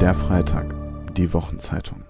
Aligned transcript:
Der 0.00 0.14
Freitag, 0.14 0.74
die 1.16 1.32
Wochenzeitung. 1.32 2.02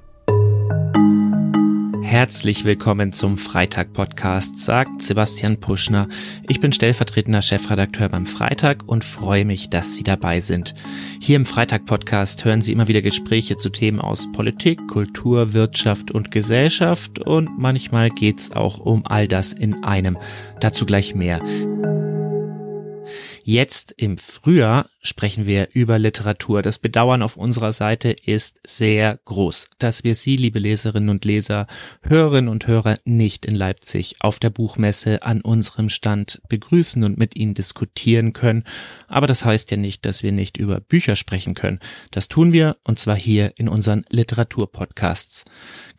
Herzlich 2.02 2.64
willkommen 2.64 3.12
zum 3.12 3.36
Freitag-Podcast, 3.36 4.58
sagt 4.58 5.02
Sebastian 5.02 5.60
Puschner. 5.60 6.08
Ich 6.48 6.60
bin 6.60 6.72
stellvertretender 6.72 7.42
Chefredakteur 7.42 8.08
beim 8.08 8.26
Freitag 8.26 8.84
und 8.86 9.04
freue 9.04 9.44
mich, 9.44 9.68
dass 9.68 9.96
Sie 9.96 10.02
dabei 10.02 10.40
sind. 10.40 10.74
Hier 11.20 11.36
im 11.36 11.44
Freitag-Podcast 11.44 12.44
hören 12.44 12.62
Sie 12.62 12.72
immer 12.72 12.88
wieder 12.88 13.02
Gespräche 13.02 13.56
zu 13.56 13.70
Themen 13.70 14.00
aus 14.00 14.32
Politik, 14.32 14.86
Kultur, 14.88 15.52
Wirtschaft 15.54 16.10
und 16.10 16.30
Gesellschaft 16.30 17.18
und 17.20 17.58
manchmal 17.58 18.10
geht's 18.10 18.52
auch 18.52 18.78
um 18.78 19.04
all 19.06 19.28
das 19.28 19.52
in 19.52 19.84
einem. 19.84 20.16
Dazu 20.60 20.86
gleich 20.86 21.14
mehr. 21.14 21.40
Jetzt 23.46 23.92
im 23.98 24.16
Frühjahr 24.16 24.88
sprechen 25.02 25.44
wir 25.44 25.68
über 25.74 25.98
Literatur. 25.98 26.62
Das 26.62 26.78
Bedauern 26.78 27.20
auf 27.20 27.36
unserer 27.36 27.72
Seite 27.72 28.16
ist 28.24 28.58
sehr 28.66 29.20
groß, 29.26 29.68
dass 29.78 30.02
wir 30.02 30.14
Sie, 30.14 30.38
liebe 30.38 30.58
Leserinnen 30.58 31.10
und 31.10 31.26
Leser, 31.26 31.66
Hörerinnen 32.00 32.48
und 32.48 32.66
Hörer, 32.66 32.94
nicht 33.04 33.44
in 33.44 33.54
Leipzig 33.54 34.14
auf 34.20 34.38
der 34.38 34.48
Buchmesse 34.48 35.22
an 35.22 35.42
unserem 35.42 35.90
Stand 35.90 36.40
begrüßen 36.48 37.04
und 37.04 37.18
mit 37.18 37.36
Ihnen 37.36 37.52
diskutieren 37.52 38.32
können. 38.32 38.64
Aber 39.08 39.26
das 39.26 39.44
heißt 39.44 39.70
ja 39.70 39.76
nicht, 39.76 40.06
dass 40.06 40.22
wir 40.22 40.32
nicht 40.32 40.56
über 40.56 40.80
Bücher 40.80 41.14
sprechen 41.14 41.52
können. 41.52 41.80
Das 42.12 42.28
tun 42.28 42.52
wir 42.52 42.78
und 42.82 42.98
zwar 42.98 43.16
hier 43.16 43.52
in 43.58 43.68
unseren 43.68 44.06
Literaturpodcasts. 44.08 45.44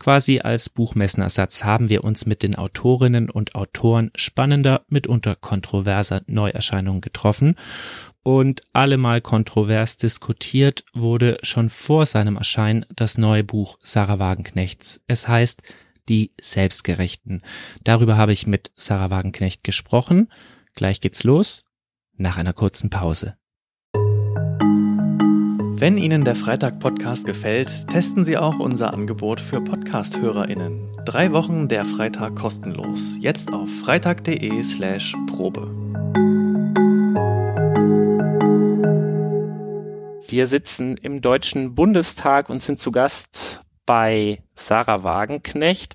Quasi 0.00 0.40
als 0.40 0.68
Buchmessenersatz 0.68 1.62
haben 1.62 1.90
wir 1.90 2.02
uns 2.02 2.26
mit 2.26 2.42
den 2.42 2.56
Autorinnen 2.56 3.30
und 3.30 3.54
Autoren 3.54 4.10
spannender, 4.16 4.84
mitunter 4.88 5.36
kontroverser 5.36 6.22
Neuerscheinungen 6.26 7.00
getroffen 7.00 7.35
und 8.22 8.62
allemal 8.72 9.20
kontrovers 9.20 9.96
diskutiert 9.96 10.84
wurde 10.94 11.38
schon 11.42 11.70
vor 11.70 12.06
seinem 12.06 12.36
Erscheinen 12.36 12.84
das 12.94 13.18
neue 13.18 13.44
Buch 13.44 13.78
Sarah 13.82 14.18
Wagenknechts. 14.18 15.00
Es 15.06 15.28
heißt 15.28 15.62
Die 16.08 16.32
Selbstgerechten. 16.40 17.42
Darüber 17.84 18.16
habe 18.16 18.32
ich 18.32 18.46
mit 18.46 18.72
Sarah 18.74 19.10
Wagenknecht 19.10 19.62
gesprochen. 19.62 20.28
Gleich 20.74 21.00
geht's 21.00 21.24
los, 21.24 21.64
nach 22.16 22.36
einer 22.36 22.52
kurzen 22.52 22.90
Pause. 22.90 23.36
Wenn 25.78 25.98
Ihnen 25.98 26.24
der 26.24 26.34
Freitag-Podcast 26.34 27.26
gefällt, 27.26 27.86
testen 27.88 28.24
Sie 28.24 28.38
auch 28.38 28.58
unser 28.58 28.94
Angebot 28.94 29.40
für 29.40 29.60
Podcast-HörerInnen. 29.60 30.96
Drei 31.04 31.32
Wochen 31.32 31.68
der 31.68 31.84
Freitag 31.84 32.34
kostenlos. 32.34 33.16
Jetzt 33.20 33.52
auf 33.52 33.68
freitag.de 33.84 34.62
slash 34.62 35.14
Probe. 35.26 35.85
Wir 40.36 40.46
sitzen 40.46 40.98
im 40.98 41.22
Deutschen 41.22 41.74
Bundestag 41.74 42.50
und 42.50 42.62
sind 42.62 42.78
zu 42.78 42.92
Gast 42.92 43.62
bei 43.86 44.42
Sarah 44.54 45.02
Wagenknecht. 45.02 45.94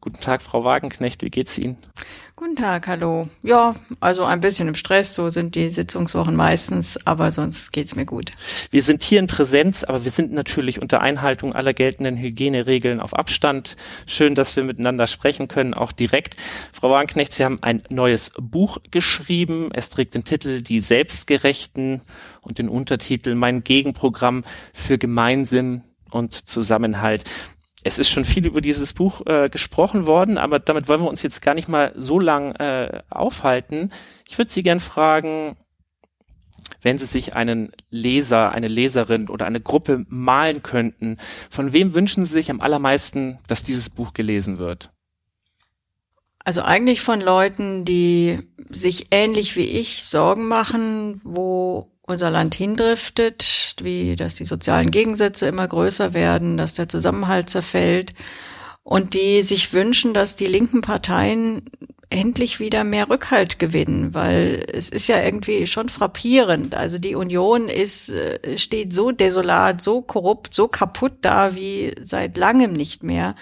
Guten 0.00 0.20
Tag, 0.20 0.42
Frau 0.42 0.62
Wagenknecht, 0.62 1.22
wie 1.22 1.30
geht's 1.30 1.58
Ihnen? 1.58 1.78
Guten 2.36 2.56
Tag, 2.56 2.88
hallo. 2.88 3.28
Ja, 3.44 3.76
also 4.00 4.24
ein 4.24 4.40
bisschen 4.40 4.66
im 4.66 4.74
Stress, 4.74 5.14
so 5.14 5.30
sind 5.30 5.54
die 5.54 5.70
Sitzungswochen 5.70 6.34
meistens, 6.34 6.98
aber 7.06 7.30
sonst 7.30 7.72
geht's 7.72 7.94
mir 7.94 8.06
gut. 8.06 8.32
Wir 8.72 8.82
sind 8.82 9.04
hier 9.04 9.20
in 9.20 9.28
Präsenz, 9.28 9.84
aber 9.84 10.04
wir 10.04 10.10
sind 10.10 10.32
natürlich 10.32 10.82
unter 10.82 11.00
Einhaltung 11.00 11.54
aller 11.54 11.72
geltenden 11.74 12.16
Hygieneregeln 12.16 12.98
auf 12.98 13.14
Abstand. 13.14 13.76
Schön, 14.06 14.34
dass 14.34 14.56
wir 14.56 14.64
miteinander 14.64 15.06
sprechen 15.06 15.46
können, 15.46 15.74
auch 15.74 15.92
direkt. 15.92 16.34
Frau 16.72 16.90
Wagenknecht, 16.90 17.34
Sie 17.34 17.44
haben 17.44 17.62
ein 17.62 17.84
neues 17.88 18.32
Buch 18.36 18.78
geschrieben. 18.90 19.68
Es 19.72 19.88
trägt 19.88 20.16
den 20.16 20.24
Titel 20.24 20.60
Die 20.60 20.80
Selbstgerechten 20.80 22.02
und 22.40 22.58
den 22.58 22.68
Untertitel 22.68 23.36
Mein 23.36 23.62
Gegenprogramm 23.62 24.42
für 24.72 24.98
Gemeinsinn 24.98 25.84
und 26.10 26.48
Zusammenhalt. 26.48 27.22
Es 27.86 27.98
ist 27.98 28.08
schon 28.08 28.24
viel 28.24 28.46
über 28.46 28.62
dieses 28.62 28.94
Buch 28.94 29.26
äh, 29.26 29.50
gesprochen 29.50 30.06
worden, 30.06 30.38
aber 30.38 30.58
damit 30.58 30.88
wollen 30.88 31.02
wir 31.02 31.08
uns 31.08 31.22
jetzt 31.22 31.42
gar 31.42 31.54
nicht 31.54 31.68
mal 31.68 31.92
so 31.96 32.18
lang 32.18 32.54
äh, 32.56 33.02
aufhalten. 33.10 33.92
Ich 34.26 34.38
würde 34.38 34.50
Sie 34.50 34.62
gern 34.62 34.80
fragen, 34.80 35.56
wenn 36.80 36.98
Sie 36.98 37.04
sich 37.04 37.36
einen 37.36 37.72
Leser, 37.90 38.52
eine 38.52 38.68
Leserin 38.68 39.28
oder 39.28 39.44
eine 39.44 39.60
Gruppe 39.60 40.06
malen 40.08 40.62
könnten, 40.62 41.18
von 41.50 41.74
wem 41.74 41.94
wünschen 41.94 42.24
Sie 42.24 42.32
sich 42.32 42.50
am 42.50 42.62
allermeisten, 42.62 43.38
dass 43.48 43.62
dieses 43.62 43.90
Buch 43.90 44.14
gelesen 44.14 44.58
wird? 44.58 44.90
Also 46.38 46.62
eigentlich 46.62 47.02
von 47.02 47.20
Leuten, 47.20 47.84
die 47.84 48.48
sich 48.70 49.08
ähnlich 49.10 49.56
wie 49.56 49.66
ich 49.66 50.04
Sorgen 50.04 50.48
machen, 50.48 51.20
wo 51.22 51.93
unser 52.06 52.30
Land 52.30 52.54
hindriftet, 52.54 53.76
wie 53.80 54.16
dass 54.16 54.34
die 54.34 54.44
sozialen 54.44 54.90
Gegensätze 54.90 55.46
immer 55.46 55.66
größer 55.66 56.14
werden, 56.14 56.56
dass 56.56 56.74
der 56.74 56.88
Zusammenhalt 56.88 57.48
zerfällt 57.48 58.14
und 58.82 59.14
die 59.14 59.42
sich 59.42 59.72
wünschen, 59.72 60.12
dass 60.12 60.36
die 60.36 60.46
linken 60.46 60.82
Parteien 60.82 61.62
endlich 62.10 62.60
wieder 62.60 62.84
mehr 62.84 63.08
Rückhalt 63.08 63.58
gewinnen, 63.58 64.14
weil 64.14 64.64
es 64.72 64.88
ist 64.88 65.08
ja 65.08 65.20
irgendwie 65.20 65.66
schon 65.66 65.88
frappierend. 65.88 66.74
Also 66.74 66.98
die 66.98 67.14
Union 67.14 67.68
ist, 67.68 68.10
äh, 68.10 68.56
steht 68.58 68.92
so 68.92 69.10
desolat, 69.10 69.80
so 69.80 70.00
korrupt, 70.02 70.54
so 70.54 70.68
kaputt 70.68 71.14
da 71.22 71.56
wie 71.56 71.94
seit 72.02 72.36
langem 72.36 72.72
nicht 72.72 73.02
mehr. 73.02 73.34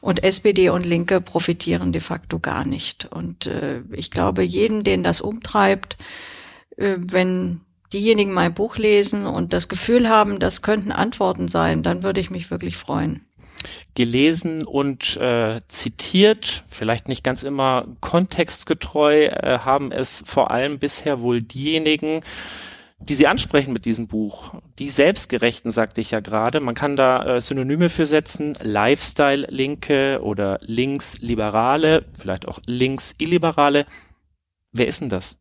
Und 0.00 0.24
SPD 0.24 0.70
und 0.70 0.86
Linke 0.86 1.20
profitieren 1.20 1.92
de 1.92 2.00
facto 2.00 2.40
gar 2.40 2.64
nicht. 2.64 3.06
Und 3.12 3.46
äh, 3.46 3.82
ich 3.92 4.10
glaube, 4.10 4.42
jeden, 4.42 4.82
den 4.82 5.04
das 5.04 5.20
umtreibt, 5.20 5.96
äh, 6.76 6.96
wenn 6.98 7.60
diejenigen 7.92 8.32
mein 8.32 8.54
Buch 8.54 8.76
lesen 8.76 9.26
und 9.26 9.52
das 9.52 9.68
Gefühl 9.68 10.08
haben, 10.08 10.38
das 10.38 10.62
könnten 10.62 10.92
Antworten 10.92 11.48
sein, 11.48 11.82
dann 11.82 12.02
würde 12.02 12.20
ich 12.20 12.30
mich 12.30 12.50
wirklich 12.50 12.76
freuen. 12.76 13.22
Gelesen 13.94 14.64
und 14.64 15.16
äh, 15.16 15.60
zitiert, 15.68 16.64
vielleicht 16.68 17.08
nicht 17.08 17.24
ganz 17.24 17.42
immer 17.42 17.86
kontextgetreu, 18.00 19.24
äh, 19.24 19.58
haben 19.60 19.92
es 19.92 20.22
vor 20.26 20.50
allem 20.50 20.78
bisher 20.78 21.20
wohl 21.20 21.42
diejenigen, 21.42 22.22
die 22.98 23.14
Sie 23.14 23.26
ansprechen 23.26 23.72
mit 23.72 23.84
diesem 23.84 24.08
Buch. 24.08 24.54
Die 24.78 24.88
Selbstgerechten, 24.88 25.70
sagte 25.70 26.00
ich 26.00 26.12
ja 26.12 26.20
gerade. 26.20 26.60
Man 26.60 26.74
kann 26.74 26.96
da 26.96 27.36
äh, 27.36 27.40
Synonyme 27.40 27.88
für 27.88 28.06
setzen. 28.06 28.56
Lifestyle-Linke 28.62 30.20
oder 30.22 30.58
Linksliberale, 30.62 32.04
vielleicht 32.18 32.48
auch 32.48 32.58
Links-Illiberale. 32.66 33.86
Wer 34.72 34.86
ist 34.86 35.00
denn 35.00 35.08
das? 35.08 35.38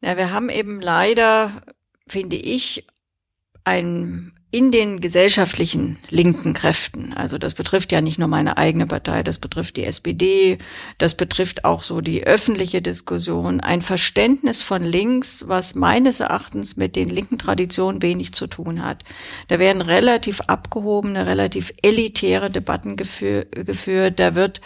Ja, 0.00 0.16
wir 0.16 0.32
haben 0.32 0.50
eben 0.50 0.80
leider, 0.80 1.62
finde 2.06 2.36
ich, 2.36 2.86
ein 3.64 4.32
in 4.52 4.70
den 4.70 5.00
gesellschaftlichen 5.00 5.98
linken 6.08 6.54
Kräften. 6.54 7.12
Also 7.12 7.36
das 7.36 7.52
betrifft 7.52 7.92
ja 7.92 8.00
nicht 8.00 8.16
nur 8.18 8.28
meine 8.28 8.56
eigene 8.56 8.86
Partei, 8.86 9.22
das 9.22 9.38
betrifft 9.38 9.76
die 9.76 9.84
SPD, 9.84 10.56
das 10.96 11.14
betrifft 11.14 11.66
auch 11.66 11.82
so 11.82 12.00
die 12.00 12.24
öffentliche 12.24 12.80
Diskussion. 12.80 13.60
Ein 13.60 13.82
Verständnis 13.82 14.62
von 14.62 14.82
links, 14.82 15.44
was 15.46 15.74
meines 15.74 16.20
Erachtens 16.20 16.76
mit 16.76 16.96
den 16.96 17.08
linken 17.08 17.38
Traditionen 17.38 18.00
wenig 18.00 18.32
zu 18.32 18.46
tun 18.46 18.82
hat. 18.82 19.02
Da 19.48 19.58
werden 19.58 19.82
relativ 19.82 20.40
abgehobene, 20.42 21.26
relativ 21.26 21.74
elitäre 21.82 22.48
Debatten 22.48 22.96
geführt. 22.96 24.20
Da 24.20 24.34
wird 24.34 24.60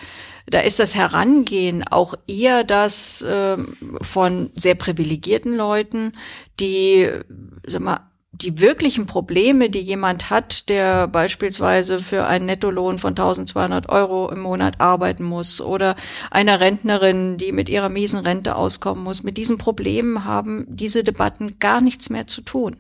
da 0.51 0.61
ist 0.61 0.81
das 0.81 0.95
Herangehen 0.95 1.85
auch 1.89 2.15
eher 2.27 2.65
das 2.65 3.23
äh, 3.23 3.57
von 4.03 4.51
sehr 4.55 4.75
privilegierten 4.75 5.57
Leuten, 5.57 6.13
die 6.59 7.09
sag 7.67 7.81
mal, 7.81 8.11
die 8.43 8.61
wirklichen 8.61 9.07
Probleme, 9.07 9.71
die 9.71 9.81
jemand 9.81 10.31
hat, 10.31 10.69
der 10.69 11.09
beispielsweise 11.09 11.99
für 11.99 12.27
einen 12.27 12.47
Nettolohn 12.47 12.99
von 12.99 13.11
1200 13.11 13.89
Euro 13.89 14.31
im 14.31 14.41
Monat 14.41 14.81
arbeiten 14.81 15.25
muss 15.25 15.61
oder 15.61 15.97
einer 16.31 16.61
Rentnerin, 16.61 17.37
die 17.37 17.53
mit 17.53 17.69
ihrer 17.69 17.89
miesen 17.89 18.21
Rente 18.21 18.57
auskommen 18.57 19.05
muss, 19.05 19.23
mit 19.23 19.37
diesen 19.37 19.59
Problemen 19.59 20.25
haben 20.25 20.65
diese 20.69 21.05
Debatten 21.05 21.59
gar 21.59 21.81
nichts 21.81 22.09
mehr 22.09 22.27
zu 22.27 22.41
tun, 22.41 22.77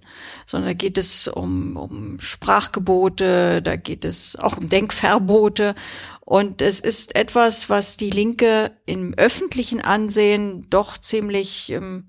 sondern 0.47 0.71
da 0.71 0.75
geht 0.75 0.97
es 0.97 1.29
um, 1.29 1.77
um 1.77 2.21
Sprachgebote, 2.21 3.61
da 3.61 3.77
geht 3.77 4.05
es 4.05 4.37
auch 4.37 4.56
um 4.56 4.69
Denkverbote 4.69 5.75
und 6.31 6.62
es 6.62 6.79
ist 6.79 7.17
etwas, 7.17 7.69
was 7.71 7.97
die 7.97 8.11
Linke 8.11 8.71
im 8.87 9.15
öffentlichen 9.15 9.81
Ansehen 9.81 10.65
doch 10.71 10.97
ziemlich 10.97 11.71
ähm, 11.71 12.05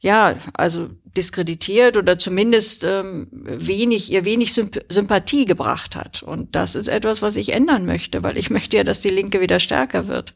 ja, 0.00 0.34
also 0.52 0.90
diskreditiert 1.16 1.96
oder 1.96 2.18
zumindest 2.18 2.84
ähm, 2.84 3.26
wenig, 3.32 4.12
ihr 4.12 4.26
wenig 4.26 4.52
Symp 4.52 4.84
Sympathie 4.90 5.46
gebracht 5.46 5.96
hat. 5.96 6.22
Und 6.22 6.54
das 6.54 6.74
ist 6.74 6.88
etwas, 6.88 7.22
was 7.22 7.36
ich 7.36 7.54
ändern 7.54 7.86
möchte, 7.86 8.22
weil 8.22 8.36
ich 8.36 8.50
möchte 8.50 8.76
ja, 8.76 8.84
dass 8.84 9.00
die 9.00 9.08
Linke 9.08 9.40
wieder 9.40 9.60
stärker 9.60 10.08
wird. 10.08 10.34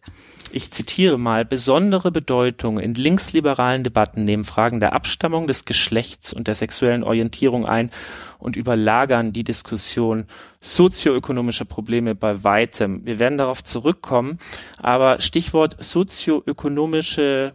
Ich 0.50 0.70
zitiere 0.70 1.18
mal, 1.18 1.44
besondere 1.44 2.10
Bedeutung 2.10 2.80
in 2.80 2.94
linksliberalen 2.94 3.84
Debatten 3.84 4.24
nehmen 4.24 4.44
Fragen 4.44 4.80
der 4.80 4.94
Abstammung, 4.94 5.46
des 5.46 5.66
Geschlechts 5.66 6.32
und 6.32 6.48
der 6.48 6.54
sexuellen 6.54 7.04
Orientierung 7.04 7.66
ein 7.66 7.90
und 8.38 8.56
überlagern 8.56 9.32
die 9.32 9.44
Diskussion 9.44 10.26
sozioökonomische 10.60 11.64
Probleme 11.64 12.14
bei 12.14 12.44
weitem. 12.44 13.04
Wir 13.04 13.18
werden 13.18 13.38
darauf 13.38 13.62
zurückkommen, 13.64 14.38
aber 14.78 15.20
Stichwort 15.20 15.76
sozioökonomische 15.80 17.54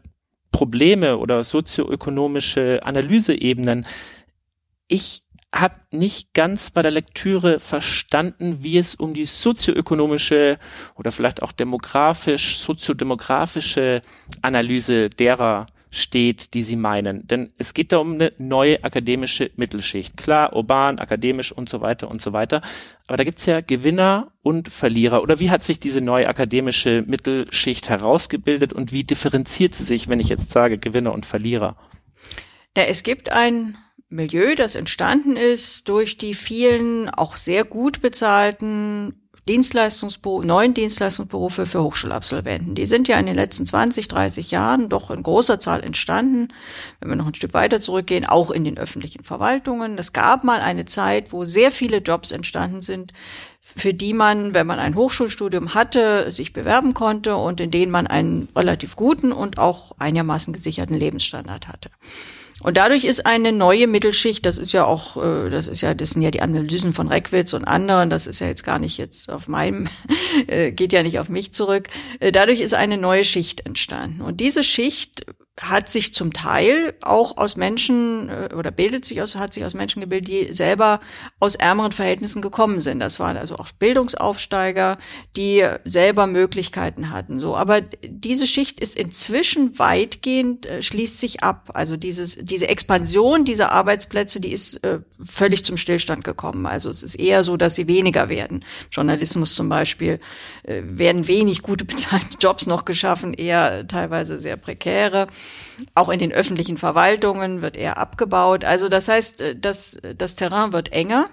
Probleme 0.51 1.17
oder 1.17 1.43
sozioökonomische 1.43 2.81
Analyseebenen. 2.83 3.85
Ich 4.87 5.23
habe 5.53 5.75
nicht 5.91 6.33
ganz 6.33 6.71
bei 6.71 6.81
der 6.81 6.91
Lektüre 6.91 7.59
verstanden, 7.59 8.63
wie 8.63 8.77
es 8.77 8.95
um 8.95 9.13
die 9.13 9.25
sozioökonomische 9.25 10.57
oder 10.95 11.11
vielleicht 11.11 11.43
auch 11.43 11.51
demografisch, 11.51 12.57
soziodemografische 12.57 14.01
Analyse 14.41 15.09
derer 15.09 15.67
steht, 15.93 16.55
die 16.55 16.63
Sie 16.63 16.75
meinen. 16.75 17.27
Denn 17.27 17.53
es 17.57 17.73
geht 17.73 17.91
da 17.91 17.97
um 17.99 18.13
eine 18.13 18.33
neue 18.39 18.83
akademische 18.83 19.51
Mittelschicht. 19.55 20.17
Klar, 20.17 20.53
urban, 20.55 20.99
akademisch 20.99 21.51
und 21.51 21.69
so 21.69 21.81
weiter 21.81 22.09
und 22.09 22.21
so 22.21 22.33
weiter. 22.33 22.61
Aber 23.07 23.17
da 23.17 23.23
gibt's 23.23 23.45
ja 23.45 23.61
Gewinner 23.61 24.31
und 24.41 24.69
Verlierer. 24.69 25.21
Oder 25.21 25.39
wie 25.39 25.51
hat 25.51 25.61
sich 25.61 25.79
diese 25.79 26.01
neue 26.01 26.27
akademische 26.27 27.03
Mittelschicht 27.05 27.89
herausgebildet 27.89 28.73
und 28.73 28.91
wie 28.91 29.03
differenziert 29.03 29.75
sie 29.75 29.83
sich, 29.83 30.07
wenn 30.07 30.19
ich 30.19 30.29
jetzt 30.29 30.49
sage 30.49 30.79
Gewinner 30.79 31.13
und 31.13 31.25
Verlierer? 31.25 31.77
Ja, 32.75 32.83
es 32.83 33.03
gibt 33.03 33.31
ein 33.31 33.77
Milieu, 34.09 34.55
das 34.55 34.75
entstanden 34.75 35.37
ist 35.37 35.89
durch 35.89 36.17
die 36.17 36.33
vielen 36.33 37.09
auch 37.09 37.37
sehr 37.37 37.65
gut 37.65 38.01
bezahlten 38.01 39.22
Dienstleistungsberufe, 39.47 40.47
neuen 40.47 40.73
Dienstleistungsberufe 40.73 41.65
für 41.65 41.83
Hochschulabsolventen. 41.83 42.75
Die 42.75 42.85
sind 42.85 43.09
ja 43.09 43.19
in 43.19 43.25
den 43.25 43.35
letzten 43.35 43.65
20, 43.65 44.07
30 44.07 44.51
Jahren 44.51 44.87
doch 44.87 45.11
in 45.11 45.21
großer 45.21 45.59
Zahl 45.59 45.83
entstanden. 45.83 46.53
Wenn 46.99 47.09
wir 47.09 47.15
noch 47.17 47.27
ein 47.27 47.33
Stück 47.33 47.53
weiter 47.53 47.81
zurückgehen, 47.81 48.25
auch 48.25 48.51
in 48.51 48.63
den 48.63 48.77
öffentlichen 48.77 49.23
Verwaltungen. 49.23 49.97
Es 49.97 50.13
gab 50.13 50.45
mal 50.45 50.61
eine 50.61 50.85
Zeit, 50.85 51.33
wo 51.33 51.43
sehr 51.43 51.71
viele 51.71 51.97
Jobs 51.97 52.31
entstanden 52.31 52.81
sind, 52.81 53.11
für 53.61 53.93
die 53.93 54.13
man, 54.13 54.53
wenn 54.53 54.67
man 54.67 54.79
ein 54.79 54.95
Hochschulstudium 54.95 55.73
hatte, 55.73 56.31
sich 56.31 56.53
bewerben 56.53 56.93
konnte 56.93 57.35
und 57.35 57.59
in 57.59 57.71
denen 57.71 57.91
man 57.91 58.07
einen 58.07 58.47
relativ 58.55 58.95
guten 58.95 59.33
und 59.33 59.57
auch 59.57 59.91
einigermaßen 59.99 60.53
gesicherten 60.53 60.95
Lebensstandard 60.95 61.67
hatte. 61.67 61.89
Und 62.63 62.77
dadurch 62.77 63.03
ist 63.03 63.25
eine 63.25 63.51
neue 63.51 63.87
Mittelschicht, 63.87 64.45
das 64.45 64.57
ist 64.57 64.71
ja 64.71 64.85
auch, 64.85 65.17
äh, 65.17 65.49
das 65.49 65.67
ist 65.67 65.81
ja, 65.81 65.93
das 65.93 66.11
sind 66.11 66.21
ja 66.21 66.31
die 66.31 66.41
Analysen 66.41 66.93
von 66.93 67.07
Reckwitz 67.09 67.53
und 67.53 67.65
anderen, 67.65 68.09
das 68.09 68.25
ist 68.25 68.39
ja 68.39 68.47
jetzt 68.47 68.63
gar 68.63 68.79
nicht 68.79 68.97
jetzt 68.97 69.29
auf 69.29 69.47
meinem, 69.47 69.89
äh, 70.47 70.71
geht 70.71 70.93
ja 70.93 71.03
nicht 71.03 71.19
auf 71.19 71.29
mich 71.29 71.53
zurück. 71.53 71.89
Äh, 72.19 72.31
dadurch 72.31 72.61
ist 72.61 72.73
eine 72.73 72.97
neue 72.97 73.25
Schicht 73.25 73.65
entstanden. 73.65 74.21
Und 74.21 74.39
diese 74.39 74.63
Schicht 74.63 75.25
hat 75.61 75.87
sich 75.87 76.15
zum 76.15 76.33
Teil 76.33 76.95
auch 77.03 77.37
aus 77.37 77.55
Menschen 77.55 78.27
äh, 78.29 78.49
oder 78.55 78.71
bildet 78.71 79.05
sich 79.05 79.21
aus, 79.21 79.35
hat 79.35 79.53
sich 79.53 79.63
aus 79.63 79.75
Menschen 79.75 80.01
gebildet, 80.01 80.27
die 80.27 80.55
selber 80.55 80.99
aus 81.39 81.53
ärmeren 81.53 81.91
Verhältnissen 81.91 82.41
gekommen 82.41 82.79
sind. 82.81 82.99
Das 82.99 83.19
waren 83.19 83.37
also 83.37 83.57
auch 83.57 83.71
Bildungsaufsteiger, 83.77 84.97
die 85.35 85.63
selber 85.85 86.25
Möglichkeiten 86.25 87.11
hatten. 87.11 87.39
So, 87.39 87.55
aber 87.55 87.81
diese 88.03 88.47
Schicht 88.47 88.79
ist 88.79 88.95
inzwischen 88.95 89.77
weitgehend 89.77 90.65
äh, 90.65 90.81
schließt 90.81 91.19
sich 91.19 91.43
ab. 91.43 91.69
Also 91.75 91.97
dieses 91.97 92.35
diese 92.41 92.67
Expansion 92.67 93.45
dieser 93.45 93.71
Arbeitsplätze, 93.71 94.39
die 94.39 94.51
ist 94.51 94.83
äh, 94.83 95.01
völlig 95.23 95.63
zum 95.63 95.77
Stillstand 95.77 96.23
gekommen. 96.23 96.65
Also 96.65 96.89
es 96.89 97.03
ist 97.03 97.15
eher 97.15 97.43
so, 97.43 97.57
dass 97.57 97.75
sie 97.75 97.87
weniger 97.87 98.27
werden. 98.27 98.65
Journalismus 98.91 99.53
zum 99.53 99.69
Beispiel 99.69 100.19
äh, 100.63 100.81
werden 100.83 101.27
wenig 101.27 101.61
gute 101.61 101.85
bezahlte 101.93 102.39
Jobs 102.39 102.65
noch 102.65 102.85
geschaffen, 102.85 103.35
eher 103.35 103.87
teilweise 103.87 104.39
sehr 104.39 104.57
prekäre. 104.57 105.27
Auch 105.95 106.09
in 106.09 106.19
den 106.19 106.31
öffentlichen 106.31 106.77
Verwaltungen 106.77 107.61
wird 107.61 107.75
eher 107.75 107.97
abgebaut. 107.97 108.63
Also 108.63 108.89
das 108.89 109.07
heißt, 109.07 109.41
äh, 109.41 109.55
das, 109.55 109.99
das 110.17 110.35
Terrain 110.35 110.73
wird 110.73 110.91
enger. 110.91 111.29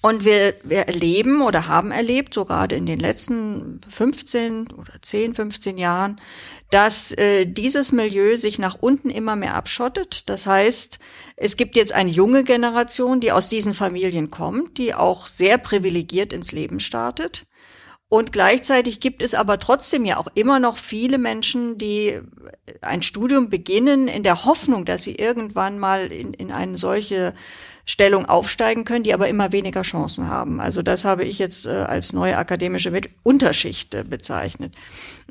Und 0.00 0.24
wir, 0.24 0.54
wir 0.62 0.82
erleben 0.82 1.42
oder 1.42 1.66
haben 1.66 1.90
erlebt, 1.90 2.32
so 2.32 2.44
gerade 2.44 2.76
in 2.76 2.86
den 2.86 3.00
letzten 3.00 3.80
15 3.88 4.68
oder 4.70 4.92
10, 5.02 5.34
15 5.34 5.76
Jahren, 5.76 6.20
dass 6.70 7.10
äh, 7.12 7.46
dieses 7.46 7.90
Milieu 7.90 8.36
sich 8.36 8.60
nach 8.60 8.76
unten 8.78 9.10
immer 9.10 9.34
mehr 9.34 9.56
abschottet. 9.56 10.28
Das 10.28 10.46
heißt, 10.46 11.00
es 11.36 11.56
gibt 11.56 11.74
jetzt 11.74 11.92
eine 11.92 12.10
junge 12.10 12.44
Generation, 12.44 13.20
die 13.20 13.32
aus 13.32 13.48
diesen 13.48 13.74
Familien 13.74 14.30
kommt, 14.30 14.78
die 14.78 14.94
auch 14.94 15.26
sehr 15.26 15.58
privilegiert 15.58 16.32
ins 16.32 16.52
Leben 16.52 16.78
startet. 16.78 17.46
Und 18.10 18.32
gleichzeitig 18.32 19.00
gibt 19.00 19.22
es 19.22 19.34
aber 19.34 19.58
trotzdem 19.58 20.06
ja 20.06 20.16
auch 20.16 20.28
immer 20.34 20.60
noch 20.60 20.78
viele 20.78 21.18
Menschen, 21.18 21.76
die 21.76 22.20
ein 22.80 23.02
Studium 23.02 23.50
beginnen 23.50 24.08
in 24.08 24.22
der 24.22 24.46
Hoffnung, 24.46 24.86
dass 24.86 25.02
sie 25.02 25.14
irgendwann 25.14 25.78
mal 25.78 26.10
in, 26.10 26.32
in 26.32 26.50
eine 26.50 26.78
solche 26.78 27.34
Stellung 27.84 28.26
aufsteigen 28.26 28.84
können, 28.84 29.02
die 29.02 29.14
aber 29.14 29.28
immer 29.28 29.52
weniger 29.52 29.80
Chancen 29.80 30.28
haben. 30.28 30.60
Also 30.60 30.82
das 30.82 31.06
habe 31.06 31.24
ich 31.24 31.38
jetzt 31.38 31.66
äh, 31.66 31.70
als 31.70 32.12
neue 32.12 32.36
akademische 32.36 32.90
Mit 32.90 33.08
Unterschicht 33.22 33.94
äh, 33.94 34.04
bezeichnet. 34.04 34.74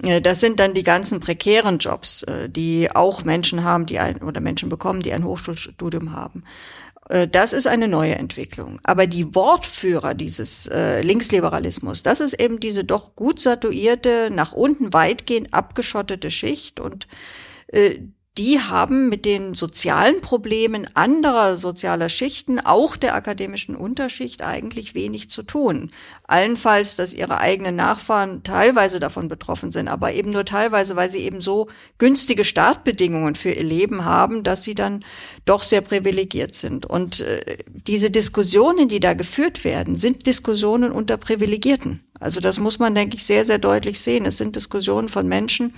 Äh, 0.01 0.21
das 0.21 0.39
sind 0.39 0.59
dann 0.59 0.73
die 0.73 0.83
ganzen 0.83 1.19
prekären 1.19 1.77
Jobs, 1.77 2.23
äh, 2.23 2.49
die 2.49 2.89
auch 2.91 3.23
Menschen 3.23 3.63
haben, 3.63 3.85
die 3.85 3.99
ein 3.99 4.23
oder 4.23 4.41
Menschen 4.41 4.69
bekommen, 4.69 5.01
die 5.01 5.13
ein 5.13 5.23
Hochschulstudium 5.23 6.13
haben. 6.13 6.43
Äh, 7.09 7.27
das 7.27 7.53
ist 7.53 7.67
eine 7.67 7.87
neue 7.87 8.15
Entwicklung. 8.15 8.79
Aber 8.83 9.07
die 9.07 9.33
Wortführer 9.35 10.13
dieses 10.13 10.67
äh, 10.67 11.01
Linksliberalismus, 11.01 12.03
das 12.03 12.19
ist 12.19 12.33
eben 12.33 12.59
diese 12.59 12.83
doch 12.83 13.15
gut 13.15 13.39
satuierte, 13.39 14.29
nach 14.31 14.53
unten 14.53 14.93
weitgehend 14.93 15.53
abgeschottete 15.53 16.31
Schicht 16.31 16.79
und 16.79 17.07
äh, 17.67 17.99
die 18.37 18.59
haben 18.59 19.09
mit 19.09 19.25
den 19.25 19.55
sozialen 19.55 20.21
Problemen 20.21 20.87
anderer 20.93 21.55
sozialer 21.55 22.09
Schichten, 22.09 22.59
auch 22.59 22.95
der 22.95 23.15
akademischen 23.15 23.75
Unterschicht, 23.75 24.43
eigentlich 24.43 24.93
wenig 24.93 25.29
zu 25.29 25.41
tun. 25.41 25.91
Allenfalls, 26.23 26.95
dass 26.95 27.13
ihre 27.13 27.39
eigenen 27.39 27.75
Nachfahren 27.75 28.43
teilweise 28.43 28.99
davon 28.99 29.27
betroffen 29.27 29.71
sind, 29.71 29.87
aber 29.87 30.13
eben 30.13 30.31
nur 30.31 30.45
teilweise, 30.45 30.95
weil 30.95 31.09
sie 31.09 31.19
eben 31.19 31.41
so 31.41 31.67
günstige 31.97 32.43
Startbedingungen 32.43 33.35
für 33.35 33.51
ihr 33.51 33.63
Leben 33.63 34.05
haben, 34.05 34.43
dass 34.43 34.63
sie 34.63 34.75
dann 34.75 35.03
doch 35.45 35.63
sehr 35.63 35.81
privilegiert 35.81 36.53
sind. 36.53 36.85
Und 36.85 37.21
äh, 37.21 37.57
diese 37.65 38.11
Diskussionen, 38.11 38.87
die 38.87 38.99
da 38.99 39.15
geführt 39.15 39.63
werden, 39.63 39.95
sind 39.95 40.27
Diskussionen 40.27 40.91
unter 40.91 41.17
Privilegierten. 41.17 42.03
Also 42.19 42.39
das 42.39 42.59
muss 42.59 42.77
man, 42.77 42.93
denke 42.93 43.15
ich, 43.15 43.23
sehr, 43.23 43.45
sehr 43.45 43.57
deutlich 43.57 43.99
sehen. 43.99 44.25
Es 44.25 44.37
sind 44.37 44.55
Diskussionen 44.55 45.09
von 45.09 45.27
Menschen, 45.27 45.73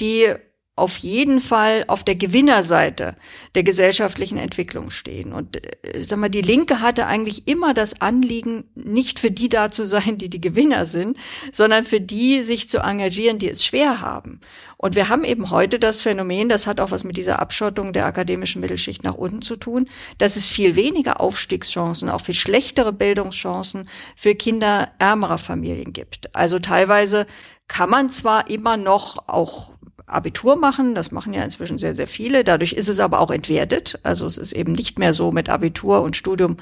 die 0.00 0.34
auf 0.76 0.98
jeden 0.98 1.40
Fall 1.40 1.84
auf 1.88 2.04
der 2.04 2.16
Gewinnerseite 2.16 3.16
der 3.54 3.62
gesellschaftlichen 3.62 4.36
Entwicklung 4.36 4.90
stehen. 4.90 5.32
Und 5.32 5.56
äh, 5.56 6.04
sag 6.04 6.18
mal, 6.18 6.28
die 6.28 6.42
Linke 6.42 6.82
hatte 6.82 7.06
eigentlich 7.06 7.48
immer 7.48 7.72
das 7.72 8.02
Anliegen, 8.02 8.64
nicht 8.74 9.18
für 9.18 9.30
die 9.30 9.48
da 9.48 9.70
zu 9.70 9.86
sein, 9.86 10.18
die 10.18 10.28
die 10.28 10.40
Gewinner 10.40 10.84
sind, 10.84 11.16
sondern 11.50 11.86
für 11.86 12.00
die 12.00 12.42
sich 12.42 12.68
zu 12.68 12.80
engagieren, 12.80 13.38
die 13.38 13.48
es 13.48 13.64
schwer 13.64 14.02
haben. 14.02 14.40
Und 14.76 14.94
wir 14.94 15.08
haben 15.08 15.24
eben 15.24 15.50
heute 15.50 15.78
das 15.78 16.02
Phänomen, 16.02 16.50
das 16.50 16.66
hat 16.66 16.82
auch 16.82 16.90
was 16.90 17.04
mit 17.04 17.16
dieser 17.16 17.38
Abschottung 17.38 17.94
der 17.94 18.04
akademischen 18.04 18.60
Mittelschicht 18.60 19.02
nach 19.02 19.14
unten 19.14 19.40
zu 19.40 19.56
tun, 19.56 19.88
dass 20.18 20.36
es 20.36 20.46
viel 20.46 20.76
weniger 20.76 21.22
Aufstiegschancen, 21.22 22.10
auch 22.10 22.20
viel 22.20 22.34
schlechtere 22.34 22.92
Bildungschancen 22.92 23.88
für 24.14 24.34
Kinder 24.34 24.90
ärmerer 24.98 25.38
Familien 25.38 25.94
gibt. 25.94 26.36
Also 26.36 26.58
teilweise 26.58 27.26
kann 27.68 27.88
man 27.88 28.10
zwar 28.10 28.50
immer 28.50 28.76
noch 28.76 29.28
auch 29.28 29.75
Abitur 30.06 30.56
machen. 30.56 30.94
Das 30.94 31.10
machen 31.10 31.34
ja 31.34 31.42
inzwischen 31.42 31.78
sehr, 31.78 31.94
sehr 31.94 32.06
viele. 32.06 32.44
Dadurch 32.44 32.72
ist 32.72 32.88
es 32.88 33.00
aber 33.00 33.20
auch 33.20 33.30
entwertet. 33.30 33.98
Also 34.02 34.26
es 34.26 34.38
ist 34.38 34.52
eben 34.52 34.72
nicht 34.72 34.98
mehr 34.98 35.12
so 35.12 35.32
mit 35.32 35.48
Abitur 35.48 36.02
und 36.02 36.16
Studium. 36.16 36.56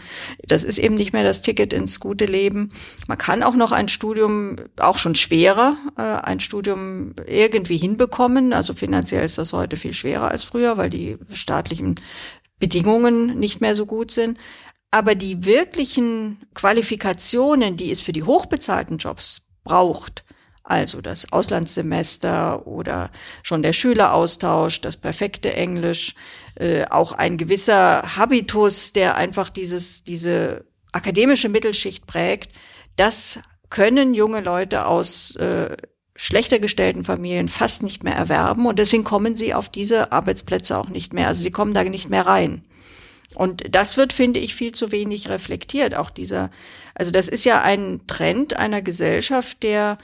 Das 0.46 0.64
ist 0.64 0.78
eben 0.78 0.94
nicht 0.94 1.12
mehr 1.12 1.24
das 1.24 1.42
Ticket 1.42 1.72
ins 1.72 2.00
gute 2.00 2.24
Leben. 2.24 2.72
Man 3.06 3.18
kann 3.18 3.42
auch 3.42 3.54
noch 3.54 3.72
ein 3.72 3.88
Studium, 3.88 4.56
auch 4.78 4.98
schon 4.98 5.14
schwerer, 5.14 5.76
äh, 5.96 6.02
ein 6.02 6.40
Studium 6.40 7.14
irgendwie 7.26 7.76
hinbekommen. 7.76 8.52
Also 8.52 8.72
finanziell 8.72 9.24
ist 9.24 9.38
das 9.38 9.52
heute 9.52 9.76
viel 9.76 9.92
schwerer 9.92 10.30
als 10.30 10.44
früher, 10.44 10.76
weil 10.78 10.90
die 10.90 11.18
staatlichen 11.32 11.96
Bedingungen 12.58 13.38
nicht 13.38 13.60
mehr 13.60 13.74
so 13.74 13.84
gut 13.84 14.10
sind. 14.10 14.38
Aber 14.90 15.14
die 15.14 15.44
wirklichen 15.44 16.38
Qualifikationen, 16.54 17.76
die 17.76 17.90
es 17.90 18.00
für 18.00 18.12
die 18.12 18.22
hochbezahlten 18.22 18.98
Jobs 18.98 19.42
braucht, 19.64 20.24
also 20.64 21.02
das 21.02 21.30
Auslandssemester 21.30 22.66
oder 22.66 23.10
schon 23.42 23.62
der 23.62 23.74
Schüleraustausch, 23.74 24.80
das 24.80 24.96
perfekte 24.96 25.52
Englisch, 25.52 26.14
äh, 26.56 26.86
auch 26.86 27.12
ein 27.12 27.36
gewisser 27.36 28.16
Habitus, 28.16 28.94
der 28.94 29.14
einfach 29.16 29.50
dieses, 29.50 30.04
diese 30.04 30.64
akademische 30.92 31.50
Mittelschicht 31.50 32.06
prägt, 32.06 32.50
das 32.96 33.40
können 33.68 34.14
junge 34.14 34.40
Leute 34.40 34.86
aus 34.86 35.36
äh, 35.36 35.76
schlechter 36.16 36.60
gestellten 36.60 37.04
Familien 37.04 37.48
fast 37.48 37.82
nicht 37.82 38.02
mehr 38.02 38.14
erwerben 38.14 38.66
und 38.66 38.78
deswegen 38.78 39.04
kommen 39.04 39.36
sie 39.36 39.52
auf 39.52 39.68
diese 39.68 40.12
Arbeitsplätze 40.12 40.78
auch 40.78 40.88
nicht 40.88 41.12
mehr. 41.12 41.28
Also 41.28 41.42
sie 41.42 41.50
kommen 41.50 41.74
da 41.74 41.84
nicht 41.84 42.08
mehr 42.08 42.24
rein. 42.24 42.64
Und 43.34 43.64
das 43.74 43.96
wird, 43.96 44.12
finde 44.12 44.38
ich, 44.38 44.54
viel 44.54 44.72
zu 44.72 44.92
wenig 44.92 45.28
reflektiert. 45.28 45.94
Auch 45.94 46.10
dieser, 46.10 46.50
also 46.94 47.10
das 47.10 47.26
ist 47.26 47.44
ja 47.44 47.62
ein 47.62 48.02
Trend 48.06 48.56
einer 48.56 48.80
Gesellschaft, 48.80 49.62
der 49.64 49.98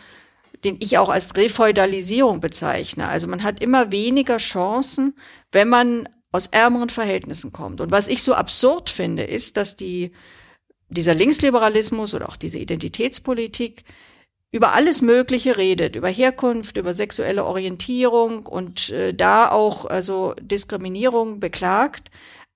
den 0.65 0.77
ich 0.81 0.99
auch 0.99 1.09
als 1.09 1.37
Refeudalisierung 1.37 2.41
bezeichne. 2.41 3.09
Also 3.09 3.29
man 3.29 3.43
hat 3.43 3.63
immer 3.63 3.93
weniger 3.93 4.37
Chancen, 4.37 5.15
wenn 5.53 5.69
man 5.69 6.09
aus 6.33 6.47
ärmeren 6.47 6.91
Verhältnissen 6.91 7.53
kommt. 7.53 7.81
Und 7.81 7.91
was 7.91 8.09
ich 8.09 8.23
so 8.23 8.35
absurd 8.35 8.91
finde, 8.91 9.25
ist, 9.25 9.57
dass 9.57 9.77
die, 9.77 10.13
dieser 10.89 11.15
Linksliberalismus 11.15 12.15
oder 12.15 12.29
auch 12.29 12.37
diese 12.37 12.59
Identitätspolitik 12.59 13.85
über 14.53 14.75
alles 14.75 15.01
Mögliche 15.01 15.57
redet, 15.57 15.97
über 15.97 16.09
Herkunft, 16.09 16.77
über 16.77 16.93
sexuelle 16.93 17.45
Orientierung 17.45 18.47
und 18.47 18.91
äh, 18.91 19.15
da 19.15 19.51
auch 19.51 19.87
also 19.87 20.35
Diskriminierung 20.41 21.39
beklagt, 21.41 22.11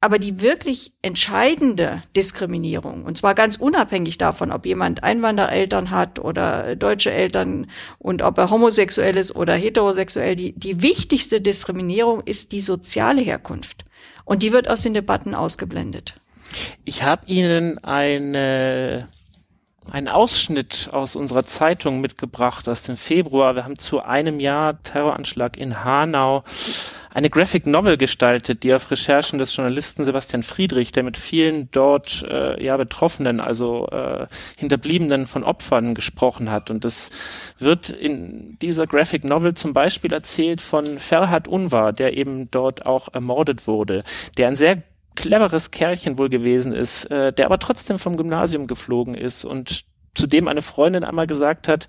aber 0.04 0.18
die 0.18 0.42
wirklich 0.42 0.92
entscheidende 1.00 2.02
Diskriminierung, 2.14 3.04
und 3.04 3.16
zwar 3.16 3.34
ganz 3.34 3.56
unabhängig 3.56 4.18
davon, 4.18 4.52
ob 4.52 4.66
jemand 4.66 5.02
Einwandereltern 5.02 5.90
hat 5.90 6.18
oder 6.18 6.76
deutsche 6.76 7.10
Eltern 7.10 7.70
und 7.98 8.20
ob 8.20 8.36
er 8.36 8.50
homosexuell 8.50 9.16
ist 9.16 9.34
oder 9.34 9.54
heterosexuell, 9.54 10.36
die, 10.36 10.52
die 10.52 10.82
wichtigste 10.82 11.40
Diskriminierung 11.40 12.20
ist 12.20 12.52
die 12.52 12.60
soziale 12.60 13.22
Herkunft. 13.22 13.86
Und 14.26 14.42
die 14.42 14.52
wird 14.52 14.68
aus 14.68 14.82
den 14.82 14.92
Debatten 14.92 15.34
ausgeblendet. 15.34 16.20
Ich 16.84 17.02
habe 17.02 17.22
Ihnen 17.24 17.82
eine 17.82 19.08
einen 19.90 20.08
Ausschnitt 20.08 20.90
aus 20.92 21.16
unserer 21.16 21.46
Zeitung 21.46 22.02
mitgebracht 22.02 22.68
aus 22.68 22.82
dem 22.82 22.96
Februar. 22.98 23.54
Wir 23.54 23.64
haben 23.64 23.78
zu 23.78 24.00
einem 24.02 24.40
Jahr 24.40 24.82
Terroranschlag 24.82 25.56
in 25.56 25.82
Hanau 25.82 26.44
eine 27.14 27.30
Graphic 27.30 27.66
Novel 27.66 27.96
gestaltet, 27.96 28.64
die 28.64 28.74
auf 28.74 28.90
Recherchen 28.90 29.38
des 29.38 29.54
Journalisten 29.54 30.04
Sebastian 30.04 30.42
Friedrich, 30.42 30.90
der 30.90 31.04
mit 31.04 31.16
vielen 31.16 31.70
dort 31.70 32.24
äh, 32.28 32.62
ja 32.62 32.76
Betroffenen, 32.76 33.40
also 33.40 33.86
äh, 33.86 34.26
Hinterbliebenen 34.56 35.28
von 35.28 35.44
Opfern 35.44 35.94
gesprochen 35.94 36.50
hat. 36.50 36.70
Und 36.70 36.84
es 36.84 37.10
wird 37.58 37.88
in 37.88 38.58
dieser 38.60 38.86
Graphic 38.86 39.22
Novel 39.22 39.54
zum 39.54 39.72
Beispiel 39.72 40.12
erzählt 40.12 40.60
von 40.60 40.98
Ferhat 40.98 41.46
Unvar, 41.46 41.92
der 41.92 42.16
eben 42.16 42.50
dort 42.50 42.84
auch 42.84 43.08
ermordet 43.14 43.68
wurde, 43.68 44.02
der 44.36 44.48
ein 44.48 44.56
sehr 44.56 44.82
cleveres 45.14 45.70
Kerlchen 45.70 46.18
wohl 46.18 46.28
gewesen 46.28 46.72
ist, 46.72 47.04
äh, 47.12 47.32
der 47.32 47.46
aber 47.46 47.60
trotzdem 47.60 48.00
vom 48.00 48.16
Gymnasium 48.16 48.66
geflogen 48.66 49.14
ist 49.14 49.44
und 49.44 49.84
zu 50.14 50.26
dem 50.26 50.48
eine 50.48 50.62
Freundin 50.62 51.04
einmal 51.04 51.26
gesagt 51.26 51.68
hat, 51.68 51.88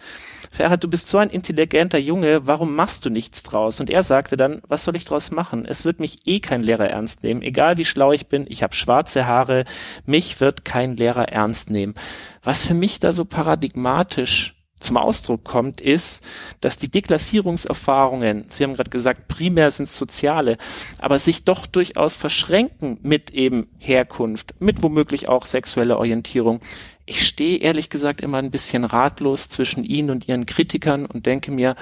Ferhat, 0.51 0.83
du 0.83 0.87
bist 0.87 1.09
so 1.09 1.17
ein 1.17 1.29
intelligenter 1.29 1.97
Junge, 1.97 2.47
warum 2.47 2.75
machst 2.75 3.05
du 3.05 3.09
nichts 3.09 3.43
draus? 3.43 3.79
Und 3.79 3.89
er 3.89 4.03
sagte 4.03 4.37
dann, 4.37 4.61
was 4.67 4.85
soll 4.85 4.95
ich 4.95 5.03
draus 5.03 5.31
machen? 5.31 5.65
Es 5.65 5.83
wird 5.83 5.99
mich 5.99 6.25
eh 6.25 6.39
kein 6.39 6.63
Lehrer 6.63 6.89
ernst 6.89 7.23
nehmen, 7.23 7.41
egal 7.41 7.77
wie 7.77 7.85
schlau 7.85 8.13
ich 8.13 8.27
bin, 8.27 8.45
ich 8.47 8.63
habe 8.63 8.73
schwarze 8.73 9.25
Haare, 9.25 9.65
mich 10.05 10.39
wird 10.39 10.63
kein 10.63 10.95
Lehrer 10.95 11.27
ernst 11.29 11.69
nehmen. 11.69 11.95
Was 12.43 12.65
für 12.65 12.73
mich 12.73 12.99
da 12.99 13.11
so 13.11 13.25
paradigmatisch 13.25 14.55
zum 14.79 14.97
Ausdruck 14.97 15.43
kommt, 15.43 15.81
ist, 15.81 16.23
dass 16.61 16.77
die 16.77 16.89
Deklassierungserfahrungen, 16.89 18.45
Sie 18.49 18.63
haben 18.63 18.75
gerade 18.75 18.89
gesagt, 18.89 19.27
primär 19.27 19.71
sind 19.71 19.89
soziale, 19.89 20.57
aber 20.99 21.19
sich 21.19 21.43
doch 21.43 21.65
durchaus 21.65 22.13
verschränken 22.13 22.99
mit 23.01 23.31
eben 23.31 23.67
Herkunft, 23.77 24.53
mit 24.59 24.83
womöglich 24.83 25.27
auch 25.27 25.45
sexueller 25.45 25.97
Orientierung 25.97 26.59
ich 27.05 27.27
stehe 27.27 27.59
ehrlich 27.59 27.89
gesagt 27.89 28.21
immer 28.21 28.37
ein 28.39 28.51
bisschen 28.51 28.83
ratlos 28.83 29.49
zwischen 29.49 29.83
Ihnen 29.83 30.09
und 30.09 30.27
Ihren 30.27 30.45
Kritikern 30.45 31.05
und 31.05 31.25
denke 31.25 31.51
mir, 31.51 31.75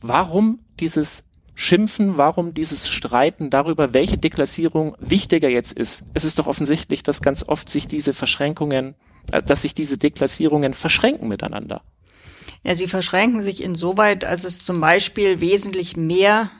warum 0.00 0.60
dieses 0.78 1.24
Schimpfen, 1.54 2.16
warum 2.16 2.54
dieses 2.54 2.88
Streiten 2.88 3.50
darüber, 3.50 3.92
welche 3.92 4.16
Deklassierung 4.16 4.96
wichtiger 4.98 5.48
jetzt 5.48 5.72
ist. 5.72 6.04
Es 6.14 6.24
ist 6.24 6.38
doch 6.38 6.46
offensichtlich, 6.46 7.02
dass 7.02 7.20
ganz 7.20 7.46
oft 7.46 7.68
sich 7.68 7.86
diese 7.86 8.14
Verschränkungen, 8.14 8.94
äh, 9.30 9.42
dass 9.42 9.62
sich 9.62 9.74
diese 9.74 9.98
Deklassierungen 9.98 10.72
verschränken 10.72 11.28
miteinander. 11.28 11.82
Ja, 12.62 12.74
sie 12.76 12.88
verschränken 12.88 13.42
sich 13.42 13.62
insoweit, 13.62 14.24
als 14.24 14.44
es 14.44 14.64
zum 14.64 14.80
Beispiel 14.80 15.40
wesentlich 15.40 15.96
mehr 15.96 16.50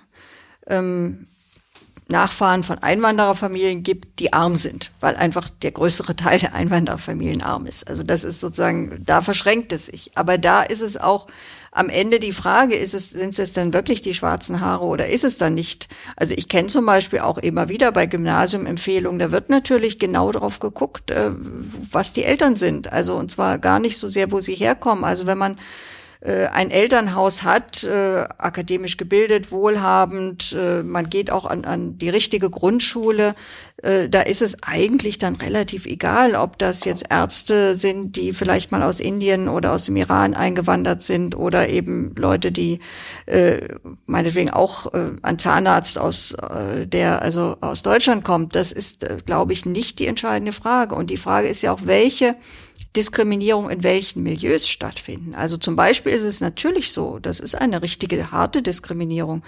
ähm, 0.66 1.26
Nachfahren 2.10 2.62
von 2.62 2.78
Einwandererfamilien 2.78 3.82
gibt, 3.82 4.18
die 4.18 4.32
arm 4.32 4.56
sind, 4.56 4.90
weil 5.00 5.16
einfach 5.16 5.48
der 5.48 5.70
größere 5.70 6.16
Teil 6.16 6.38
der 6.38 6.54
Einwandererfamilien 6.54 7.42
arm 7.42 7.66
ist. 7.66 7.88
Also 7.88 8.02
das 8.02 8.24
ist 8.24 8.40
sozusagen, 8.40 9.02
da 9.06 9.22
verschränkt 9.22 9.72
es 9.72 9.86
sich. 9.86 10.10
Aber 10.16 10.36
da 10.36 10.62
ist 10.62 10.82
es 10.82 10.96
auch 10.96 11.26
am 11.72 11.88
Ende 11.88 12.18
die 12.18 12.32
Frage, 12.32 12.74
ist 12.74 12.94
es, 12.94 13.10
sind 13.10 13.38
es 13.38 13.52
dann 13.52 13.72
wirklich 13.72 14.02
die 14.02 14.14
schwarzen 14.14 14.60
Haare 14.60 14.84
oder 14.84 15.06
ist 15.08 15.22
es 15.22 15.38
dann 15.38 15.54
nicht? 15.54 15.88
Also 16.16 16.34
ich 16.36 16.48
kenne 16.48 16.66
zum 16.66 16.84
Beispiel 16.84 17.20
auch 17.20 17.38
immer 17.38 17.68
wieder 17.68 17.92
bei 17.92 18.06
Gymnasiumempfehlungen, 18.06 19.20
da 19.20 19.30
wird 19.30 19.50
natürlich 19.50 20.00
genau 20.00 20.32
darauf 20.32 20.58
geguckt, 20.58 21.12
äh, 21.12 21.30
was 21.92 22.12
die 22.12 22.24
Eltern 22.24 22.56
sind. 22.56 22.92
Also 22.92 23.14
und 23.14 23.30
zwar 23.30 23.58
gar 23.58 23.78
nicht 23.78 23.98
so 23.98 24.08
sehr, 24.08 24.32
wo 24.32 24.40
sie 24.40 24.54
herkommen. 24.54 25.04
Also 25.04 25.26
wenn 25.26 25.38
man 25.38 25.58
äh, 26.20 26.46
ein 26.46 26.70
Elternhaus 26.70 27.42
hat, 27.42 27.82
äh, 27.84 28.24
akademisch 28.38 28.96
gebildet, 28.96 29.50
wohlhabend, 29.50 30.56
äh, 30.58 30.82
man 30.82 31.08
geht 31.08 31.30
auch 31.30 31.44
an, 31.44 31.64
an 31.64 31.98
die 31.98 32.10
richtige 32.10 32.50
Grundschule, 32.50 33.34
äh, 33.82 34.08
da 34.08 34.20
ist 34.20 34.42
es 34.42 34.62
eigentlich 34.62 35.18
dann 35.18 35.36
relativ 35.36 35.86
egal, 35.86 36.34
ob 36.34 36.58
das 36.58 36.84
jetzt 36.84 37.06
Ärzte 37.10 37.74
sind, 37.74 38.16
die 38.16 38.32
vielleicht 38.32 38.72
mal 38.72 38.82
aus 38.82 39.00
Indien 39.00 39.48
oder 39.48 39.72
aus 39.72 39.86
dem 39.86 39.96
Iran 39.96 40.34
eingewandert 40.34 41.02
sind 41.02 41.36
oder 41.36 41.68
eben 41.68 42.14
Leute, 42.16 42.52
die 42.52 42.80
äh, 43.26 43.60
meinetwegen 44.06 44.50
auch 44.50 44.92
äh, 44.92 45.12
ein 45.22 45.38
Zahnarzt 45.38 45.98
aus 45.98 46.34
äh, 46.34 46.86
der 46.86 47.22
also 47.22 47.56
aus 47.60 47.82
Deutschland 47.82 48.24
kommt. 48.24 48.54
Das 48.54 48.72
ist, 48.72 49.04
äh, 49.04 49.18
glaube 49.24 49.52
ich, 49.52 49.64
nicht 49.64 49.98
die 49.98 50.06
entscheidende 50.06 50.52
Frage. 50.52 50.94
Und 50.94 51.10
die 51.10 51.16
Frage 51.16 51.48
ist 51.48 51.62
ja 51.62 51.72
auch, 51.72 51.80
welche 51.84 52.36
Diskriminierung 52.96 53.70
in 53.70 53.84
welchen 53.84 54.22
Milieus 54.22 54.68
stattfinden. 54.68 55.34
Also 55.34 55.56
zum 55.56 55.76
Beispiel 55.76 56.12
ist 56.12 56.22
es 56.22 56.40
natürlich 56.40 56.92
so, 56.92 57.20
das 57.20 57.38
ist 57.38 57.54
eine 57.54 57.82
richtige 57.82 58.32
harte 58.32 58.62
Diskriminierung. 58.62 59.44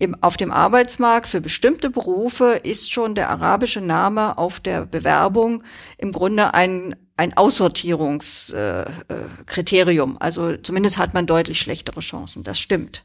Im, 0.00 0.14
auf 0.22 0.36
dem 0.36 0.52
Arbeitsmarkt 0.52 1.28
für 1.28 1.40
bestimmte 1.40 1.90
Berufe 1.90 2.60
ist 2.62 2.90
schon 2.90 3.14
der 3.14 3.30
arabische 3.30 3.80
Name 3.80 4.38
auf 4.38 4.60
der 4.60 4.86
Bewerbung 4.86 5.62
im 5.98 6.12
Grunde 6.12 6.54
ein, 6.54 6.96
ein 7.16 7.36
Aussortierungskriterium. 7.36 10.10
Äh, 10.12 10.14
äh, 10.14 10.18
also 10.20 10.56
zumindest 10.56 10.98
hat 10.98 11.14
man 11.14 11.26
deutlich 11.26 11.60
schlechtere 11.60 12.00
Chancen. 12.00 12.44
Das 12.44 12.58
stimmt. 12.58 13.04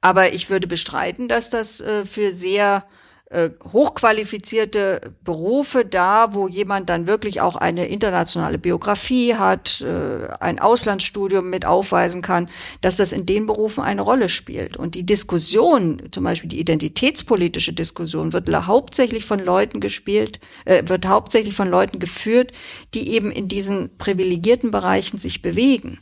Aber 0.00 0.32
ich 0.32 0.48
würde 0.48 0.66
bestreiten, 0.66 1.28
dass 1.28 1.50
das 1.50 1.80
äh, 1.80 2.06
für 2.06 2.32
sehr 2.32 2.86
äh, 3.30 3.50
hochqualifizierte 3.72 5.14
Berufe 5.22 5.84
da, 5.84 6.34
wo 6.34 6.48
jemand 6.48 6.90
dann 6.90 7.06
wirklich 7.06 7.40
auch 7.40 7.54
eine 7.54 7.86
internationale 7.86 8.58
Biografie 8.58 9.36
hat, 9.36 9.82
äh, 9.82 10.26
ein 10.40 10.58
Auslandsstudium 10.58 11.48
mit 11.48 11.64
aufweisen 11.64 12.22
kann, 12.22 12.50
dass 12.80 12.96
das 12.96 13.12
in 13.12 13.26
den 13.26 13.46
Berufen 13.46 13.84
eine 13.84 14.02
Rolle 14.02 14.28
spielt. 14.28 14.76
Und 14.76 14.96
die 14.96 15.06
Diskussion, 15.06 16.02
zum 16.10 16.24
Beispiel 16.24 16.48
die 16.48 16.58
identitätspolitische 16.58 17.72
Diskussion, 17.72 18.32
wird 18.32 18.50
hauptsächlich 18.66 19.24
von 19.24 19.38
Leuten 19.38 19.80
gespielt, 19.80 20.40
äh, 20.64 20.82
wird 20.86 21.06
hauptsächlich 21.06 21.54
von 21.54 21.68
Leuten 21.68 22.00
geführt, 22.00 22.50
die 22.94 23.12
eben 23.12 23.30
in 23.30 23.46
diesen 23.46 23.96
privilegierten 23.96 24.72
Bereichen 24.72 25.18
sich 25.18 25.40
bewegen. 25.40 26.00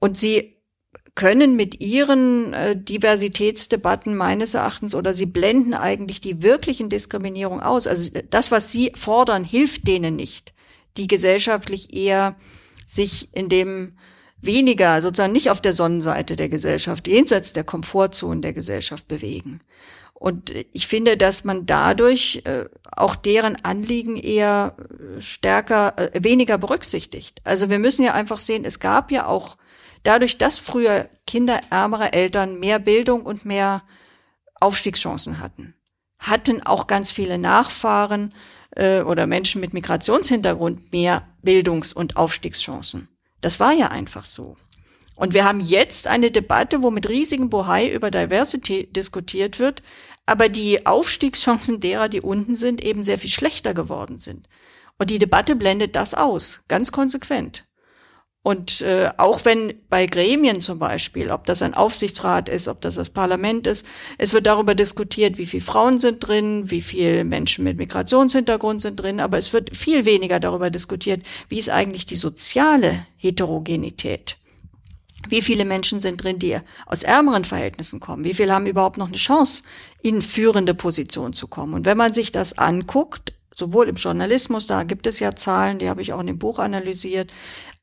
Und 0.00 0.18
sie 0.18 0.57
können 1.18 1.56
mit 1.56 1.80
ihren 1.80 2.54
äh, 2.54 2.76
Diversitätsdebatten 2.76 4.16
meines 4.16 4.54
Erachtens 4.54 4.94
oder 4.94 5.14
sie 5.14 5.26
blenden 5.26 5.74
eigentlich 5.74 6.20
die 6.20 6.44
wirklichen 6.44 6.90
Diskriminierung 6.90 7.60
aus. 7.60 7.88
Also 7.88 8.14
äh, 8.14 8.22
das, 8.30 8.52
was 8.52 8.70
sie 8.70 8.92
fordern, 8.94 9.42
hilft 9.42 9.88
denen 9.88 10.14
nicht, 10.14 10.54
die 10.96 11.08
gesellschaftlich 11.08 11.92
eher 11.92 12.36
sich 12.86 13.30
in 13.32 13.48
dem 13.48 13.94
weniger, 14.40 15.02
sozusagen 15.02 15.32
nicht 15.32 15.50
auf 15.50 15.60
der 15.60 15.72
Sonnenseite 15.72 16.36
der 16.36 16.48
Gesellschaft, 16.48 17.08
jenseits 17.08 17.52
der 17.52 17.64
Komfortzonen 17.64 18.40
der 18.40 18.52
Gesellschaft 18.52 19.08
bewegen. 19.08 19.60
Und 20.14 20.54
ich 20.72 20.86
finde, 20.86 21.16
dass 21.16 21.42
man 21.42 21.66
dadurch 21.66 22.42
äh, 22.44 22.66
auch 22.92 23.16
deren 23.16 23.56
Anliegen 23.64 24.16
eher 24.16 24.76
stärker, 25.18 25.94
äh, 25.96 26.22
weniger 26.22 26.58
berücksichtigt. 26.58 27.40
Also 27.42 27.70
wir 27.70 27.80
müssen 27.80 28.04
ja 28.04 28.14
einfach 28.14 28.38
sehen, 28.38 28.64
es 28.64 28.78
gab 28.78 29.10
ja 29.10 29.26
auch 29.26 29.56
Dadurch, 30.02 30.38
dass 30.38 30.58
früher 30.58 31.08
Kinder 31.26 31.60
ärmerer 31.70 32.14
Eltern 32.14 32.58
mehr 32.58 32.78
Bildung 32.78 33.22
und 33.22 33.44
mehr 33.44 33.82
Aufstiegschancen 34.60 35.38
hatten, 35.40 35.74
hatten 36.18 36.62
auch 36.62 36.86
ganz 36.86 37.10
viele 37.10 37.38
Nachfahren 37.38 38.34
äh, 38.72 39.00
oder 39.02 39.26
Menschen 39.26 39.60
mit 39.60 39.72
Migrationshintergrund 39.72 40.92
mehr 40.92 41.28
Bildungs- 41.42 41.92
und 41.92 42.16
Aufstiegschancen. 42.16 43.08
Das 43.40 43.60
war 43.60 43.72
ja 43.72 43.88
einfach 43.88 44.24
so. 44.24 44.56
Und 45.14 45.34
wir 45.34 45.44
haben 45.44 45.60
jetzt 45.60 46.06
eine 46.06 46.30
Debatte, 46.30 46.82
wo 46.82 46.90
mit 46.90 47.08
riesigem 47.08 47.50
Bohai 47.50 47.90
über 47.90 48.10
Diversity 48.10 48.88
diskutiert 48.92 49.58
wird, 49.58 49.82
aber 50.26 50.48
die 50.48 50.86
Aufstiegschancen 50.86 51.80
derer, 51.80 52.08
die 52.08 52.20
unten 52.20 52.54
sind, 52.54 52.82
eben 52.82 53.02
sehr 53.02 53.18
viel 53.18 53.30
schlechter 53.30 53.74
geworden 53.74 54.18
sind. 54.18 54.48
Und 54.98 55.10
die 55.10 55.18
Debatte 55.18 55.56
blendet 55.56 55.96
das 55.96 56.14
aus, 56.14 56.60
ganz 56.68 56.92
konsequent. 56.92 57.64
Und 58.42 58.80
äh, 58.82 59.10
auch 59.18 59.44
wenn 59.44 59.74
bei 59.90 60.06
Gremien 60.06 60.60
zum 60.60 60.78
Beispiel, 60.78 61.30
ob 61.30 61.44
das 61.44 61.60
ein 61.60 61.74
Aufsichtsrat 61.74 62.48
ist, 62.48 62.68
ob 62.68 62.80
das 62.80 62.94
das 62.94 63.10
Parlament 63.10 63.66
ist, 63.66 63.84
es 64.16 64.32
wird 64.32 64.46
darüber 64.46 64.74
diskutiert, 64.74 65.38
wie 65.38 65.46
viele 65.46 65.62
Frauen 65.62 65.98
sind 65.98 66.20
drin, 66.20 66.70
wie 66.70 66.80
viele 66.80 67.24
Menschen 67.24 67.64
mit 67.64 67.76
Migrationshintergrund 67.76 68.80
sind 68.80 68.96
drin, 68.96 69.20
aber 69.20 69.38
es 69.38 69.52
wird 69.52 69.76
viel 69.76 70.04
weniger 70.04 70.40
darüber 70.40 70.70
diskutiert, 70.70 71.22
wie 71.48 71.58
ist 71.58 71.68
eigentlich 71.68 72.06
die 72.06 72.16
soziale 72.16 73.06
Heterogenität. 73.16 74.38
Wie 75.28 75.42
viele 75.42 75.64
Menschen 75.64 76.00
sind 76.00 76.22
drin, 76.22 76.38
die 76.38 76.58
aus 76.86 77.02
ärmeren 77.02 77.44
Verhältnissen 77.44 77.98
kommen? 77.98 78.24
Wie 78.24 78.34
viele 78.34 78.54
haben 78.54 78.66
überhaupt 78.66 78.98
noch 78.98 79.08
eine 79.08 79.16
Chance, 79.16 79.64
in 80.00 80.22
führende 80.22 80.74
Position 80.74 81.32
zu 81.32 81.48
kommen? 81.48 81.74
Und 81.74 81.86
wenn 81.86 81.98
man 81.98 82.12
sich 82.12 82.30
das 82.30 82.56
anguckt, 82.56 83.32
sowohl 83.52 83.88
im 83.88 83.96
Journalismus, 83.96 84.68
da 84.68 84.84
gibt 84.84 85.06
es 85.08 85.18
ja 85.18 85.34
Zahlen, 85.34 85.80
die 85.80 85.88
habe 85.88 86.00
ich 86.00 86.12
auch 86.12 86.20
in 86.20 86.28
dem 86.28 86.38
Buch 86.38 86.60
analysiert, 86.60 87.32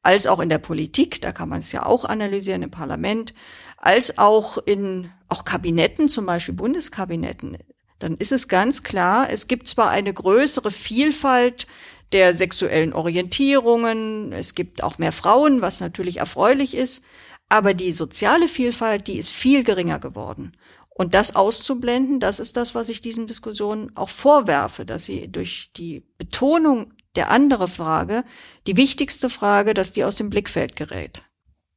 als 0.06 0.28
auch 0.28 0.40
in 0.40 0.50
der 0.50 0.60
Politik, 0.60 1.20
da 1.22 1.32
kann 1.32 1.50
man 1.50 1.60
es 1.60 1.72
ja 1.72 1.84
auch 1.84 2.06
analysieren 2.06 2.62
im 2.62 2.70
Parlament, 2.70 3.34
als 3.78 4.20
auch 4.20 4.60
in 4.60 5.12
auch 5.30 5.44
Kabinetten, 5.44 6.08
zum 6.10 6.28
Beispiel 6.28 6.54
Bundeskabinetten. 6.54 7.58
dann 7.98 8.16
ist 8.18 8.32
es 8.32 8.48
ganz 8.48 8.84
klar, 8.84 9.32
es 9.32 9.48
gibt 9.48 9.68
zwar 9.68 9.90
eine 9.90 10.14
größere 10.14 10.70
Vielfalt 10.70 11.66
der 12.12 12.36
sexuellen 12.36 12.94
Orientierungen, 12.94 14.32
es 14.32 14.54
gibt 14.54 14.84
auch 14.84 15.00
mehr 15.00 15.12
Frauen, 15.12 15.62
was 15.62 15.80
natürlich 15.80 16.18
erfreulich 16.18 16.76
ist, 16.76 17.04
aber 17.50 17.74
die 17.74 17.92
soziale 17.92 18.48
Vielfalt, 18.48 19.08
die 19.08 19.18
ist 19.18 19.32
viel 19.32 19.64
geringer 19.64 19.98
geworden. 19.98 20.52
Und 20.90 21.16
das 21.16 21.36
auszublenden, 21.36 22.20
das 22.20 22.40
ist 22.40 22.58
das, 22.58 22.76
was 22.76 22.90
ich 22.90 23.02
diesen 23.02 23.26
Diskussionen 23.26 23.92
auch 23.96 24.10
vorwerfe, 24.10 24.86
dass 24.86 25.06
sie 25.06 25.28
durch 25.30 25.72
die 25.76 26.04
Betonung 26.20 26.94
der 27.16 27.32
andere 27.32 27.68
Frage, 27.68 28.24
die 28.68 28.78
wichtigste 28.78 29.30
Frage, 29.30 29.74
dass 29.74 29.92
die 29.92 30.04
aus 30.04 30.16
dem 30.16 30.30
Blickfeld 30.30 30.76
gerät. 30.76 31.24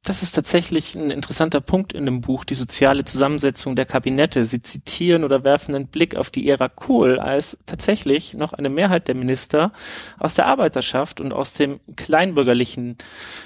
Das 0.03 0.23
ist 0.23 0.31
tatsächlich 0.31 0.95
ein 0.95 1.11
interessanter 1.11 1.59
Punkt 1.59 1.91
in 1.91 2.05
dem 2.05 2.21
Buch, 2.21 2.45
die 2.45 2.53
soziale 2.53 3.03
Zusammensetzung 3.03 3.75
der 3.75 3.85
Kabinette. 3.85 4.45
Sie 4.45 4.61
zitieren 4.61 5.25
oder 5.25 5.43
werfen 5.43 5.75
einen 5.75 5.87
Blick 5.87 6.15
auf 6.15 6.29
die 6.29 6.47
Ära 6.47 6.69
Kohl, 6.69 7.19
als 7.19 7.57
tatsächlich 7.65 8.33
noch 8.33 8.53
eine 8.53 8.69
Mehrheit 8.69 9.09
der 9.09 9.15
Minister 9.15 9.73
aus 10.17 10.35
der 10.35 10.45
Arbeiterschaft 10.45 11.19
und 11.19 11.33
aus 11.33 11.51
dem 11.51 11.81
kleinbürgerlichen 11.97 12.97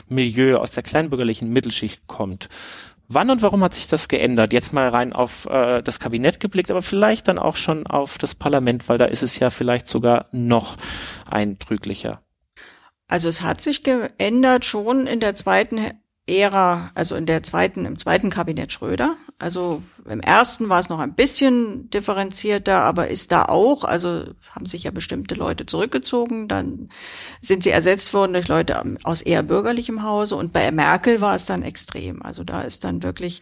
Milieu, 0.07 0.57
aus 0.57 0.71
der 0.71 0.83
kleinbürgerlichen 0.83 1.49
Mittelschicht 1.49 2.05
kommt. 2.05 2.49
Wann 3.07 3.29
und 3.29 3.41
warum 3.41 3.63
hat 3.63 3.73
sich 3.73 3.87
das 3.87 4.07
geändert? 4.07 4.53
Jetzt 4.53 4.73
mal 4.73 4.87
rein 4.87 5.13
auf 5.13 5.45
äh, 5.45 5.81
das 5.81 5.99
Kabinett 5.99 6.39
geblickt, 6.39 6.71
aber 6.71 6.81
vielleicht 6.81 7.27
dann 7.27 7.37
auch 7.37 7.55
schon 7.55 7.85
auf 7.85 8.17
das 8.17 8.33
Parlament, 8.33 8.87
weil 8.87 8.97
da 8.97 9.05
ist 9.05 9.23
es 9.23 9.37
ja 9.39 9.49
vielleicht 9.49 9.87
sogar 9.87 10.27
noch 10.31 10.77
eindrücklicher. 11.29 12.21
Also 13.07 13.27
es 13.27 13.41
hat 13.41 13.61
sich 13.61 13.83
geändert 13.83 14.65
schon 14.65 15.05
in 15.05 15.19
der 15.19 15.35
zweiten 15.35 15.91
Ära, 16.25 16.91
also 16.95 17.17
in 17.17 17.25
der 17.25 17.43
zweiten, 17.43 17.85
im 17.85 17.97
zweiten 17.97 18.29
Kabinett 18.29 18.71
Schröder. 18.71 19.17
Also 19.39 19.83
im 20.09 20.21
ersten 20.21 20.69
war 20.69 20.79
es 20.79 20.87
noch 20.87 20.99
ein 20.99 21.15
bisschen 21.15 21.89
differenzierter, 21.89 22.79
aber 22.81 23.09
ist 23.09 23.33
da 23.33 23.43
auch, 23.43 23.83
also 23.83 24.27
haben 24.51 24.65
sich 24.65 24.83
ja 24.83 24.91
bestimmte 24.91 25.35
Leute 25.35 25.65
zurückgezogen, 25.65 26.47
dann 26.47 26.89
sind 27.41 27.63
sie 27.63 27.71
ersetzt 27.71 28.13
worden 28.13 28.31
durch 28.31 28.47
Leute 28.47 28.81
aus 29.03 29.21
eher 29.21 29.43
bürgerlichem 29.43 30.01
Hause 30.03 30.37
und 30.37 30.53
bei 30.53 30.71
Merkel 30.71 31.19
war 31.19 31.35
es 31.35 31.45
dann 31.45 31.61
extrem. 31.61 32.21
Also 32.21 32.45
da 32.45 32.61
ist 32.61 32.85
dann 32.85 33.03
wirklich 33.03 33.41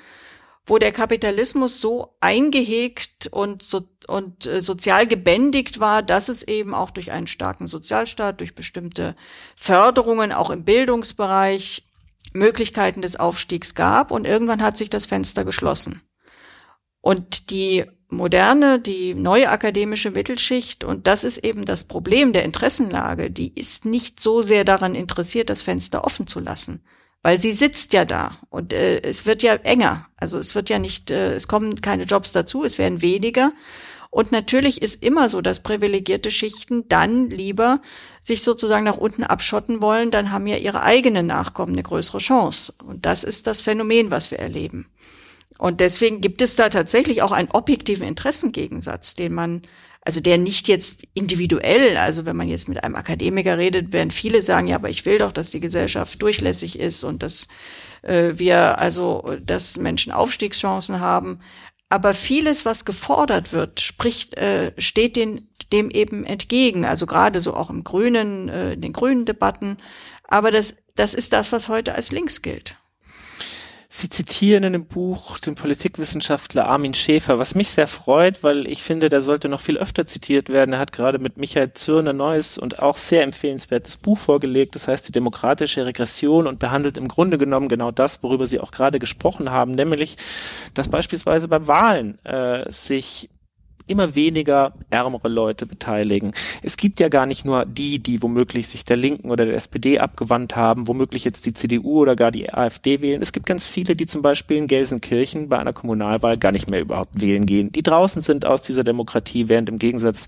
wo 0.67 0.79
der 0.79 0.93
Kapitalismus 0.93 1.81
so 1.81 2.17
eingehegt 2.21 3.29
und, 3.31 3.63
so, 3.63 3.89
und 4.09 4.47
äh, 4.47 4.61
sozial 4.61 5.07
gebändigt 5.07 5.79
war, 5.79 6.03
dass 6.03 6.29
es 6.29 6.43
eben 6.43 6.75
auch 6.75 6.91
durch 6.91 7.13
einen 7.13 7.29
starken 7.29 7.69
Sozialstaat, 7.69 8.41
durch 8.41 8.55
bestimmte 8.55 9.17
Förderungen 9.55 10.33
auch 10.33 10.51
im 10.51 10.65
Bildungsbereich 10.65 11.87
Möglichkeiten 12.33 13.01
des 13.01 13.17
Aufstiegs 13.17 13.75
gab 13.75 14.11
und 14.11 14.27
irgendwann 14.27 14.63
hat 14.63 14.77
sich 14.77 14.91
das 14.91 15.07
Fenster 15.07 15.45
geschlossen. 15.45 16.03
Und 17.01 17.51
die 17.51 17.85
moderne, 18.09 18.81
die 18.81 19.15
neue 19.15 19.49
akademische 19.49 20.11
Mittelschicht, 20.11 20.83
und 20.83 21.07
das 21.07 21.23
ist 21.23 21.39
eben 21.39 21.65
das 21.65 21.85
Problem 21.85 22.33
der 22.33 22.45
Interessenlage, 22.45 23.31
die 23.31 23.53
ist 23.55 23.85
nicht 23.85 24.21
so 24.21 24.43
sehr 24.43 24.65
daran 24.65 24.95
interessiert, 24.95 25.49
das 25.49 25.63
Fenster 25.63 26.05
offen 26.05 26.27
zu 26.27 26.41
lassen, 26.41 26.85
weil 27.27 27.41
sie 27.41 27.51
sitzt 27.51 27.93
ja 27.93 28.05
da 28.05 28.39
und 28.51 28.73
äh, 28.73 29.01
es 29.01 29.27
wird 29.27 29.43
ja 29.43 29.55
enger. 29.55 30.07
Also 30.17 30.39
es 30.39 30.55
wird 30.55 30.71
ja 30.71 30.79
nicht, 30.79 31.11
äh, 31.11 31.35
es 31.35 31.49
kommen 31.49 31.81
keine 31.81 32.05
Jobs 32.05 32.31
dazu, 32.31 32.63
es 32.63 32.79
werden 32.79 33.03
weniger. 33.03 33.53
Und 34.11 34.31
natürlich 34.31 34.81
ist 34.81 35.03
immer 35.03 35.29
so, 35.29 35.41
dass 35.41 35.59
privilegierte 35.59 36.31
Schichten 36.31 36.87
dann 36.87 37.29
lieber 37.29 37.83
sich 38.23 38.45
sozusagen 38.45 38.85
nach 38.85 38.97
unten 38.97 39.25
abschotten 39.25 39.83
wollen, 39.83 40.13
dann 40.13 40.31
haben 40.31 40.47
ja 40.47 40.57
ihre 40.57 40.85
eigenen 40.85 41.27
Nachkommen 41.27 41.73
eine 41.73 41.83
größere 41.83 42.19
Chance. 42.19 42.73
Und 42.85 43.07
das 43.07 43.25
ist 43.25 43.49
das 43.49 43.61
Phänomen, 43.61 44.13
was 44.13 44.31
wir 44.31 44.39
erleben. 44.39 44.87
Und 45.59 45.81
deswegen 45.81 46.21
gibt 46.21 46.43
es 46.43 46.55
da 46.55 46.69
tatsächlich 46.69 47.23
auch 47.23 47.33
einen 47.33 47.51
objektiven 47.51 48.07
Interessengegensatz, 48.07 49.17
den 49.17 49.35
man 49.35 49.63
also 50.07 50.21
der 50.21 50.39
nicht 50.39 50.69
jetzt 50.69 51.03
individuell, 51.15 51.97
also 51.97 52.27
wenn 52.27 52.37
man 52.37 52.49
jetzt 52.49 52.69
mit 52.69 52.85
einem 52.85 52.95
Akademiker 52.95 53.59
redet, 53.59 53.93
werden 53.93 54.13
viele 54.13 54.41
sagen, 54.41 54.69
ja, 54.69 54.77
aber 54.77 54.89
ich 54.89 55.05
will 55.05 55.19
doch, 55.19 55.33
dass 55.33 55.51
die 55.51 55.59
Gesellschaft 55.59 56.23
durchlässig 56.23 56.79
ist 56.79 57.03
und 57.03 57.25
dass 57.25 57.49
äh, 58.03 58.35
wir 58.37 58.79
also, 58.79 59.37
dass 59.45 59.79
Menschen 59.79 60.13
Aufstiegschancen 60.13 61.01
haben. 61.01 61.41
Aber 61.89 62.15
vieles, 62.15 62.65
was 62.65 62.85
gefordert 62.85 63.53
wird, 63.53 63.81
spricht, 63.81 64.35
äh, 64.35 64.73
steht 64.79 65.17
den, 65.17 65.49
dem 65.73 65.91
eben 65.91 66.25
entgegen. 66.25 66.85
Also 66.85 67.07
gerade 67.07 67.41
so 67.41 67.55
auch 67.55 67.69
im 67.69 67.83
Grünen, 67.83 68.49
äh, 68.49 68.75
in 68.75 68.83
den 68.83 68.93
grünen 68.93 69.25
Debatten. 69.25 69.77
Aber 70.23 70.53
das, 70.53 70.77
das 70.95 71.15
ist 71.15 71.33
das, 71.33 71.51
was 71.51 71.69
heute 71.69 71.97
als 71.97 72.13
links 72.13 72.43
gilt. 72.43 72.77
Sie 73.99 74.11
zitieren 74.11 74.63
in 74.63 74.75
dem 74.75 74.85
Buch 74.85 75.39
den 75.39 75.55
Politikwissenschaftler 75.55 76.67
Armin 76.67 76.93
Schäfer, 76.93 77.39
was 77.39 77.55
mich 77.55 77.71
sehr 77.71 77.87
freut, 77.87 78.45
weil 78.45 78.67
ich 78.67 78.83
finde, 78.83 79.09
der 79.09 79.23
sollte 79.23 79.49
noch 79.49 79.63
viel 79.63 79.79
öfter 79.79 80.07
zitiert 80.07 80.51
werden. 80.51 80.75
Er 80.75 80.79
hat 80.81 80.93
gerade 80.93 81.19
mit 81.19 81.39
Michael 81.39 81.73
Zürner 81.73 82.13
neues 82.13 82.59
und 82.59 82.79
auch 82.79 82.99
sehr 82.99 83.23
empfehlenswertes 83.23 83.97
Buch 83.97 84.19
vorgelegt, 84.19 84.75
das 84.75 84.87
heißt 84.87 85.09
die 85.09 85.13
demokratische 85.13 85.87
Regression 85.87 86.47
und 86.47 86.59
behandelt 86.59 86.99
im 86.99 87.09
Grunde 87.09 87.39
genommen 87.39 87.71
genau 87.71 87.91
das, 87.91 88.23
worüber 88.23 88.47
Sie 88.47 88.61
auch 88.61 88.71
gerade 88.71 88.99
gesprochen 88.99 89.51
haben, 89.51 89.75
nämlich, 89.75 90.19
dass 90.75 90.91
beispielsweise 90.91 91.49
bei 91.49 91.67
Wahlen 91.67 92.23
äh, 92.27 92.71
sich 92.71 93.31
immer 93.87 94.15
weniger 94.15 94.75
ärmere 94.91 95.29
Leute 95.29 95.67
beteiligen. 95.67 96.33
Es 96.63 96.77
gibt 96.77 97.01
ja 97.01 97.09
gar 97.09 97.27
nicht 97.27 97.45
nur 97.45 97.65
die, 97.67 97.99
die 97.99 98.23
womöglich 98.23 98.69
sich 98.69 98.85
der 98.85 98.97
Linken 98.97 99.31
oder 99.31 99.45
der 99.45 99.55
SPD 99.55 99.99
abgewandt 99.99 100.57
haben, 100.57 100.89
womöglich 100.89 101.25
jetzt 101.25 101.47
die 101.47 101.55
CDU 101.55 102.01
oder 102.01 102.17
gar 102.17 102.31
die 102.31 102.53
AfD 102.53 103.01
wählen. 103.01 103.23
Es 103.23 103.33
gibt 103.33 103.47
ganz 103.47 103.67
viele, 103.67 103.97
die 103.97 104.07
zum 104.07 104.23
Beispiel 104.23 104.57
in 104.57 104.67
Gelsenkirchen 104.67 105.49
bei 105.49 105.59
einer 105.59 105.73
Kommunalwahl 105.73 106.37
gar 106.37 106.53
nicht 106.53 106.71
mehr 106.71 106.81
überhaupt 106.81 107.21
wählen 107.21 107.47
gehen, 107.47 107.73
die 107.73 107.83
draußen 107.83 108.23
sind 108.23 108.45
aus 108.45 108.63
dieser 108.63 108.85
Demokratie, 108.85 109.49
während 109.49 109.69
im 109.69 109.79
Gegensatz 109.79 110.27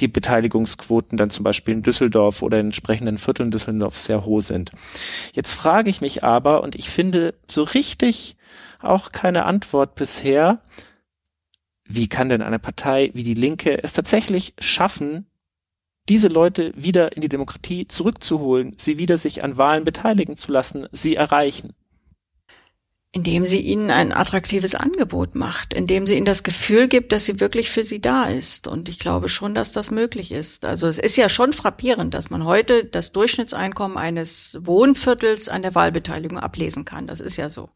die 0.00 0.08
Beteiligungsquoten 0.08 1.16
dann 1.16 1.30
zum 1.30 1.44
Beispiel 1.44 1.74
in 1.74 1.82
Düsseldorf 1.82 2.42
oder 2.42 2.58
in 2.58 2.66
entsprechenden 2.66 3.18
Vierteln 3.18 3.50
Düsseldorf 3.50 3.96
sehr 3.96 4.24
hoch 4.24 4.42
sind. 4.42 4.72
Jetzt 5.32 5.52
frage 5.52 5.90
ich 5.90 6.00
mich 6.00 6.24
aber, 6.24 6.62
und 6.62 6.74
ich 6.74 6.90
finde 6.90 7.34
so 7.46 7.62
richtig 7.62 8.36
auch 8.80 9.12
keine 9.12 9.44
Antwort 9.44 9.94
bisher, 9.94 10.60
wie 11.88 12.08
kann 12.08 12.28
denn 12.28 12.42
eine 12.42 12.58
Partei 12.58 13.10
wie 13.14 13.22
die 13.22 13.34
Linke 13.34 13.82
es 13.82 13.94
tatsächlich 13.94 14.54
schaffen, 14.58 15.26
diese 16.08 16.28
Leute 16.28 16.72
wieder 16.76 17.16
in 17.16 17.22
die 17.22 17.28
Demokratie 17.28 17.88
zurückzuholen, 17.88 18.74
sie 18.78 18.98
wieder 18.98 19.16
sich 19.16 19.42
an 19.42 19.56
Wahlen 19.56 19.84
beteiligen 19.84 20.36
zu 20.36 20.52
lassen, 20.52 20.86
sie 20.92 21.16
erreichen? 21.16 21.72
Indem 23.10 23.44
sie 23.44 23.60
ihnen 23.60 23.90
ein 23.90 24.12
attraktives 24.12 24.74
Angebot 24.74 25.34
macht, 25.34 25.72
indem 25.72 26.06
sie 26.06 26.14
ihnen 26.14 26.26
das 26.26 26.42
Gefühl 26.42 26.88
gibt, 26.88 27.10
dass 27.10 27.24
sie 27.24 27.40
wirklich 27.40 27.70
für 27.70 27.82
sie 27.82 28.02
da 28.02 28.24
ist. 28.24 28.68
Und 28.68 28.90
ich 28.90 28.98
glaube 28.98 29.30
schon, 29.30 29.54
dass 29.54 29.72
das 29.72 29.90
möglich 29.90 30.30
ist. 30.30 30.66
Also 30.66 30.86
es 30.88 30.98
ist 30.98 31.16
ja 31.16 31.30
schon 31.30 31.54
frappierend, 31.54 32.12
dass 32.12 32.28
man 32.28 32.44
heute 32.44 32.84
das 32.84 33.12
Durchschnittseinkommen 33.12 33.96
eines 33.96 34.58
Wohnviertels 34.60 35.48
an 35.48 35.62
der 35.62 35.74
Wahlbeteiligung 35.74 36.38
ablesen 36.38 36.84
kann. 36.84 37.06
Das 37.06 37.20
ist 37.20 37.38
ja 37.38 37.48
so. 37.48 37.70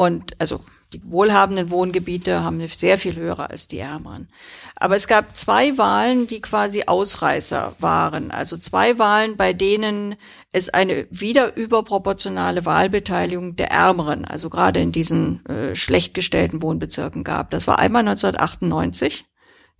Und 0.00 0.32
also 0.40 0.62
die 0.94 1.02
wohlhabenden 1.04 1.68
Wohngebiete 1.68 2.42
haben 2.42 2.66
sehr 2.68 2.96
viel 2.96 3.16
höher 3.16 3.50
als 3.50 3.68
die 3.68 3.80
ärmeren. 3.80 4.30
Aber 4.74 4.96
es 4.96 5.06
gab 5.06 5.36
zwei 5.36 5.76
Wahlen, 5.76 6.26
die 6.26 6.40
quasi 6.40 6.84
Ausreißer 6.86 7.76
waren. 7.80 8.30
Also 8.30 8.56
zwei 8.56 8.98
Wahlen, 8.98 9.36
bei 9.36 9.52
denen 9.52 10.16
es 10.52 10.70
eine 10.70 11.06
wieder 11.10 11.54
überproportionale 11.54 12.64
Wahlbeteiligung 12.64 13.56
der 13.56 13.72
Ärmeren, 13.72 14.24
also 14.24 14.48
gerade 14.48 14.80
in 14.80 14.90
diesen 14.90 15.44
äh, 15.44 15.76
schlecht 15.76 16.14
gestellten 16.14 16.62
Wohnbezirken 16.62 17.22
gab. 17.22 17.50
Das 17.50 17.66
war 17.66 17.78
einmal 17.78 18.00
1998. 18.00 19.26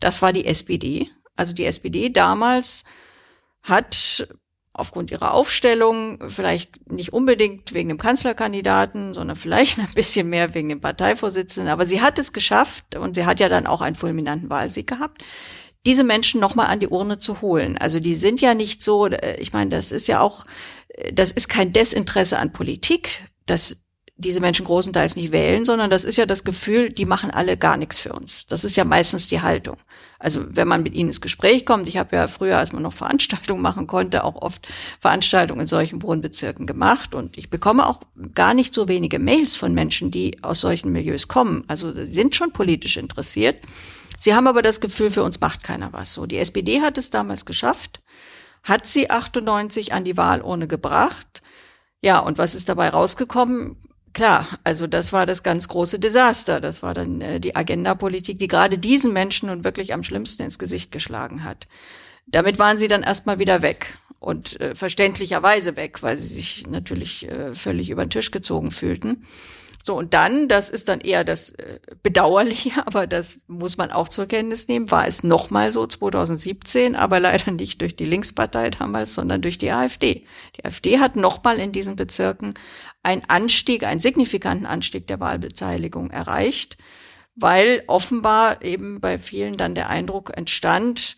Das 0.00 0.20
war 0.20 0.34
die 0.34 0.44
SPD. 0.44 1.08
Also 1.34 1.54
die 1.54 1.64
SPD 1.64 2.10
damals 2.10 2.84
hat 3.62 4.28
aufgrund 4.80 5.10
ihrer 5.10 5.34
Aufstellung, 5.34 6.18
vielleicht 6.28 6.90
nicht 6.90 7.12
unbedingt 7.12 7.72
wegen 7.74 7.88
dem 7.88 7.98
Kanzlerkandidaten, 7.98 9.14
sondern 9.14 9.36
vielleicht 9.36 9.78
ein 9.78 9.92
bisschen 9.94 10.28
mehr 10.28 10.54
wegen 10.54 10.68
dem 10.70 10.80
Parteivorsitzenden. 10.80 11.72
Aber 11.72 11.86
sie 11.86 12.00
hat 12.00 12.18
es 12.18 12.32
geschafft 12.32 12.96
und 12.96 13.14
sie 13.14 13.26
hat 13.26 13.40
ja 13.40 13.48
dann 13.48 13.66
auch 13.66 13.80
einen 13.80 13.96
fulminanten 13.96 14.50
Wahlsieg 14.50 14.86
gehabt, 14.86 15.22
diese 15.86 16.04
Menschen 16.04 16.40
nochmal 16.40 16.66
an 16.66 16.80
die 16.80 16.88
Urne 16.88 17.18
zu 17.18 17.40
holen. 17.40 17.78
Also 17.78 18.00
die 18.00 18.14
sind 18.14 18.40
ja 18.40 18.54
nicht 18.54 18.82
so, 18.82 19.06
äh, 19.06 19.36
ich 19.40 19.52
meine, 19.52 19.70
das 19.70 19.92
ist 19.92 20.08
ja 20.08 20.20
auch, 20.20 20.44
äh, 20.88 21.12
das 21.12 21.32
ist 21.32 21.48
kein 21.48 21.72
Desinteresse 21.72 22.38
an 22.38 22.52
Politik. 22.52 23.26
Das 23.46 23.76
diese 24.20 24.40
Menschen 24.40 24.66
großenteils 24.66 25.16
nicht 25.16 25.32
wählen, 25.32 25.64
sondern 25.64 25.90
das 25.90 26.04
ist 26.04 26.16
ja 26.16 26.26
das 26.26 26.44
Gefühl, 26.44 26.90
die 26.90 27.04
machen 27.04 27.30
alle 27.30 27.56
gar 27.56 27.76
nichts 27.76 27.98
für 27.98 28.12
uns. 28.12 28.46
Das 28.46 28.64
ist 28.64 28.76
ja 28.76 28.84
meistens 28.84 29.28
die 29.28 29.40
Haltung. 29.40 29.76
Also 30.18 30.44
wenn 30.48 30.68
man 30.68 30.82
mit 30.82 30.94
ihnen 30.94 31.08
ins 31.08 31.20
Gespräch 31.20 31.64
kommt, 31.64 31.88
ich 31.88 31.96
habe 31.96 32.14
ja 32.14 32.28
früher, 32.28 32.58
als 32.58 32.72
man 32.72 32.82
noch 32.82 32.92
Veranstaltungen 33.00 33.62
machen 33.62 33.86
konnte, 33.86 34.22
auch 34.24 34.36
oft 34.36 34.68
Veranstaltungen 35.00 35.62
in 35.62 35.66
solchen 35.66 36.02
Wohnbezirken 36.02 36.66
gemacht 36.66 37.14
und 37.14 37.38
ich 37.38 37.50
bekomme 37.50 37.86
auch 37.86 38.00
gar 38.34 38.54
nicht 38.54 38.74
so 38.74 38.86
wenige 38.88 39.18
Mails 39.18 39.56
von 39.56 39.74
Menschen, 39.74 40.10
die 40.10 40.42
aus 40.42 40.60
solchen 40.60 40.92
Milieus 40.92 41.26
kommen. 41.26 41.64
Also 41.68 41.92
sind 42.04 42.34
schon 42.34 42.52
politisch 42.52 42.96
interessiert. 42.96 43.64
Sie 44.18 44.34
haben 44.34 44.46
aber 44.46 44.60
das 44.60 44.80
Gefühl, 44.80 45.10
für 45.10 45.22
uns 45.22 45.40
macht 45.40 45.62
keiner 45.62 45.94
was. 45.94 46.12
So, 46.12 46.26
die 46.26 46.36
SPD 46.36 46.82
hat 46.82 46.98
es 46.98 47.08
damals 47.08 47.46
geschafft, 47.46 48.02
hat 48.62 48.84
sie 48.84 49.08
98 49.08 49.94
an 49.94 50.04
die 50.04 50.18
Wahlurne 50.18 50.68
gebracht. 50.68 51.42
Ja, 52.02 52.18
und 52.18 52.36
was 52.36 52.54
ist 52.54 52.68
dabei 52.68 52.90
rausgekommen? 52.90 53.76
Klar, 54.12 54.58
also 54.64 54.86
das 54.86 55.12
war 55.12 55.24
das 55.24 55.42
ganz 55.42 55.68
große 55.68 55.98
Desaster. 55.98 56.60
Das 56.60 56.82
war 56.82 56.94
dann 56.94 57.20
äh, 57.20 57.40
die 57.40 57.54
Agendapolitik, 57.54 58.38
die 58.38 58.48
gerade 58.48 58.78
diesen 58.78 59.12
Menschen 59.12 59.48
nun 59.48 59.62
wirklich 59.62 59.94
am 59.94 60.02
schlimmsten 60.02 60.42
ins 60.42 60.58
Gesicht 60.58 60.90
geschlagen 60.90 61.44
hat. 61.44 61.68
Damit 62.26 62.58
waren 62.58 62.78
sie 62.78 62.88
dann 62.88 63.02
erstmal 63.02 63.38
wieder 63.38 63.62
weg 63.62 63.98
und 64.18 64.60
äh, 64.60 64.74
verständlicherweise 64.74 65.76
weg, 65.76 66.02
weil 66.02 66.16
sie 66.16 66.34
sich 66.34 66.66
natürlich 66.68 67.28
äh, 67.28 67.54
völlig 67.54 67.90
über 67.90 68.04
den 68.04 68.10
Tisch 68.10 68.30
gezogen 68.30 68.70
fühlten. 68.70 69.26
So, 69.82 69.96
und 69.96 70.12
dann, 70.12 70.46
das 70.46 70.68
ist 70.68 70.90
dann 70.90 71.00
eher 71.00 71.24
das 71.24 71.52
äh, 71.52 71.80
Bedauerliche, 72.02 72.70
aber 72.86 73.06
das 73.06 73.38
muss 73.46 73.78
man 73.78 73.90
auch 73.90 74.08
zur 74.08 74.26
Kenntnis 74.26 74.68
nehmen, 74.68 74.90
war 74.90 75.06
es 75.06 75.22
nochmal 75.22 75.72
so 75.72 75.86
2017, 75.86 76.96
aber 76.96 77.18
leider 77.18 77.50
nicht 77.50 77.80
durch 77.80 77.96
die 77.96 78.04
Linkspartei 78.04 78.70
damals, 78.70 79.14
sondern 79.14 79.40
durch 79.40 79.56
die 79.56 79.72
AfD. 79.72 80.26
Die 80.56 80.64
AfD 80.64 80.98
hat 80.98 81.16
nochmal 81.16 81.58
in 81.58 81.72
diesen 81.72 81.96
Bezirken 81.96 82.54
einen 83.02 83.22
Anstieg, 83.28 83.84
einen 83.84 84.00
signifikanten 84.00 84.66
Anstieg 84.66 85.06
der 85.06 85.20
Wahlbeteiligung 85.20 86.10
erreicht, 86.10 86.76
weil 87.34 87.82
offenbar 87.86 88.62
eben 88.62 89.00
bei 89.00 89.18
vielen 89.18 89.56
dann 89.56 89.74
der 89.74 89.88
Eindruck 89.88 90.36
entstand, 90.36 91.16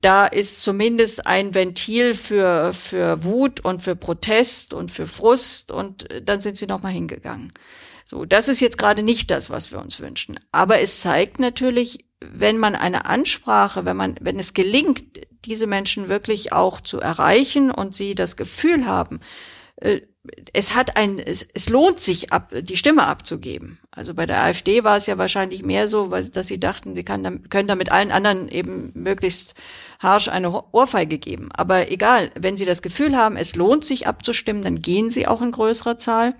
da 0.00 0.26
ist 0.26 0.62
zumindest 0.62 1.26
ein 1.26 1.54
Ventil 1.54 2.14
für, 2.14 2.72
für 2.72 3.24
Wut 3.24 3.60
und 3.60 3.82
für 3.82 3.96
Protest 3.96 4.74
und 4.74 4.90
für 4.90 5.06
Frust 5.06 5.72
und 5.72 6.06
dann 6.22 6.40
sind 6.40 6.56
sie 6.56 6.66
nochmal 6.66 6.92
hingegangen. 6.92 7.52
So, 8.04 8.24
das 8.24 8.48
ist 8.48 8.60
jetzt 8.60 8.78
gerade 8.78 9.02
nicht 9.02 9.30
das, 9.30 9.50
was 9.50 9.72
wir 9.72 9.80
uns 9.80 9.98
wünschen. 9.98 10.38
Aber 10.52 10.80
es 10.80 11.00
zeigt 11.00 11.40
natürlich, 11.40 12.04
wenn 12.20 12.58
man 12.58 12.76
eine 12.76 13.06
Ansprache, 13.06 13.84
wenn 13.84 13.96
man, 13.96 14.16
wenn 14.20 14.38
es 14.38 14.54
gelingt, 14.54 15.02
diese 15.44 15.66
Menschen 15.66 16.08
wirklich 16.08 16.52
auch 16.52 16.80
zu 16.80 17.00
erreichen 17.00 17.70
und 17.70 17.94
sie 17.94 18.14
das 18.14 18.36
Gefühl 18.36 18.86
haben, 18.86 19.20
äh, 19.20 19.55
es 20.52 20.74
hat 20.74 20.96
ein, 20.96 21.18
es, 21.18 21.46
es 21.54 21.68
lohnt 21.68 22.00
sich, 22.00 22.32
ab, 22.32 22.52
die 22.60 22.76
Stimme 22.76 23.06
abzugeben. 23.06 23.78
Also 23.90 24.14
bei 24.14 24.26
der 24.26 24.42
AfD 24.42 24.84
war 24.84 24.96
es 24.96 25.06
ja 25.06 25.18
wahrscheinlich 25.18 25.62
mehr 25.62 25.88
so, 25.88 26.10
weil, 26.10 26.28
dass 26.28 26.48
sie 26.48 26.58
dachten, 26.58 26.94
sie 26.94 27.04
kann, 27.04 27.48
können 27.48 27.68
damit 27.68 27.92
allen 27.92 28.10
anderen 28.10 28.48
eben 28.48 28.90
möglichst 28.94 29.54
harsch 29.98 30.28
eine 30.28 30.64
Ohrfeige 30.72 31.18
geben. 31.18 31.50
Aber 31.52 31.90
egal, 31.90 32.30
wenn 32.38 32.56
sie 32.56 32.64
das 32.64 32.82
Gefühl 32.82 33.16
haben, 33.16 33.36
es 33.36 33.54
lohnt 33.54 33.84
sich 33.84 34.06
abzustimmen, 34.06 34.62
dann 34.62 34.82
gehen 34.82 35.10
sie 35.10 35.26
auch 35.26 35.42
in 35.42 35.52
größerer 35.52 35.98
Zahl. 35.98 36.34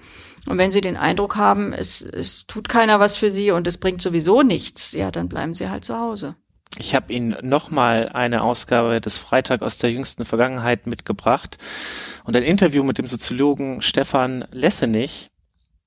Und 0.49 0.59
wenn 0.59 0.73
sie 0.73 0.81
den 0.81 0.97
Eindruck 0.97 1.37
haben, 1.37 1.73
es, 1.73 2.03
es 2.03 2.47
tut 2.47 2.69
keiner 2.69 3.01
was 3.01 3.17
für 3.17 3.31
sie 3.31 3.51
und 3.51 3.67
es 3.67 3.79
bringt 3.79 4.01
sowieso 4.01 4.43
nichts, 4.43 4.93
ja, 4.93 5.11
dann 5.11 5.29
bleiben 5.29 5.55
sie 5.55 5.69
halt 5.69 5.85
zu 5.85 5.99
Hause. 5.99 6.37
Ich 6.79 6.95
habe 6.95 7.13
Ihnen 7.13 7.37
nochmal 7.43 8.11
eine 8.11 8.43
Ausgabe 8.43 9.01
des 9.01 9.17
Freitag 9.17 9.63
aus 9.63 9.79
der 9.79 9.91
jüngsten 9.93 10.25
Vergangenheit 10.25 10.87
mitgebracht 10.87 11.57
und 12.25 12.37
ein 12.37 12.43
Interview 12.43 12.83
mit 12.85 12.99
dem 12.99 13.07
Soziologen 13.07 13.81
Stefan 13.81 14.45
Lessenich, 14.51 15.31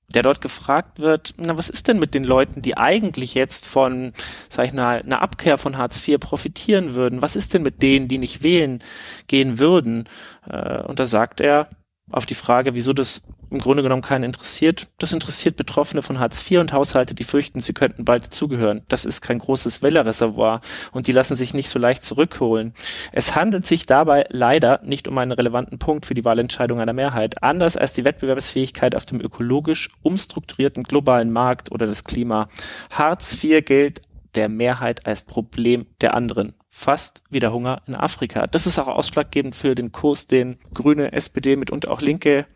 der 0.08 0.24
dort 0.24 0.40
gefragt 0.40 0.98
wird, 0.98 1.34
na, 1.36 1.56
was 1.56 1.70
ist 1.70 1.86
denn 1.86 2.00
mit 2.00 2.14
den 2.14 2.24
Leuten, 2.24 2.62
die 2.62 2.76
eigentlich 2.76 3.34
jetzt 3.34 3.66
von, 3.66 4.12
sag 4.48 4.66
ich 4.66 4.72
mal, 4.72 5.00
einer 5.00 5.22
Abkehr 5.22 5.58
von 5.58 5.78
Hartz 5.78 6.06
IV 6.06 6.18
profitieren 6.18 6.96
würden? 6.96 7.22
Was 7.22 7.36
ist 7.36 7.54
denn 7.54 7.62
mit 7.62 7.82
denen, 7.82 8.08
die 8.08 8.18
nicht 8.18 8.42
wählen 8.42 8.82
gehen 9.28 9.60
würden? 9.60 10.08
Äh, 10.48 10.82
und 10.82 10.98
da 10.98 11.06
sagt 11.06 11.40
er, 11.40 11.68
auf 12.10 12.26
die 12.26 12.34
Frage, 12.34 12.74
wieso 12.74 12.92
das 12.92 13.22
im 13.50 13.58
Grunde 13.58 13.82
genommen 13.82 14.02
keinen 14.02 14.24
interessiert. 14.24 14.88
Das 14.98 15.12
interessiert 15.12 15.56
Betroffene 15.56 16.02
von 16.02 16.18
Hartz 16.18 16.48
IV 16.48 16.60
und 16.60 16.72
Haushalte, 16.72 17.14
die 17.14 17.24
fürchten, 17.24 17.60
sie 17.60 17.72
könnten 17.72 18.04
bald 18.04 18.26
dazugehören. 18.26 18.82
Das 18.88 19.04
ist 19.04 19.20
kein 19.20 19.38
großes 19.38 19.82
Wählerreservoir 19.82 20.60
und 20.92 21.06
die 21.06 21.12
lassen 21.12 21.36
sich 21.36 21.54
nicht 21.54 21.68
so 21.68 21.78
leicht 21.78 22.04
zurückholen. 22.04 22.74
Es 23.12 23.34
handelt 23.34 23.66
sich 23.66 23.86
dabei 23.86 24.26
leider 24.28 24.80
nicht 24.84 25.08
um 25.08 25.18
einen 25.18 25.32
relevanten 25.32 25.78
Punkt 25.78 26.06
für 26.06 26.14
die 26.14 26.24
Wahlentscheidung 26.24 26.80
einer 26.80 26.92
Mehrheit. 26.92 27.42
Anders 27.42 27.76
als 27.76 27.92
die 27.92 28.04
Wettbewerbsfähigkeit 28.04 28.94
auf 28.94 29.06
dem 29.06 29.20
ökologisch 29.20 29.90
umstrukturierten 30.02 30.84
globalen 30.84 31.32
Markt 31.32 31.72
oder 31.72 31.86
das 31.86 32.04
Klima. 32.04 32.48
Hartz 32.90 33.42
IV 33.42 33.64
gilt 33.64 34.02
der 34.36 34.48
Mehrheit 34.48 35.06
als 35.06 35.22
Problem 35.22 35.86
der 36.00 36.14
anderen 36.14 36.54
fast 36.70 37.22
wie 37.30 37.40
der 37.40 37.52
Hunger 37.52 37.82
in 37.86 37.96
Afrika. 37.96 38.46
Das 38.46 38.66
ist 38.66 38.78
auch 38.78 38.86
ausschlaggebend 38.86 39.56
für 39.56 39.74
den 39.74 39.90
Kurs, 39.90 40.28
den 40.28 40.58
Grüne, 40.72 41.12
SPD, 41.12 41.56
mitunter 41.56 41.90
auch 41.90 42.00
Linke 42.00 42.46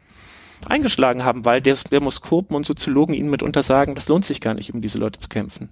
eingeschlagen 0.67 1.25
haben, 1.25 1.45
weil 1.45 1.61
Demoskopen 1.61 2.57
und 2.57 2.67
Soziologen 2.67 3.15
ihnen 3.15 3.31
mitunter 3.31 3.63
sagen, 3.63 3.95
das 3.95 4.09
lohnt 4.09 4.25
sich 4.25 4.41
gar 4.41 4.55
nicht, 4.55 4.73
um 4.73 4.81
diese 4.81 4.99
Leute 4.99 5.21
zu 5.21 5.29
kämpfen. 5.29 5.71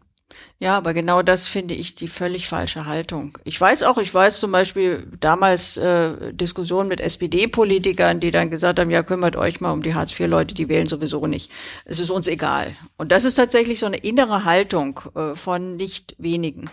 Ja, 0.58 0.76
aber 0.76 0.94
genau 0.94 1.22
das 1.22 1.48
finde 1.48 1.74
ich 1.74 1.94
die 1.94 2.08
völlig 2.08 2.48
falsche 2.48 2.86
Haltung. 2.86 3.36
Ich 3.44 3.60
weiß 3.60 3.82
auch, 3.82 3.98
ich 3.98 4.12
weiß 4.12 4.38
zum 4.40 4.52
Beispiel 4.52 5.08
damals 5.20 5.76
äh, 5.76 6.32
Diskussionen 6.32 6.88
mit 6.88 7.00
SPD-Politikern, 7.00 8.20
die 8.20 8.30
dann 8.30 8.50
gesagt 8.50 8.78
haben, 8.78 8.90
ja, 8.90 9.02
kümmert 9.02 9.36
euch 9.36 9.60
mal 9.60 9.72
um 9.72 9.82
die 9.82 9.94
Hartz-IV-Leute, 9.94 10.54
die 10.54 10.68
wählen 10.68 10.86
sowieso 10.86 11.26
nicht. 11.26 11.50
Es 11.84 12.00
ist 12.00 12.10
uns 12.10 12.28
egal. 12.28 12.74
Und 12.96 13.12
das 13.12 13.24
ist 13.24 13.34
tatsächlich 13.34 13.80
so 13.80 13.86
eine 13.86 13.98
innere 13.98 14.44
Haltung 14.44 15.00
äh, 15.14 15.34
von 15.34 15.76
nicht 15.76 16.14
wenigen. 16.18 16.70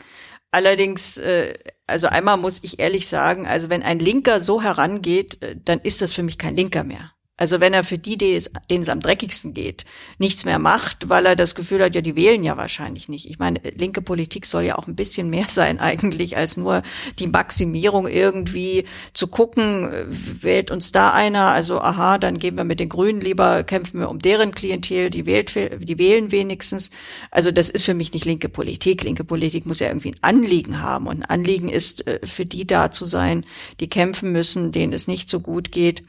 Allerdings, 0.52 1.18
äh, 1.18 1.56
also 1.86 2.08
einmal 2.08 2.38
muss 2.38 2.60
ich 2.64 2.80
ehrlich 2.80 3.08
sagen, 3.08 3.46
also 3.46 3.70
wenn 3.70 3.84
ein 3.84 4.00
Linker 4.00 4.40
so 4.40 4.62
herangeht, 4.62 5.42
äh, 5.42 5.56
dann 5.64 5.80
ist 5.80 6.02
das 6.02 6.12
für 6.12 6.24
mich 6.24 6.38
kein 6.38 6.56
Linker 6.56 6.84
mehr. 6.84 7.12
Also 7.40 7.62
wenn 7.62 7.74
er 7.74 7.86
für 7.86 7.98
die, 7.98 8.18
denen 8.18 8.82
es 8.82 8.90
am 8.90 9.00
dreckigsten 9.00 9.54
geht, 9.54 9.86
nichts 10.18 10.44
mehr 10.44 10.60
macht, 10.60 11.08
weil 11.08 11.26
er 11.26 11.38
das 11.38 11.56
Gefühl 11.56 11.82
hat, 11.82 11.96
ja, 11.96 12.02
die 12.02 12.18
wählen 12.18 12.44
ja 12.44 12.58
wahrscheinlich 12.58 13.08
nicht. 13.08 13.30
Ich 13.30 13.40
meine, 13.40 13.62
linke 13.78 14.02
Politik 14.02 14.46
soll 14.46 14.64
ja 14.64 14.78
auch 14.78 14.88
ein 14.88 14.98
bisschen 14.98 15.30
mehr 15.30 15.46
sein 15.50 15.80
eigentlich, 15.80 16.36
als 16.36 16.58
nur 16.58 16.84
die 17.18 17.28
Maximierung 17.28 18.10
irgendwie 18.10 18.84
zu 19.14 19.28
gucken, 19.28 19.90
wählt 20.42 20.70
uns 20.70 20.92
da 20.92 21.14
einer, 21.14 21.48
also 21.48 21.80
aha, 21.80 22.18
dann 22.18 22.40
gehen 22.40 22.58
wir 22.58 22.66
mit 22.66 22.82
den 22.82 22.90
Grünen 22.90 23.22
lieber, 23.22 23.64
kämpfen 23.64 24.02
wir 24.02 24.10
um 24.10 24.20
deren 24.20 24.52
Klientel, 24.52 25.10
die, 25.10 25.26
wählt, 25.26 25.56
die 25.56 25.98
wählen 25.98 26.34
wenigstens. 26.34 26.92
Also 27.32 27.52
das 27.52 27.70
ist 27.70 27.86
für 27.86 27.94
mich 27.94 28.12
nicht 28.12 28.26
linke 28.26 28.50
Politik. 28.50 29.06
Linke 29.06 29.24
Politik 29.24 29.66
muss 29.66 29.80
ja 29.80 29.88
irgendwie 29.88 30.12
ein 30.12 30.24
Anliegen 30.24 30.82
haben 30.82 31.08
und 31.08 31.22
ein 31.22 31.26
Anliegen 31.26 31.70
ist, 31.70 32.06
äh, 32.06 32.20
für 32.26 32.46
die 32.46 32.68
da 32.68 32.92
zu 32.92 33.06
sein, 33.06 33.46
die 33.80 33.88
kämpfen 33.88 34.34
müssen, 34.34 34.74
denen 34.74 34.92
es 34.92 35.08
nicht 35.08 35.30
so 35.30 35.40
gut 35.40 35.72
geht. 35.72 36.04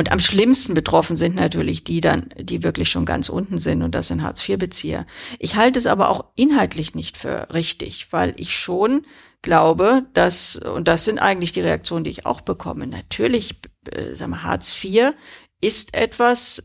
Und 0.00 0.10
am 0.10 0.18
schlimmsten 0.18 0.72
betroffen 0.72 1.18
sind 1.18 1.34
natürlich 1.34 1.84
die 1.84 2.00
dann, 2.00 2.30
die 2.38 2.62
wirklich 2.62 2.88
schon 2.88 3.04
ganz 3.04 3.28
unten 3.28 3.58
sind 3.58 3.82
und 3.82 3.94
das 3.94 4.08
sind 4.08 4.22
Hartz-IV-Bezieher. 4.22 5.06
Ich 5.38 5.56
halte 5.56 5.78
es 5.78 5.86
aber 5.86 6.08
auch 6.08 6.24
inhaltlich 6.36 6.94
nicht 6.94 7.18
für 7.18 7.52
richtig, 7.52 8.10
weil 8.10 8.32
ich 8.38 8.56
schon 8.56 9.02
glaube, 9.42 10.06
dass, 10.14 10.56
und 10.56 10.88
das 10.88 11.04
sind 11.04 11.18
eigentlich 11.18 11.52
die 11.52 11.60
Reaktionen, 11.60 12.04
die 12.04 12.10
ich 12.12 12.24
auch 12.24 12.40
bekomme, 12.40 12.86
natürlich, 12.86 13.56
äh, 13.92 14.14
sagen 14.14 14.30
wir, 14.30 14.42
Hartz 14.42 14.82
IV 14.82 15.12
ist 15.60 15.92
etwas, 15.92 16.64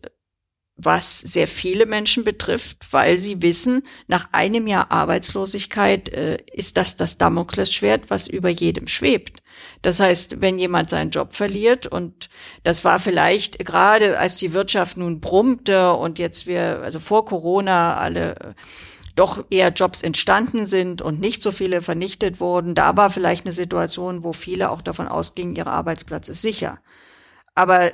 was 0.77 1.19
sehr 1.19 1.49
viele 1.49 1.85
Menschen 1.85 2.23
betrifft, 2.23 2.87
weil 2.91 3.17
sie 3.17 3.41
wissen, 3.41 3.83
nach 4.07 4.29
einem 4.31 4.65
Jahr 4.65 4.91
Arbeitslosigkeit 4.91 6.07
äh, 6.07 6.37
ist 6.53 6.77
das 6.77 6.95
das 6.95 7.17
Damoklesschwert, 7.17 8.09
was 8.09 8.29
über 8.29 8.47
jedem 8.47 8.87
schwebt. 8.87 9.43
Das 9.81 9.99
heißt, 9.99 10.41
wenn 10.41 10.57
jemand 10.57 10.89
seinen 10.89 11.11
Job 11.11 11.33
verliert 11.33 11.87
und 11.87 12.29
das 12.63 12.83
war 12.83 12.99
vielleicht 12.99 13.59
gerade 13.65 14.17
als 14.17 14.35
die 14.35 14.53
Wirtschaft 14.53 14.97
nun 14.97 15.19
brummte 15.19 15.93
und 15.93 16.19
jetzt 16.19 16.47
wir, 16.47 16.81
also 16.81 16.99
vor 16.99 17.25
Corona 17.25 17.97
alle 17.97 18.35
äh, 18.35 18.53
doch 19.15 19.45
eher 19.49 19.69
Jobs 19.69 20.01
entstanden 20.01 20.65
sind 20.65 21.01
und 21.01 21.19
nicht 21.19 21.41
so 21.41 21.51
viele 21.51 21.81
vernichtet 21.81 22.39
wurden, 22.39 22.75
da 22.75 22.97
war 22.97 23.09
vielleicht 23.09 23.45
eine 23.45 23.53
Situation, 23.53 24.23
wo 24.23 24.33
viele 24.33 24.71
auch 24.71 24.81
davon 24.81 25.07
ausgingen, 25.07 25.55
ihr 25.55 25.67
Arbeitsplatz 25.67 26.29
ist 26.29 26.41
sicher. 26.41 26.79
Aber 27.53 27.91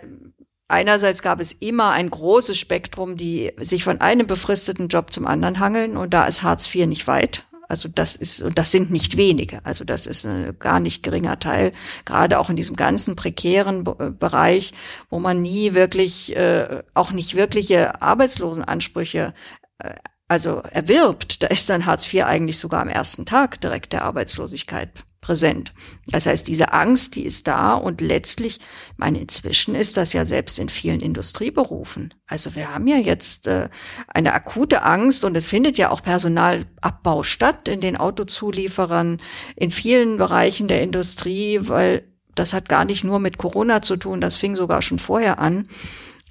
Einerseits 0.71 1.21
gab 1.21 1.41
es 1.41 1.51
immer 1.51 1.91
ein 1.91 2.09
großes 2.09 2.57
Spektrum, 2.57 3.17
die 3.17 3.51
sich 3.57 3.83
von 3.83 3.99
einem 3.99 4.25
befristeten 4.25 4.87
Job 4.87 5.11
zum 5.11 5.27
anderen 5.27 5.59
hangeln 5.59 5.97
und 5.97 6.13
da 6.13 6.25
ist 6.25 6.43
Hartz 6.43 6.73
IV 6.73 6.87
nicht 6.87 7.07
weit. 7.07 7.45
Also 7.71 7.87
das 7.87 8.17
ist, 8.17 8.41
und 8.41 8.57
das 8.57 8.69
sind 8.69 8.91
nicht 8.91 9.15
wenige. 9.15 9.65
Also 9.65 9.85
das 9.85 10.05
ist 10.05 10.25
ein 10.25 10.59
gar 10.59 10.81
nicht 10.81 11.03
geringer 11.03 11.39
Teil, 11.39 11.71
gerade 12.03 12.37
auch 12.37 12.49
in 12.49 12.57
diesem 12.57 12.75
ganzen 12.75 13.15
prekären 13.15 13.85
äh, 13.97 14.09
Bereich, 14.09 14.73
wo 15.09 15.19
man 15.19 15.41
nie 15.41 15.73
wirklich, 15.73 16.35
äh, 16.35 16.83
auch 16.93 17.13
nicht 17.13 17.35
wirkliche 17.35 18.01
Arbeitslosenansprüche 18.01 19.33
äh, 19.77 19.93
also 20.27 20.61
erwirbt. 20.69 21.43
Da 21.43 21.47
ist 21.47 21.69
dann 21.69 21.85
Hartz 21.85 22.13
IV 22.13 22.25
eigentlich 22.25 22.59
sogar 22.59 22.81
am 22.81 22.89
ersten 22.89 23.25
Tag 23.25 23.61
direkt 23.61 23.93
der 23.93 24.03
Arbeitslosigkeit 24.03 24.89
präsent. 25.21 25.73
Das 26.07 26.25
heißt, 26.25 26.47
diese 26.47 26.73
Angst, 26.73 27.15
die 27.15 27.25
ist 27.25 27.47
da 27.47 27.75
und 27.75 28.01
letztlich, 28.01 28.57
ich 28.57 28.97
meine, 28.97 29.19
inzwischen 29.19 29.75
ist 29.75 29.95
das 29.95 30.13
ja 30.13 30.25
selbst 30.25 30.59
in 30.59 30.67
vielen 30.67 30.99
Industrieberufen. 30.99 32.13
Also 32.27 32.55
wir 32.55 32.73
haben 32.73 32.87
ja 32.87 32.97
jetzt 32.97 33.47
äh, 33.47 33.69
eine 34.07 34.33
akute 34.33 34.81
Angst 34.81 35.23
und 35.23 35.37
es 35.37 35.47
findet 35.47 35.77
ja 35.77 35.91
auch 35.91 36.01
Personalabbau 36.01 37.21
statt 37.21 37.67
in 37.67 37.81
den 37.81 37.97
Autozulieferern, 37.97 39.21
in 39.55 39.71
vielen 39.71 40.17
Bereichen 40.17 40.67
der 40.67 40.81
Industrie, 40.81 41.59
weil 41.61 42.03
das 42.33 42.53
hat 42.53 42.67
gar 42.67 42.85
nicht 42.85 43.03
nur 43.03 43.19
mit 43.19 43.37
Corona 43.37 43.81
zu 43.81 43.97
tun, 43.97 44.21
das 44.21 44.37
fing 44.37 44.55
sogar 44.55 44.81
schon 44.81 44.99
vorher 44.99 45.39
an. 45.39 45.67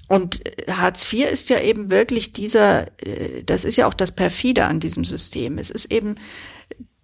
Und 0.09 0.45
äh, 0.45 0.69
Hartz 0.69 1.11
IV 1.11 1.31
ist 1.31 1.49
ja 1.49 1.61
eben 1.61 1.89
wirklich 1.89 2.33
dieser, 2.33 2.87
äh, 3.01 3.43
das 3.45 3.63
ist 3.63 3.77
ja 3.77 3.87
auch 3.87 3.93
das 3.93 4.11
perfide 4.11 4.65
an 4.65 4.81
diesem 4.81 5.05
System. 5.05 5.57
Es 5.57 5.69
ist 5.69 5.89
eben 5.93 6.15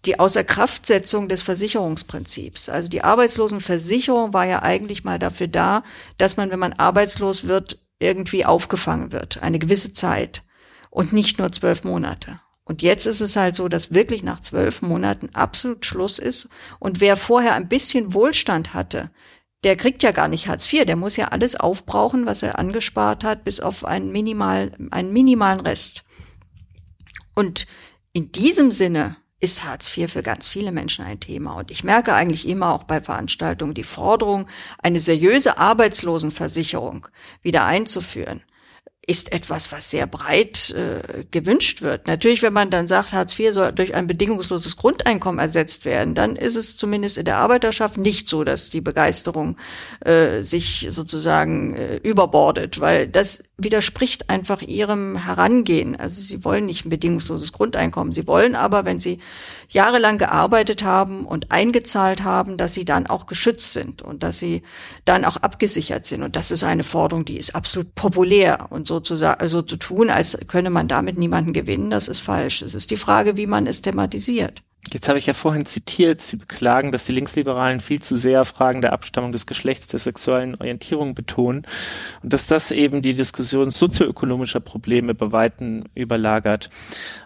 die 0.06 0.20
Außerkraftsetzung 0.20 1.28
des 1.28 1.42
Versicherungsprinzips. 1.42 2.70
Also 2.70 2.88
die 2.88 3.04
Arbeitslosenversicherung 3.04 4.34
war 4.34 4.46
ja 4.46 4.62
eigentlich 4.62 5.04
mal 5.04 5.20
dafür 5.20 5.48
da, 5.48 5.84
dass 6.18 6.38
man, 6.38 6.50
wenn 6.52 6.60
man 6.60 6.74
arbeitslos 6.74 7.48
wird, 7.48 7.80
irgendwie 8.00 8.46
aufgefangen 8.46 9.12
wird, 9.12 9.42
eine 9.42 9.60
gewisse 9.60 9.92
Zeit 9.92 10.44
und 10.90 11.14
nicht 11.14 11.40
nur 11.40 11.52
zwölf 11.52 11.84
Monate. 11.84 12.40
Und 12.64 12.82
jetzt 12.82 13.06
ist 13.06 13.22
es 13.22 13.36
halt 13.36 13.56
so, 13.56 13.70
dass 13.70 13.94
wirklich 13.94 14.24
nach 14.24 14.42
zwölf 14.42 14.82
Monaten 14.82 15.30
absolut 15.34 15.86
Schluss 15.86 16.20
ist. 16.20 16.50
Und 16.80 17.00
wer 17.00 17.16
vorher 17.16 17.54
ein 17.54 17.70
bisschen 17.70 18.14
Wohlstand 18.14 18.74
hatte, 18.74 19.10
der 19.64 19.76
kriegt 19.78 20.04
ja 20.04 20.12
gar 20.12 20.28
nicht 20.28 20.48
Hartz 20.48 20.72
IV, 20.72 20.86
der 20.86 20.98
muss 20.98 21.16
ja 21.16 21.30
alles 21.30 21.56
aufbrauchen, 21.56 22.26
was 22.26 22.44
er 22.44 22.60
angespart 22.60 23.24
hat, 23.24 23.44
bis 23.44 23.60
auf 23.60 23.86
einen, 23.86 24.12
minimal, 24.12 24.74
einen 24.92 25.14
minimalen 25.14 25.62
Rest. 25.62 26.04
Und 27.34 27.68
in 28.12 28.32
diesem 28.32 28.72
Sinne 28.72 29.16
ist 29.40 29.64
Hartz 29.64 29.96
IV 29.96 30.12
für 30.12 30.24
ganz 30.24 30.48
viele 30.48 30.72
Menschen 30.72 31.06
ein 31.06 31.20
Thema. 31.20 31.56
Und 31.58 31.72
ich 31.72 31.84
merke 31.84 32.14
eigentlich 32.14 32.48
immer 32.48 32.74
auch 32.74 32.84
bei 32.84 33.02
Veranstaltungen 33.02 33.74
die 33.74 33.84
Forderung, 33.84 34.48
eine 34.80 35.00
seriöse 35.00 35.58
Arbeitslosenversicherung 35.58 37.08
wieder 37.42 37.66
einzuführen 37.66 38.42
ist 39.10 39.32
etwas, 39.32 39.72
was 39.72 39.90
sehr 39.90 40.06
breit 40.06 40.70
äh, 40.72 41.24
gewünscht 41.32 41.82
wird. 41.82 42.08
Natürlich, 42.08 42.44
wenn 42.44 42.52
man 42.52 42.70
dann 42.70 42.88
sagt, 42.88 43.14
Hartz 43.14 43.40
IV 43.40 43.54
soll 43.54 43.72
durch 43.72 43.96
ein 43.96 44.06
bedingungsloses 44.06 44.76
Grundeinkommen 44.76 45.40
ersetzt 45.40 45.86
werden, 45.86 46.14
dann 46.14 46.36
ist 46.36 46.58
es 46.58 46.76
zumindest 46.76 47.18
in 47.18 47.24
der 47.24 47.38
Arbeiterschaft 47.38 47.98
nicht 47.98 48.28
so, 48.28 48.44
dass 48.44 48.70
die 48.70 48.82
Begeisterung 48.82 49.56
äh, 50.02 50.42
sich 50.42 50.88
sozusagen 50.90 51.74
äh, 51.76 51.96
überbordet, 51.98 52.82
weil 52.82 53.08
das 53.08 53.44
widerspricht 53.58 54.30
einfach 54.30 54.62
ihrem 54.62 55.16
Herangehen. 55.16 55.96
Also 55.96 56.22
sie 56.22 56.46
wollen 56.46 56.68
nicht 56.68 56.86
ein 56.86 56.90
bedingungsloses 56.90 57.54
Grundeinkommen. 57.54 58.14
Sie 58.14 58.28
wollen 58.28 58.56
aber, 58.56 58.86
wenn 58.86 59.00
sie 59.00 59.20
jahrelang 59.70 60.20
gearbeitet 60.20 60.84
haben 60.84 61.26
und 61.26 61.52
eingezahlt 61.52 62.24
haben, 62.24 62.58
dass 62.58 62.74
sie 62.74 62.86
dann 62.86 63.08
auch 63.08 63.26
geschützt 63.26 63.74
sind 63.74 64.04
und 64.04 64.22
dass 64.22 64.38
sie 64.38 64.62
dann 65.06 65.26
auch 65.26 65.38
abgesichert 65.38 66.06
sind. 66.06 66.22
Und 66.22 66.36
das 66.36 66.52
ist 66.52 66.64
eine 66.64 66.84
Forderung, 66.84 67.26
die 67.26 67.38
ist 67.38 67.56
absolut 67.56 67.96
populär. 67.96 68.68
Und 68.70 68.88
so 68.88 69.00
zu, 69.00 69.16
so 69.16 69.62
zu 69.64 69.78
tun, 69.78 70.10
als 70.12 70.38
könne 70.48 70.70
man 70.70 70.88
damit 70.88 71.18
niemanden 71.18 71.54
gewinnen, 71.54 71.90
das 71.90 72.08
ist 72.08 72.20
falsch. 72.20 72.62
Es 72.62 72.76
ist 72.76 72.92
die 72.92 72.98
Frage, 72.98 73.38
wie 73.38 73.48
man 73.48 73.66
es 73.66 73.82
thematisiert. 73.82 74.62
Jetzt 74.94 75.10
habe 75.10 75.20
ich 75.20 75.26
ja 75.26 75.34
vorhin 75.34 75.66
zitiert, 75.66 76.22
Sie 76.22 76.38
beklagen, 76.38 76.92
dass 76.92 77.06
die 77.06 77.12
Linksliberalen 77.12 77.82
viel 77.82 78.02
zu 78.02 78.16
sehr 78.16 78.46
Fragen 78.46 78.82
der 78.82 78.94
Abstammung 78.94 79.32
des 79.32 79.46
Geschlechts, 79.46 79.88
der 79.88 80.00
sexuellen 80.00 80.56
Orientierung 80.56 81.14
betonen 81.14 81.66
und 82.24 82.32
dass 82.32 82.48
das 82.48 82.72
eben 82.72 83.02
die 83.02 83.14
Diskussion 83.14 83.72
sozioökonomischer 83.72 84.62
Probleme 84.62 85.14
bei 85.14 85.32
Weitem 85.32 85.84
überlagert. 85.94 86.70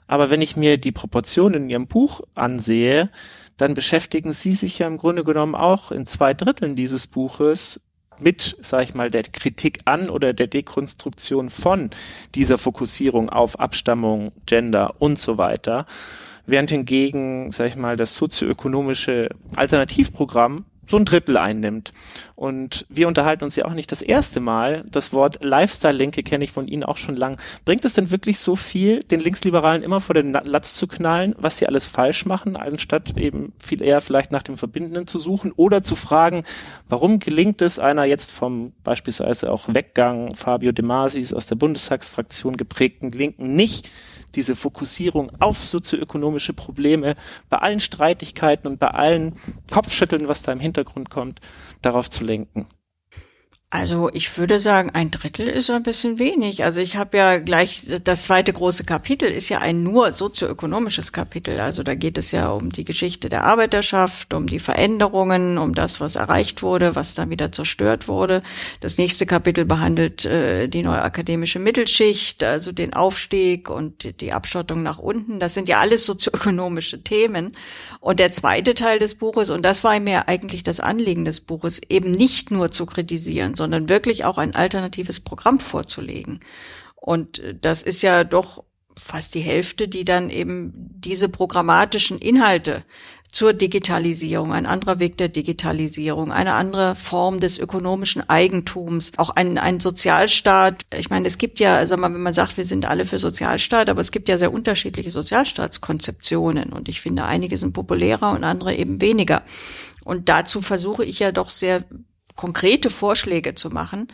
Aber 0.07 0.29
wenn 0.29 0.41
ich 0.41 0.55
mir 0.55 0.77
die 0.77 0.91
Proportionen 0.91 1.63
in 1.63 1.69
Ihrem 1.69 1.87
Buch 1.87 2.21
ansehe, 2.33 3.09
dann 3.57 3.75
beschäftigen 3.75 4.33
Sie 4.33 4.53
sich 4.53 4.79
ja 4.79 4.87
im 4.87 4.97
Grunde 4.97 5.23
genommen 5.23 5.53
auch 5.53 5.91
in 5.91 6.07
zwei 6.07 6.33
Dritteln 6.33 6.75
dieses 6.75 7.05
Buches 7.05 7.79
mit, 8.19 8.57
sag 8.61 8.83
ich 8.83 8.95
mal, 8.95 9.11
der 9.11 9.23
Kritik 9.23 9.81
an 9.85 10.09
oder 10.09 10.33
der 10.33 10.47
Dekonstruktion 10.47 11.49
von 11.49 11.91
dieser 12.33 12.57
Fokussierung 12.57 13.29
auf 13.29 13.59
Abstammung, 13.59 14.31
Gender 14.45 14.95
und 14.99 15.19
so 15.19 15.37
weiter 15.37 15.85
während 16.51 16.69
hingegen, 16.69 17.51
sag 17.51 17.67
ich 17.67 17.75
mal, 17.75 17.97
das 17.97 18.15
sozioökonomische 18.15 19.29
Alternativprogramm 19.55 20.65
so 20.91 20.97
ein 20.97 21.05
Drittel 21.05 21.37
einnimmt. 21.37 21.93
Und 22.35 22.85
wir 22.89 23.07
unterhalten 23.07 23.43
uns 23.43 23.55
ja 23.55 23.65
auch 23.65 23.73
nicht 23.73 23.91
das 23.91 24.01
erste 24.01 24.39
Mal. 24.39 24.83
Das 24.91 25.13
Wort 25.13 25.43
Lifestyle-Linke 25.43 26.21
kenne 26.21 26.43
ich 26.43 26.51
von 26.51 26.67
Ihnen 26.67 26.83
auch 26.83 26.97
schon 26.97 27.15
lang. 27.15 27.39
Bringt 27.65 27.85
es 27.85 27.93
denn 27.93 28.11
wirklich 28.11 28.39
so 28.39 28.55
viel, 28.55 29.01
den 29.03 29.21
Linksliberalen 29.21 29.83
immer 29.83 30.01
vor 30.01 30.13
den 30.13 30.33
Latz 30.33 30.75
zu 30.75 30.87
knallen, 30.87 31.33
was 31.37 31.57
sie 31.57 31.67
alles 31.67 31.85
falsch 31.85 32.25
machen, 32.25 32.55
anstatt 32.55 33.17
eben 33.17 33.53
viel 33.59 33.81
eher 33.81 34.01
vielleicht 34.01 34.31
nach 34.31 34.43
dem 34.43 34.57
Verbindenden 34.57 35.07
zu 35.07 35.19
suchen 35.19 35.51
oder 35.55 35.81
zu 35.81 35.95
fragen, 35.95 36.43
warum 36.89 37.19
gelingt 37.19 37.61
es 37.61 37.79
einer 37.79 38.03
jetzt 38.03 38.31
vom 38.31 38.73
beispielsweise 38.83 39.51
auch 39.51 39.73
Weggang 39.73 40.35
Fabio 40.35 40.71
De 40.73 40.83
Masis 40.83 41.33
aus 41.33 41.45
der 41.45 41.55
Bundestagsfraktion 41.55 42.57
geprägten 42.57 43.11
Linken 43.11 43.55
nicht, 43.55 43.89
diese 44.35 44.55
Fokussierung 44.55 45.31
auf 45.39 45.63
sozioökonomische 45.63 46.53
Probleme 46.53 47.15
bei 47.49 47.57
allen 47.57 47.79
Streitigkeiten 47.79 48.67
und 48.67 48.79
bei 48.79 48.89
allen 48.89 49.35
Kopfschütteln, 49.71 50.27
was 50.27 50.41
da 50.41 50.51
im 50.51 50.59
Hintergrund 50.59 51.09
kommt, 51.09 51.41
darauf 51.81 52.09
zu 52.09 52.23
lenken. 52.23 52.67
Also 53.73 54.09
ich 54.11 54.37
würde 54.37 54.59
sagen, 54.59 54.89
ein 54.89 55.11
Drittel 55.11 55.47
ist 55.47 55.69
ein 55.69 55.83
bisschen 55.83 56.19
wenig. 56.19 56.65
Also 56.65 56.81
ich 56.81 56.97
habe 56.97 57.17
ja 57.17 57.37
gleich, 57.37 57.85
das 58.03 58.23
zweite 58.23 58.51
große 58.51 58.83
Kapitel 58.83 59.29
ist 59.29 59.47
ja 59.47 59.59
ein 59.59 59.81
nur 59.81 60.11
sozioökonomisches 60.11 61.13
Kapitel. 61.13 61.57
Also 61.61 61.81
da 61.81 61.95
geht 61.95 62.17
es 62.17 62.33
ja 62.33 62.49
um 62.49 62.73
die 62.73 62.83
Geschichte 62.83 63.29
der 63.29 63.45
Arbeiterschaft, 63.45 64.33
um 64.33 64.47
die 64.47 64.59
Veränderungen, 64.59 65.57
um 65.57 65.73
das, 65.73 66.01
was 66.01 66.17
erreicht 66.17 66.63
wurde, 66.63 66.95
was 66.95 67.15
dann 67.15 67.29
wieder 67.29 67.53
zerstört 67.53 68.09
wurde. 68.09 68.43
Das 68.81 68.97
nächste 68.97 69.25
Kapitel 69.25 69.63
behandelt 69.63 70.25
äh, 70.25 70.67
die 70.67 70.83
neue 70.83 71.01
akademische 71.01 71.59
Mittelschicht, 71.59 72.43
also 72.43 72.73
den 72.73 72.93
Aufstieg 72.93 73.69
und 73.69 74.19
die 74.19 74.33
Abschottung 74.33 74.83
nach 74.83 74.97
unten. 74.97 75.39
Das 75.39 75.53
sind 75.53 75.69
ja 75.69 75.79
alles 75.79 76.05
sozioökonomische 76.05 77.05
Themen. 77.05 77.55
Und 78.01 78.19
der 78.19 78.33
zweite 78.33 78.73
Teil 78.73 78.99
des 78.99 79.15
Buches, 79.15 79.49
und 79.49 79.63
das 79.63 79.85
war 79.85 79.97
mir 80.01 80.27
eigentlich 80.27 80.63
das 80.63 80.81
Anliegen 80.81 81.23
des 81.23 81.39
Buches, 81.39 81.79
eben 81.87 82.11
nicht 82.11 82.51
nur 82.51 82.69
zu 82.69 82.85
kritisieren, 82.85 83.55
sondern 83.61 83.89
wirklich 83.89 84.25
auch 84.25 84.39
ein 84.39 84.55
alternatives 84.55 85.19
Programm 85.19 85.59
vorzulegen. 85.59 86.39
Und 86.95 87.37
äh, 87.37 87.53
das 87.53 87.83
ist 87.83 88.01
ja 88.01 88.23
doch 88.23 88.63
fast 88.97 89.35
die 89.35 89.41
Hälfte, 89.41 89.87
die 89.87 90.03
dann 90.03 90.31
eben 90.31 90.73
diese 90.75 91.29
programmatischen 91.29 92.17
Inhalte 92.17 92.83
zur 93.31 93.53
Digitalisierung, 93.53 94.51
ein 94.51 94.65
anderer 94.65 94.99
Weg 94.99 95.17
der 95.17 95.29
Digitalisierung, 95.29 96.31
eine 96.31 96.53
andere 96.53 96.95
Form 96.95 97.39
des 97.39 97.59
ökonomischen 97.59 98.27
Eigentums, 98.27 99.11
auch 99.17 99.29
ein, 99.29 99.59
ein 99.59 99.79
Sozialstaat. 99.79 100.85
Ich 100.97 101.11
meine, 101.11 101.27
es 101.27 101.37
gibt 101.37 101.59
ja, 101.59 101.85
sag 101.85 101.99
mal, 101.99 102.11
wenn 102.11 102.23
man 102.23 102.33
sagt, 102.33 102.57
wir 102.57 102.65
sind 102.65 102.85
alle 102.85 103.05
für 103.05 103.19
Sozialstaat, 103.19 103.89
aber 103.89 104.01
es 104.01 104.11
gibt 104.11 104.27
ja 104.27 104.39
sehr 104.39 104.51
unterschiedliche 104.51 105.11
Sozialstaatskonzeptionen 105.11 106.73
und 106.73 106.89
ich 106.89 106.99
finde, 106.99 107.23
einige 107.25 107.57
sind 107.57 107.73
populärer 107.73 108.31
und 108.31 108.43
andere 108.43 108.75
eben 108.75 108.99
weniger. 108.99 109.43
Und 110.03 110.27
dazu 110.27 110.61
versuche 110.61 111.05
ich 111.05 111.19
ja 111.19 111.31
doch 111.31 111.51
sehr 111.51 111.85
konkrete 112.41 112.89
Vorschläge 112.89 113.53
zu 113.53 113.69
machen. 113.69 114.07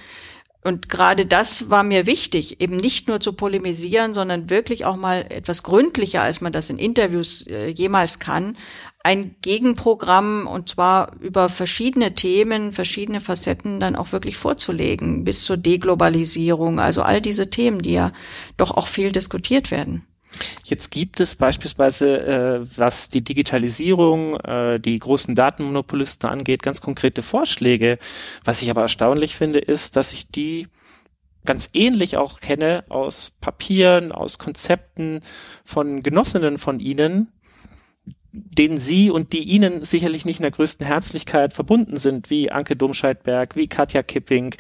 Und 0.62 0.90
gerade 0.90 1.26
das 1.26 1.70
war 1.70 1.84
mir 1.84 2.06
wichtig, 2.08 2.60
eben 2.60 2.76
nicht 2.76 3.08
nur 3.08 3.22
zu 3.22 3.32
polemisieren, 3.32 4.14
sondern 4.14 4.50
wirklich 4.50 4.84
auch 4.84 4.98
mal 4.98 5.26
etwas 5.30 5.64
gründlicher, 5.64 6.22
als 6.24 6.42
man 6.42 6.52
das 6.52 6.70
in 6.70 6.78
Interviews 6.78 7.48
äh, 7.48 7.70
jemals 7.70 8.20
kann, 8.20 8.58
ein 9.02 9.36
Gegenprogramm 9.42 10.46
und 10.46 10.68
zwar 10.68 11.16
über 11.22 11.48
verschiedene 11.48 12.14
Themen, 12.16 12.74
verschiedene 12.74 13.22
Facetten 13.22 13.80
dann 13.80 13.96
auch 13.96 14.12
wirklich 14.12 14.36
vorzulegen, 14.36 15.24
bis 15.24 15.46
zur 15.46 15.56
Deglobalisierung, 15.56 16.82
also 16.82 17.02
all 17.02 17.22
diese 17.22 17.50
Themen, 17.50 17.80
die 17.80 17.94
ja 17.94 18.12
doch 18.58 18.72
auch 18.72 18.88
viel 18.88 19.14
diskutiert 19.14 19.72
werden. 19.72 20.06
Jetzt 20.64 20.92
gibt 20.92 21.20
es 21.20 21.36
beispielsweise, 21.36 22.20
äh, 22.26 22.78
was 22.78 23.10
die 23.10 23.24
Digitalisierung, 23.24 24.38
äh, 24.42 24.80
die 24.80 25.00
großen 25.00 25.36
Datenmonopolisten 25.36 26.30
angeht, 26.30 26.64
ganz 26.64 26.82
konkrete 26.82 27.22
Vorschläge. 27.22 28.00
Was 28.44 28.62
ich 28.62 28.70
aber 28.70 28.82
erstaunlich 28.82 29.36
finde, 29.36 29.60
ist, 29.60 29.96
dass 29.96 30.14
ich 30.14 30.30
die 30.30 30.68
ganz 31.46 31.70
ähnlich 31.74 32.18
auch 32.18 32.40
kenne 32.40 32.84
aus 32.90 33.32
Papieren, 33.40 34.12
aus 34.12 34.38
Konzepten 34.38 35.22
von 35.64 36.04
Genossinnen 36.04 36.58
von 36.58 36.80
Ihnen, 36.80 37.32
denen 38.32 38.80
Sie 38.80 39.10
und 39.10 39.34
die 39.34 39.44
Ihnen 39.44 39.84
sicherlich 39.84 40.26
nicht 40.26 40.40
in 40.40 40.44
der 40.44 40.52
größten 40.52 40.86
Herzlichkeit 40.86 41.54
verbunden 41.54 41.98
sind, 41.98 42.30
wie 42.30 42.52
Anke 42.52 42.76
Domscheidberg, 42.76 43.56
wie 43.56 43.68
Katja 43.68 44.04
Kipping, 44.04 44.54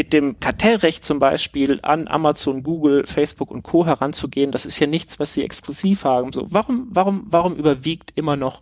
mit 0.00 0.14
dem 0.14 0.40
Kartellrecht 0.40 1.04
zum 1.04 1.18
Beispiel 1.18 1.78
an 1.82 2.08
Amazon, 2.08 2.62
Google, 2.62 3.06
Facebook 3.06 3.50
und 3.50 3.64
Co. 3.64 3.84
heranzugehen, 3.84 4.50
das 4.50 4.64
ist 4.64 4.78
ja 4.78 4.86
nichts, 4.86 5.18
was 5.18 5.34
sie 5.34 5.44
exklusiv 5.44 6.04
haben. 6.04 6.32
So, 6.32 6.46
warum, 6.48 6.88
warum, 6.90 7.26
warum 7.28 7.54
überwiegt 7.54 8.10
immer 8.14 8.34
noch 8.34 8.60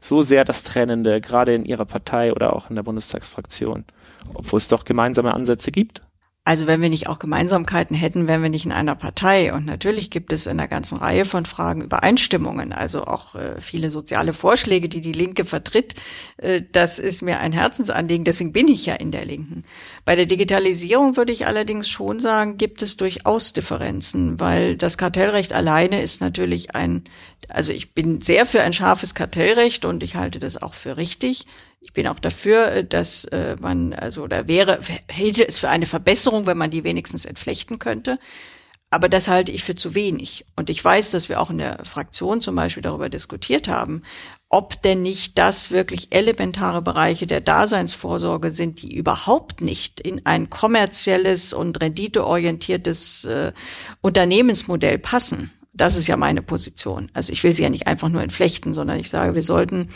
so 0.00 0.22
sehr 0.22 0.44
das 0.44 0.64
Trennende, 0.64 1.20
gerade 1.20 1.54
in 1.54 1.64
Ihrer 1.64 1.84
Partei 1.84 2.32
oder 2.32 2.56
auch 2.56 2.70
in 2.70 2.74
der 2.74 2.82
Bundestagsfraktion, 2.82 3.84
obwohl 4.34 4.56
es 4.56 4.66
doch 4.66 4.84
gemeinsame 4.84 5.32
Ansätze 5.32 5.70
gibt? 5.70 6.02
Also 6.42 6.66
wenn 6.66 6.80
wir 6.80 6.88
nicht 6.88 7.06
auch 7.06 7.18
Gemeinsamkeiten 7.18 7.94
hätten, 7.94 8.26
wären 8.26 8.42
wir 8.42 8.48
nicht 8.48 8.64
in 8.64 8.72
einer 8.72 8.94
Partei. 8.94 9.52
Und 9.52 9.66
natürlich 9.66 10.10
gibt 10.10 10.32
es 10.32 10.46
in 10.46 10.52
einer 10.52 10.68
ganzen 10.68 10.96
Reihe 10.96 11.26
von 11.26 11.44
Fragen 11.44 11.82
Übereinstimmungen, 11.82 12.72
also 12.72 13.04
auch 13.04 13.34
äh, 13.34 13.60
viele 13.60 13.90
soziale 13.90 14.32
Vorschläge, 14.32 14.88
die 14.88 15.02
die 15.02 15.12
Linke 15.12 15.44
vertritt. 15.44 15.96
Äh, 16.38 16.62
das 16.72 16.98
ist 16.98 17.20
mir 17.20 17.40
ein 17.40 17.52
Herzensanliegen, 17.52 18.24
deswegen 18.24 18.52
bin 18.52 18.68
ich 18.68 18.86
ja 18.86 18.94
in 18.94 19.12
der 19.12 19.26
Linken. 19.26 19.64
Bei 20.06 20.16
der 20.16 20.24
Digitalisierung 20.24 21.18
würde 21.18 21.32
ich 21.32 21.46
allerdings 21.46 21.90
schon 21.90 22.18
sagen, 22.18 22.56
gibt 22.56 22.80
es 22.80 22.96
durchaus 22.96 23.52
Differenzen, 23.52 24.40
weil 24.40 24.78
das 24.78 24.96
Kartellrecht 24.96 25.52
alleine 25.52 26.00
ist 26.00 26.22
natürlich 26.22 26.74
ein, 26.74 27.04
also 27.50 27.74
ich 27.74 27.92
bin 27.92 28.22
sehr 28.22 28.46
für 28.46 28.62
ein 28.62 28.72
scharfes 28.72 29.14
Kartellrecht 29.14 29.84
und 29.84 30.02
ich 30.02 30.16
halte 30.16 30.38
das 30.38 30.60
auch 30.60 30.72
für 30.72 30.96
richtig. 30.96 31.46
Ich 31.80 31.94
bin 31.94 32.06
auch 32.06 32.20
dafür, 32.20 32.72
äh, 32.72 32.84
dass 32.84 33.24
äh, 33.26 33.56
man, 33.60 33.94
also 33.94 34.26
da 34.26 34.46
wäre, 34.46 34.80
hätte 35.08 35.48
es 35.48 35.58
für 35.58 35.70
eine 35.70 35.86
Verbesserung, 35.86 36.46
wenn 36.46 36.58
man 36.58 36.70
die 36.70 36.84
wenigstens 36.84 37.24
entflechten 37.24 37.78
könnte. 37.78 38.18
Aber 38.90 39.08
das 39.08 39.28
halte 39.28 39.52
ich 39.52 39.62
für 39.62 39.76
zu 39.76 39.94
wenig. 39.94 40.44
Und 40.56 40.68
ich 40.68 40.84
weiß, 40.84 41.12
dass 41.12 41.28
wir 41.28 41.40
auch 41.40 41.50
in 41.50 41.58
der 41.58 41.84
Fraktion 41.84 42.40
zum 42.40 42.56
Beispiel 42.56 42.82
darüber 42.82 43.08
diskutiert 43.08 43.68
haben, 43.68 44.02
ob 44.48 44.82
denn 44.82 45.02
nicht 45.02 45.38
das 45.38 45.70
wirklich 45.70 46.08
elementare 46.10 46.82
Bereiche 46.82 47.28
der 47.28 47.40
Daseinsvorsorge 47.40 48.50
sind, 48.50 48.82
die 48.82 48.92
überhaupt 48.92 49.60
nicht 49.60 50.00
in 50.00 50.26
ein 50.26 50.50
kommerzielles 50.50 51.54
und 51.54 51.80
renditeorientiertes 51.80 53.26
äh, 53.26 53.52
Unternehmensmodell 54.00 54.98
passen. 54.98 55.52
Das 55.72 55.96
ist 55.96 56.08
ja 56.08 56.16
meine 56.16 56.42
Position. 56.42 57.10
Also 57.14 57.32
ich 57.32 57.44
will 57.44 57.54
sie 57.54 57.62
ja 57.62 57.70
nicht 57.70 57.86
einfach 57.86 58.08
nur 58.08 58.22
entflechten, 58.22 58.74
sondern 58.74 58.98
ich 58.98 59.08
sage, 59.08 59.36
wir 59.36 59.42
sollten 59.42 59.90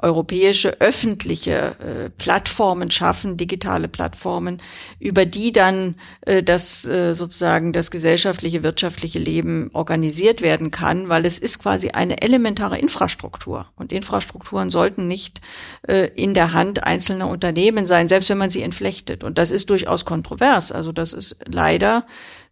europäische 0.00 0.82
öffentliche 0.82 1.78
äh, 1.78 2.10
Plattformen 2.10 2.90
schaffen, 2.90 3.38
digitale 3.38 3.88
Plattformen, 3.88 4.60
über 5.00 5.24
die 5.24 5.50
dann 5.50 5.94
äh, 6.22 6.42
das 6.42 6.86
äh, 6.86 7.14
sozusagen 7.14 7.72
das 7.72 7.90
gesellschaftliche, 7.90 8.62
wirtschaftliche 8.62 9.18
Leben 9.18 9.70
organisiert 9.72 10.42
werden 10.42 10.70
kann, 10.70 11.08
weil 11.08 11.24
es 11.24 11.38
ist 11.38 11.58
quasi 11.58 11.90
eine 11.90 12.20
elementare 12.20 12.78
Infrastruktur. 12.78 13.66
Und 13.76 13.92
Infrastrukturen 13.92 14.68
sollten 14.68 15.08
nicht 15.08 15.40
äh, 15.88 16.10
in 16.14 16.34
der 16.34 16.52
Hand 16.52 16.84
einzelner 16.84 17.28
Unternehmen 17.28 17.86
sein, 17.86 18.08
selbst 18.08 18.28
wenn 18.28 18.38
man 18.38 18.50
sie 18.50 18.62
entflechtet. 18.62 19.24
Und 19.24 19.38
das 19.38 19.50
ist 19.50 19.70
durchaus 19.70 20.04
kontrovers. 20.04 20.70
Also 20.70 20.92
das 20.92 21.14
ist 21.14 21.38
leider 21.46 22.04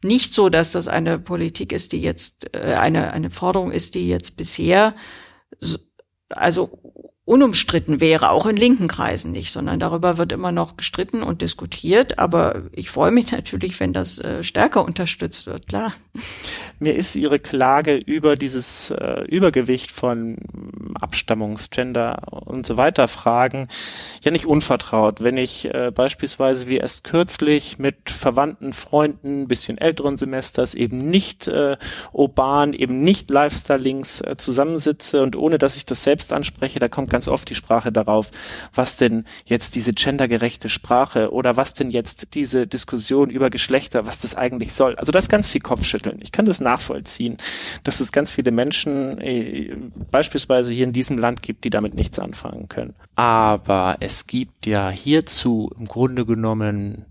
nicht 0.04 0.34
so, 0.34 0.48
dass 0.48 0.72
das 0.72 0.88
eine 0.88 1.18
Politik 1.18 1.72
ist, 1.72 1.92
die 1.92 2.00
jetzt 2.00 2.54
äh, 2.54 2.74
eine 2.74 3.12
eine 3.12 3.30
Forderung 3.30 3.72
ist, 3.72 3.94
die 3.94 4.08
jetzt 4.08 4.36
bisher 4.36 4.94
also 6.28 6.78
unumstritten 7.24 8.00
wäre, 8.00 8.30
auch 8.30 8.46
in 8.46 8.56
linken 8.56 8.88
Kreisen 8.88 9.30
nicht, 9.30 9.52
sondern 9.52 9.78
darüber 9.78 10.18
wird 10.18 10.32
immer 10.32 10.50
noch 10.50 10.76
gestritten 10.76 11.22
und 11.22 11.40
diskutiert. 11.40 12.18
Aber 12.18 12.62
ich 12.72 12.90
freue 12.90 13.12
mich 13.12 13.30
natürlich, 13.30 13.78
wenn 13.78 13.92
das 13.92 14.18
äh, 14.18 14.42
stärker 14.42 14.84
unterstützt 14.84 15.46
wird, 15.46 15.68
klar. 15.68 15.92
Mir 16.80 16.96
ist 16.96 17.14
Ihre 17.14 17.38
Klage 17.38 17.94
über 17.94 18.34
dieses 18.34 18.90
äh, 18.90 19.24
Übergewicht 19.28 19.92
von 19.92 20.36
Abstammungs-, 21.00 21.70
Gender 21.70 22.22
und 22.32 22.66
so 22.66 22.76
weiter 22.76 23.06
Fragen 23.06 23.68
ja 24.24 24.32
nicht 24.32 24.46
unvertraut. 24.46 25.22
Wenn 25.22 25.36
ich 25.36 25.72
äh, 25.72 25.92
beispielsweise 25.94 26.66
wie 26.66 26.78
erst 26.78 27.04
kürzlich 27.04 27.78
mit 27.78 28.10
verwandten 28.10 28.72
Freunden, 28.72 29.46
bisschen 29.46 29.78
älteren 29.78 30.16
Semesters, 30.16 30.74
eben 30.74 31.08
nicht 31.08 31.46
äh, 31.46 31.76
urban, 32.12 32.72
eben 32.72 32.98
nicht 33.04 33.30
Lifestyle-Links 33.30 34.22
äh, 34.22 34.36
zusammensitze 34.36 35.22
und 35.22 35.36
ohne 35.36 35.58
dass 35.58 35.76
ich 35.76 35.86
das 35.86 36.02
selbst 36.02 36.32
anspreche, 36.32 36.80
da 36.80 36.88
kommt 36.88 37.11
ganz 37.12 37.28
oft 37.28 37.48
die 37.48 37.54
Sprache 37.54 37.92
darauf, 37.92 38.30
was 38.74 38.96
denn 38.96 39.24
jetzt 39.44 39.76
diese 39.76 39.92
gendergerechte 39.92 40.68
Sprache 40.68 41.30
oder 41.32 41.56
was 41.56 41.74
denn 41.74 41.90
jetzt 41.90 42.34
diese 42.34 42.66
Diskussion 42.66 43.30
über 43.30 43.50
Geschlechter, 43.50 44.06
was 44.06 44.18
das 44.18 44.34
eigentlich 44.34 44.72
soll. 44.72 44.96
Also 44.96 45.12
das 45.12 45.24
ist 45.24 45.30
ganz 45.30 45.46
viel 45.46 45.60
Kopfschütteln. 45.60 46.18
Ich 46.22 46.32
kann 46.32 46.46
das 46.46 46.60
nachvollziehen, 46.60 47.36
dass 47.84 48.00
es 48.00 48.10
ganz 48.10 48.30
viele 48.30 48.50
Menschen 48.50 49.18
äh, 49.20 49.76
beispielsweise 50.10 50.72
hier 50.72 50.84
in 50.84 50.92
diesem 50.92 51.18
Land 51.18 51.42
gibt, 51.42 51.64
die 51.64 51.70
damit 51.70 51.94
nichts 51.94 52.18
anfangen 52.18 52.68
können. 52.68 52.94
Aber 53.14 53.98
es 54.00 54.26
gibt 54.26 54.66
ja 54.66 54.90
hierzu 54.90 55.70
im 55.78 55.86
Grunde 55.86 56.24
genommen 56.24 57.04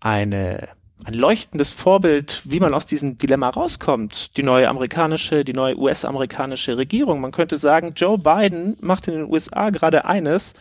eine 0.00 0.68
ein 1.02 1.14
leuchtendes 1.14 1.72
Vorbild, 1.72 2.40
wie 2.44 2.60
man 2.60 2.72
aus 2.72 2.86
diesem 2.86 3.18
Dilemma 3.18 3.50
rauskommt. 3.50 4.36
Die 4.36 4.42
neue 4.42 4.68
amerikanische, 4.68 5.44
die 5.44 5.52
neue 5.52 5.76
US-amerikanische 5.76 6.76
Regierung. 6.76 7.20
Man 7.20 7.32
könnte 7.32 7.56
sagen, 7.56 7.92
Joe 7.96 8.18
Biden 8.18 8.76
macht 8.80 9.08
in 9.08 9.14
den 9.14 9.30
USA 9.30 9.70
gerade 9.70 10.04
eines, 10.04 10.54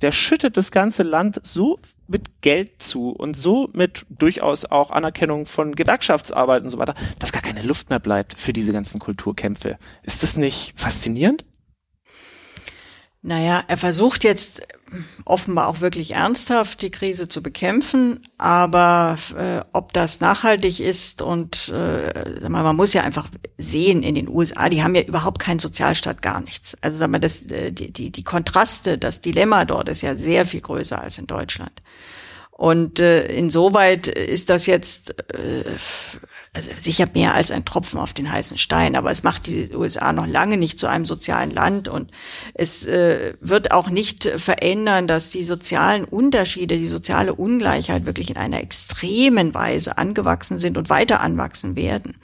der 0.00 0.12
schüttet 0.12 0.56
das 0.56 0.70
ganze 0.70 1.02
Land 1.02 1.40
so 1.42 1.78
mit 2.06 2.40
Geld 2.40 2.82
zu 2.82 3.10
und 3.10 3.36
so 3.36 3.68
mit 3.72 4.06
durchaus 4.08 4.64
auch 4.64 4.90
Anerkennung 4.90 5.46
von 5.46 5.76
Gewerkschaftsarbeit 5.76 6.64
und 6.64 6.70
so 6.70 6.78
weiter, 6.78 6.94
dass 7.18 7.32
gar 7.32 7.42
keine 7.42 7.62
Luft 7.62 7.90
mehr 7.90 8.00
bleibt 8.00 8.38
für 8.38 8.52
diese 8.52 8.72
ganzen 8.72 8.98
Kulturkämpfe. 8.98 9.78
Ist 10.02 10.22
das 10.22 10.36
nicht 10.36 10.72
faszinierend? 10.76 11.44
Naja, 13.22 13.62
er 13.68 13.76
versucht 13.76 14.24
jetzt 14.24 14.62
offenbar 15.24 15.68
auch 15.68 15.80
wirklich 15.82 16.12
ernsthaft 16.12 16.80
die 16.80 16.90
Krise 16.90 17.28
zu 17.28 17.42
bekämpfen, 17.42 18.20
aber 18.38 19.16
äh, 19.36 19.60
ob 19.72 19.92
das 19.92 20.20
nachhaltig 20.20 20.80
ist 20.80 21.20
und 21.20 21.68
äh, 21.68 22.48
man 22.48 22.74
muss 22.74 22.94
ja 22.94 23.02
einfach 23.02 23.28
sehen 23.58 24.02
in 24.02 24.14
den 24.14 24.28
USA, 24.28 24.68
die 24.70 24.82
haben 24.82 24.94
ja 24.94 25.02
überhaupt 25.02 25.38
keinen 25.38 25.58
Sozialstaat, 25.58 26.22
gar 26.22 26.40
nichts. 26.40 26.76
Also 26.80 26.96
sagen 26.96 27.12
wir, 27.12 27.20
das, 27.20 27.44
äh, 27.46 27.70
die, 27.70 27.92
die, 27.92 28.10
die 28.10 28.24
Kontraste, 28.24 28.96
das 28.96 29.20
Dilemma 29.20 29.66
dort 29.66 29.90
ist 29.90 30.00
ja 30.00 30.16
sehr 30.16 30.46
viel 30.46 30.62
größer 30.62 31.00
als 31.00 31.18
in 31.18 31.26
Deutschland. 31.26 31.82
Und 32.50 33.00
äh, 33.00 33.26
insoweit 33.26 34.06
ist 34.06 34.50
das 34.50 34.66
jetzt 34.66 35.14
äh, 35.32 35.64
also 36.52 36.72
sicher 36.76 37.06
mehr 37.14 37.34
als 37.34 37.52
ein 37.52 37.64
Tropfen 37.64 38.00
auf 38.00 38.12
den 38.12 38.30
heißen 38.30 38.58
Stein, 38.58 38.96
aber 38.96 39.12
es 39.12 39.22
macht 39.22 39.46
die 39.46 39.72
USA 39.72 40.12
noch 40.12 40.26
lange 40.26 40.56
nicht 40.56 40.80
zu 40.80 40.88
einem 40.88 41.06
sozialen 41.06 41.52
Land 41.52 41.88
und 41.88 42.10
es 42.54 42.84
äh, 42.86 43.34
wird 43.40 43.70
auch 43.70 43.88
nicht 43.88 44.24
verändern, 44.24 45.06
dass 45.06 45.30
die 45.30 45.44
sozialen 45.44 46.04
Unterschiede, 46.04 46.76
die 46.76 46.86
soziale 46.86 47.34
Ungleichheit 47.34 48.04
wirklich 48.04 48.30
in 48.30 48.36
einer 48.36 48.60
extremen 48.60 49.54
Weise 49.54 49.96
angewachsen 49.96 50.58
sind 50.58 50.76
und 50.76 50.90
weiter 50.90 51.20
anwachsen 51.20 51.76
werden. 51.76 52.16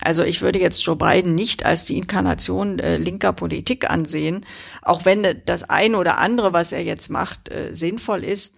Also 0.00 0.22
ich 0.22 0.42
würde 0.42 0.60
jetzt 0.60 0.84
Joe 0.84 0.94
Biden 0.94 1.34
nicht 1.34 1.66
als 1.66 1.84
die 1.84 1.96
Inkarnation 1.96 2.78
äh, 2.78 2.98
linker 2.98 3.32
Politik 3.32 3.90
ansehen, 3.90 4.46
auch 4.82 5.04
wenn 5.04 5.40
das 5.44 5.64
eine 5.64 5.98
oder 5.98 6.18
andere, 6.18 6.52
was 6.52 6.70
er 6.70 6.84
jetzt 6.84 7.10
macht, 7.10 7.48
äh, 7.48 7.72
sinnvoll 7.72 8.22
ist. 8.22 8.54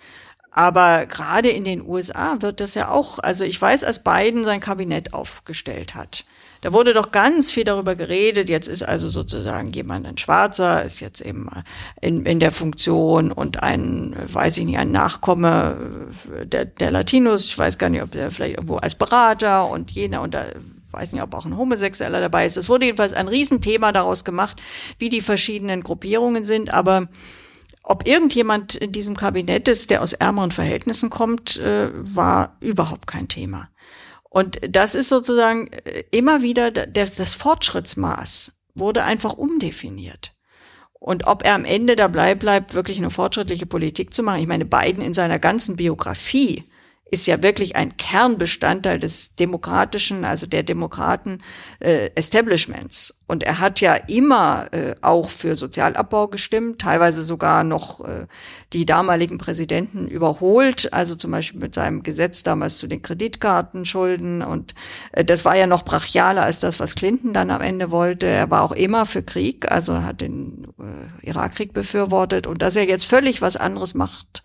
Aber 0.56 1.06
gerade 1.06 1.48
in 1.50 1.64
den 1.64 1.84
USA 1.84 2.36
wird 2.40 2.60
das 2.60 2.76
ja 2.76 2.88
auch, 2.88 3.18
also 3.18 3.44
ich 3.44 3.60
weiß, 3.60 3.82
als 3.82 4.04
Biden 4.04 4.44
sein 4.44 4.60
Kabinett 4.60 5.12
aufgestellt 5.12 5.96
hat, 5.96 6.24
da 6.60 6.72
wurde 6.72 6.94
doch 6.94 7.10
ganz 7.10 7.50
viel 7.50 7.64
darüber 7.64 7.96
geredet. 7.96 8.48
Jetzt 8.48 8.68
ist 8.68 8.84
also 8.84 9.08
sozusagen 9.08 9.72
jemand 9.72 10.06
ein 10.06 10.16
Schwarzer, 10.16 10.84
ist 10.84 11.00
jetzt 11.00 11.20
eben 11.20 11.50
in, 12.00 12.24
in 12.24 12.38
der 12.38 12.52
Funktion 12.52 13.32
und 13.32 13.64
ein, 13.64 14.16
weiß 14.32 14.56
ich 14.58 14.64
nicht, 14.64 14.78
ein 14.78 14.92
Nachkomme 14.92 16.08
der, 16.44 16.64
der 16.64 16.92
Latinos. 16.92 17.44
Ich 17.46 17.58
weiß 17.58 17.76
gar 17.76 17.90
nicht, 17.90 18.02
ob 18.02 18.12
der 18.12 18.30
vielleicht 18.30 18.54
irgendwo 18.54 18.76
als 18.76 18.94
Berater 18.94 19.68
und 19.68 19.90
jener 19.90 20.22
und 20.22 20.34
da 20.34 20.46
weiß 20.92 21.12
nicht, 21.12 21.22
ob 21.22 21.34
auch 21.34 21.44
ein 21.44 21.56
Homosexueller 21.56 22.20
dabei 22.20 22.46
ist. 22.46 22.56
Es 22.56 22.68
wurde 22.68 22.86
jedenfalls 22.86 23.12
ein 23.12 23.26
Riesenthema 23.26 23.90
daraus 23.90 24.24
gemacht, 24.24 24.62
wie 25.00 25.08
die 25.08 25.20
verschiedenen 25.20 25.82
Gruppierungen 25.82 26.44
sind, 26.44 26.72
aber 26.72 27.08
ob 27.84 28.06
irgendjemand 28.06 28.74
in 28.74 28.92
diesem 28.92 29.14
Kabinett 29.14 29.68
ist, 29.68 29.90
der 29.90 30.02
aus 30.02 30.14
ärmeren 30.14 30.50
Verhältnissen 30.50 31.10
kommt, 31.10 31.58
äh, 31.58 31.90
war 31.92 32.56
überhaupt 32.60 33.06
kein 33.06 33.28
Thema. 33.28 33.68
Und 34.30 34.58
das 34.68 34.94
ist 34.94 35.10
sozusagen 35.10 35.68
äh, 35.68 36.04
immer 36.10 36.42
wieder 36.42 36.70
das, 36.70 37.16
das 37.16 37.34
Fortschrittsmaß 37.34 38.52
wurde 38.74 39.04
einfach 39.04 39.34
umdefiniert. 39.34 40.32
Und 40.94 41.26
ob 41.26 41.44
er 41.44 41.54
am 41.54 41.66
Ende 41.66 41.94
dabei 41.94 42.34
bleibt, 42.34 42.72
wirklich 42.72 42.96
eine 42.96 43.10
fortschrittliche 43.10 43.66
Politik 43.66 44.14
zu 44.14 44.22
machen. 44.22 44.40
Ich 44.40 44.46
meine, 44.46 44.64
Biden 44.64 45.04
in 45.04 45.12
seiner 45.12 45.38
ganzen 45.38 45.76
Biografie 45.76 46.64
ist 47.14 47.26
ja 47.26 47.42
wirklich 47.42 47.76
ein 47.76 47.96
Kernbestandteil 47.96 48.98
des 48.98 49.36
demokratischen, 49.36 50.24
also 50.24 50.46
der 50.46 50.64
Demokraten 50.64 51.38
äh, 51.78 52.10
Establishments. 52.16 53.14
Und 53.28 53.44
er 53.44 53.60
hat 53.60 53.80
ja 53.80 53.94
immer 53.94 54.66
äh, 54.72 54.96
auch 55.00 55.30
für 55.30 55.54
Sozialabbau 55.54 56.26
gestimmt, 56.26 56.80
teilweise 56.80 57.24
sogar 57.24 57.62
noch 57.62 58.00
äh, 58.00 58.26
die 58.72 58.84
damaligen 58.84 59.38
Präsidenten 59.38 60.08
überholt, 60.08 60.92
also 60.92 61.14
zum 61.14 61.30
Beispiel 61.30 61.60
mit 61.60 61.74
seinem 61.74 62.02
Gesetz 62.02 62.42
damals 62.42 62.78
zu 62.78 62.88
den 62.88 63.00
Kreditkartenschulden. 63.00 64.42
Und 64.42 64.74
äh, 65.12 65.24
das 65.24 65.44
war 65.44 65.56
ja 65.56 65.68
noch 65.68 65.84
brachialer 65.84 66.42
als 66.42 66.58
das, 66.58 66.80
was 66.80 66.96
Clinton 66.96 67.32
dann 67.32 67.50
am 67.50 67.62
Ende 67.62 67.92
wollte. 67.92 68.26
Er 68.26 68.50
war 68.50 68.62
auch 68.62 68.72
immer 68.72 69.06
für 69.06 69.22
Krieg, 69.22 69.70
also 69.70 70.02
hat 70.02 70.20
den 70.20 70.66
äh, 70.80 71.28
Irakkrieg 71.28 71.72
befürwortet. 71.72 72.48
Und 72.48 72.60
dass 72.60 72.74
er 72.74 72.84
jetzt 72.84 73.06
völlig 73.06 73.40
was 73.40 73.56
anderes 73.56 73.94
macht, 73.94 74.42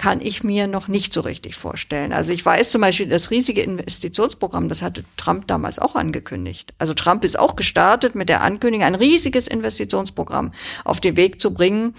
kann 0.00 0.22
ich 0.22 0.42
mir 0.42 0.66
noch 0.66 0.88
nicht 0.88 1.12
so 1.12 1.20
richtig 1.20 1.56
vorstellen. 1.56 2.14
Also 2.14 2.32
ich 2.32 2.42
weiß 2.42 2.70
zum 2.70 2.80
Beispiel, 2.80 3.06
das 3.10 3.30
riesige 3.30 3.60
Investitionsprogramm, 3.60 4.70
das 4.70 4.80
hatte 4.80 5.04
Trump 5.18 5.46
damals 5.46 5.78
auch 5.78 5.94
angekündigt. 5.94 6.72
Also 6.78 6.94
Trump 6.94 7.22
ist 7.22 7.38
auch 7.38 7.54
gestartet 7.54 8.14
mit 8.14 8.30
der 8.30 8.40
Ankündigung, 8.40 8.86
ein 8.86 8.94
riesiges 8.94 9.46
Investitionsprogramm 9.46 10.54
auf 10.86 11.00
den 11.00 11.18
Weg 11.18 11.38
zu 11.38 11.52
bringen. 11.52 11.94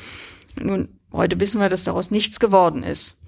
Nun, 0.60 0.90
heute 1.14 1.40
wissen 1.40 1.62
wir, 1.62 1.70
dass 1.70 1.84
daraus 1.84 2.10
nichts 2.10 2.40
geworden 2.40 2.82
ist. 2.82 3.20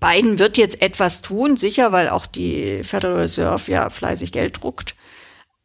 Biden 0.00 0.38
wird 0.38 0.58
jetzt 0.58 0.82
etwas 0.82 1.22
tun, 1.22 1.56
sicher, 1.56 1.92
weil 1.92 2.10
auch 2.10 2.26
die 2.26 2.84
Federal 2.84 3.20
Reserve 3.20 3.72
ja 3.72 3.88
fleißig 3.88 4.32
Geld 4.32 4.62
druckt. 4.62 4.94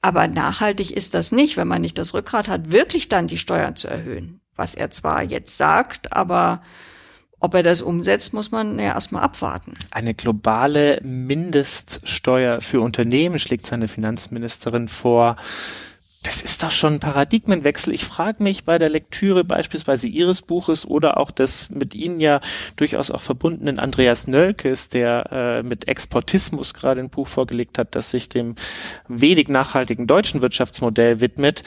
Aber 0.02 0.30
nachhaltig 0.30 0.92
ist 0.92 1.14
das 1.14 1.34
nicht, 1.34 1.58
wenn 1.58 1.68
man 1.68 1.82
nicht 1.82 1.98
das 1.98 2.14
Rückgrat 2.14 2.48
hat, 2.48 2.72
wirklich 2.72 3.10
dann 3.10 3.28
die 3.28 3.38
Steuern 3.38 3.76
zu 3.76 3.90
erhöhen. 3.90 4.40
Was 4.56 4.76
er 4.76 4.92
zwar 4.92 5.24
jetzt 5.24 5.58
sagt, 5.58 6.14
aber 6.14 6.62
ob 7.42 7.56
er 7.56 7.64
das 7.64 7.82
umsetzt, 7.82 8.34
muss 8.34 8.52
man 8.52 8.78
ja 8.78 8.94
erstmal 8.94 9.24
abwarten. 9.24 9.74
Eine 9.90 10.14
globale 10.14 11.00
Mindeststeuer 11.04 12.62
für 12.62 12.80
Unternehmen 12.82 13.40
schlägt 13.40 13.66
seine 13.66 13.88
Finanzministerin 13.88 14.88
vor. 14.88 15.36
Das 16.22 16.44
ist 16.44 16.62
doch 16.62 16.70
schon 16.70 16.94
ein 16.94 17.00
Paradigmenwechsel. 17.00 17.94
Ich 17.96 18.06
frage 18.06 18.44
mich 18.44 18.64
bei 18.64 18.78
der 18.78 18.90
Lektüre 18.90 19.44
beispielsweise 19.44 20.06
Ihres 20.06 20.44
Buches 20.44 20.86
oder 20.86 21.18
auch 21.18 21.32
des 21.32 21.72
mit 21.72 21.96
Ihnen 21.96 22.20
ja 22.20 22.42
durchaus 22.76 23.10
auch 23.10 23.24
verbundenen 23.24 23.80
Andreas 23.80 24.28
Nölkes, 24.28 24.90
der 24.90 25.32
äh, 25.32 25.64
mit 25.64 25.88
Exportismus 25.88 26.76
gerade 26.76 27.02
ein 27.02 27.10
Buch 27.10 27.28
vorgelegt 27.28 27.80
hat, 27.80 27.96
das 27.96 28.12
sich 28.12 28.30
dem 28.30 28.54
wenig 29.08 29.48
nachhaltigen 29.48 30.06
deutschen 30.06 30.44
Wirtschaftsmodell 30.44 31.22
widmet, 31.22 31.64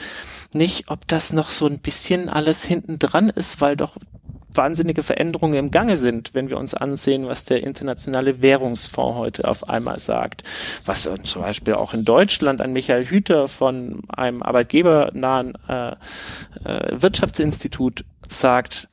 nicht, 0.52 0.88
ob 0.88 1.08
das 1.08 1.32
noch 1.32 1.50
so 1.50 1.66
ein 1.66 1.80
bisschen 1.80 2.28
alles 2.28 2.64
hinten 2.64 3.00
dran 3.00 3.30
ist, 3.30 3.60
weil 3.60 3.76
doch 3.76 3.96
wahnsinnige 4.56 5.02
Veränderungen 5.02 5.54
im 5.54 5.70
Gange 5.70 5.98
sind, 5.98 6.30
wenn 6.34 6.50
wir 6.50 6.58
uns 6.58 6.74
ansehen, 6.74 7.26
was 7.26 7.44
der 7.44 7.62
internationale 7.62 8.42
Währungsfonds 8.42 9.18
heute 9.18 9.48
auf 9.48 9.68
einmal 9.68 9.98
sagt. 9.98 10.44
Was 10.84 11.06
äh, 11.06 11.22
zum 11.22 11.42
Beispiel 11.42 11.74
auch 11.74 11.94
in 11.94 12.04
Deutschland 12.04 12.60
ein 12.60 12.72
Michael 12.72 13.06
Hüter 13.06 13.48
von 13.48 14.02
einem 14.08 14.42
arbeitgebernahen 14.42 15.54
äh, 15.68 15.92
äh, 16.64 17.02
Wirtschaftsinstitut 17.02 18.04
sagt, 18.28 18.88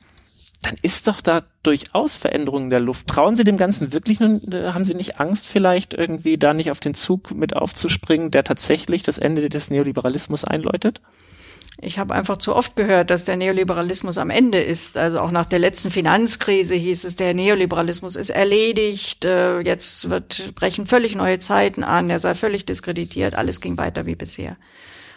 dann 0.62 0.76
ist 0.80 1.08
doch 1.08 1.20
da 1.20 1.42
durchaus 1.64 2.14
Veränderungen 2.14 2.70
der 2.70 2.80
Luft. 2.80 3.08
Trauen 3.08 3.34
Sie 3.34 3.44
dem 3.44 3.58
Ganzen 3.58 3.92
wirklich 3.92 4.20
nun, 4.20 4.40
äh, 4.52 4.72
haben 4.72 4.84
Sie 4.84 4.94
nicht 4.94 5.18
Angst 5.18 5.46
vielleicht 5.46 5.92
irgendwie 5.92 6.38
da 6.38 6.54
nicht 6.54 6.70
auf 6.70 6.80
den 6.80 6.94
Zug 6.94 7.32
mit 7.32 7.56
aufzuspringen, 7.56 8.30
der 8.30 8.44
tatsächlich 8.44 9.02
das 9.02 9.18
Ende 9.18 9.48
des 9.48 9.70
Neoliberalismus 9.70 10.44
einläutet? 10.44 11.00
Ich 11.84 11.98
habe 11.98 12.14
einfach 12.14 12.38
zu 12.38 12.54
oft 12.54 12.76
gehört, 12.76 13.10
dass 13.10 13.24
der 13.24 13.36
Neoliberalismus 13.36 14.16
am 14.16 14.30
Ende 14.30 14.60
ist. 14.60 14.96
Also 14.96 15.18
auch 15.18 15.32
nach 15.32 15.46
der 15.46 15.58
letzten 15.58 15.90
Finanzkrise 15.90 16.76
hieß 16.76 17.02
es, 17.02 17.16
der 17.16 17.34
Neoliberalismus 17.34 18.14
ist 18.14 18.30
erledigt, 18.30 19.24
äh, 19.24 19.58
jetzt 19.60 20.08
wird, 20.08 20.54
brechen 20.54 20.86
völlig 20.86 21.16
neue 21.16 21.40
Zeiten 21.40 21.82
an, 21.82 22.08
er 22.08 22.20
sei 22.20 22.34
völlig 22.34 22.64
diskreditiert, 22.66 23.34
alles 23.34 23.60
ging 23.60 23.76
weiter 23.78 24.06
wie 24.06 24.14
bisher. 24.14 24.56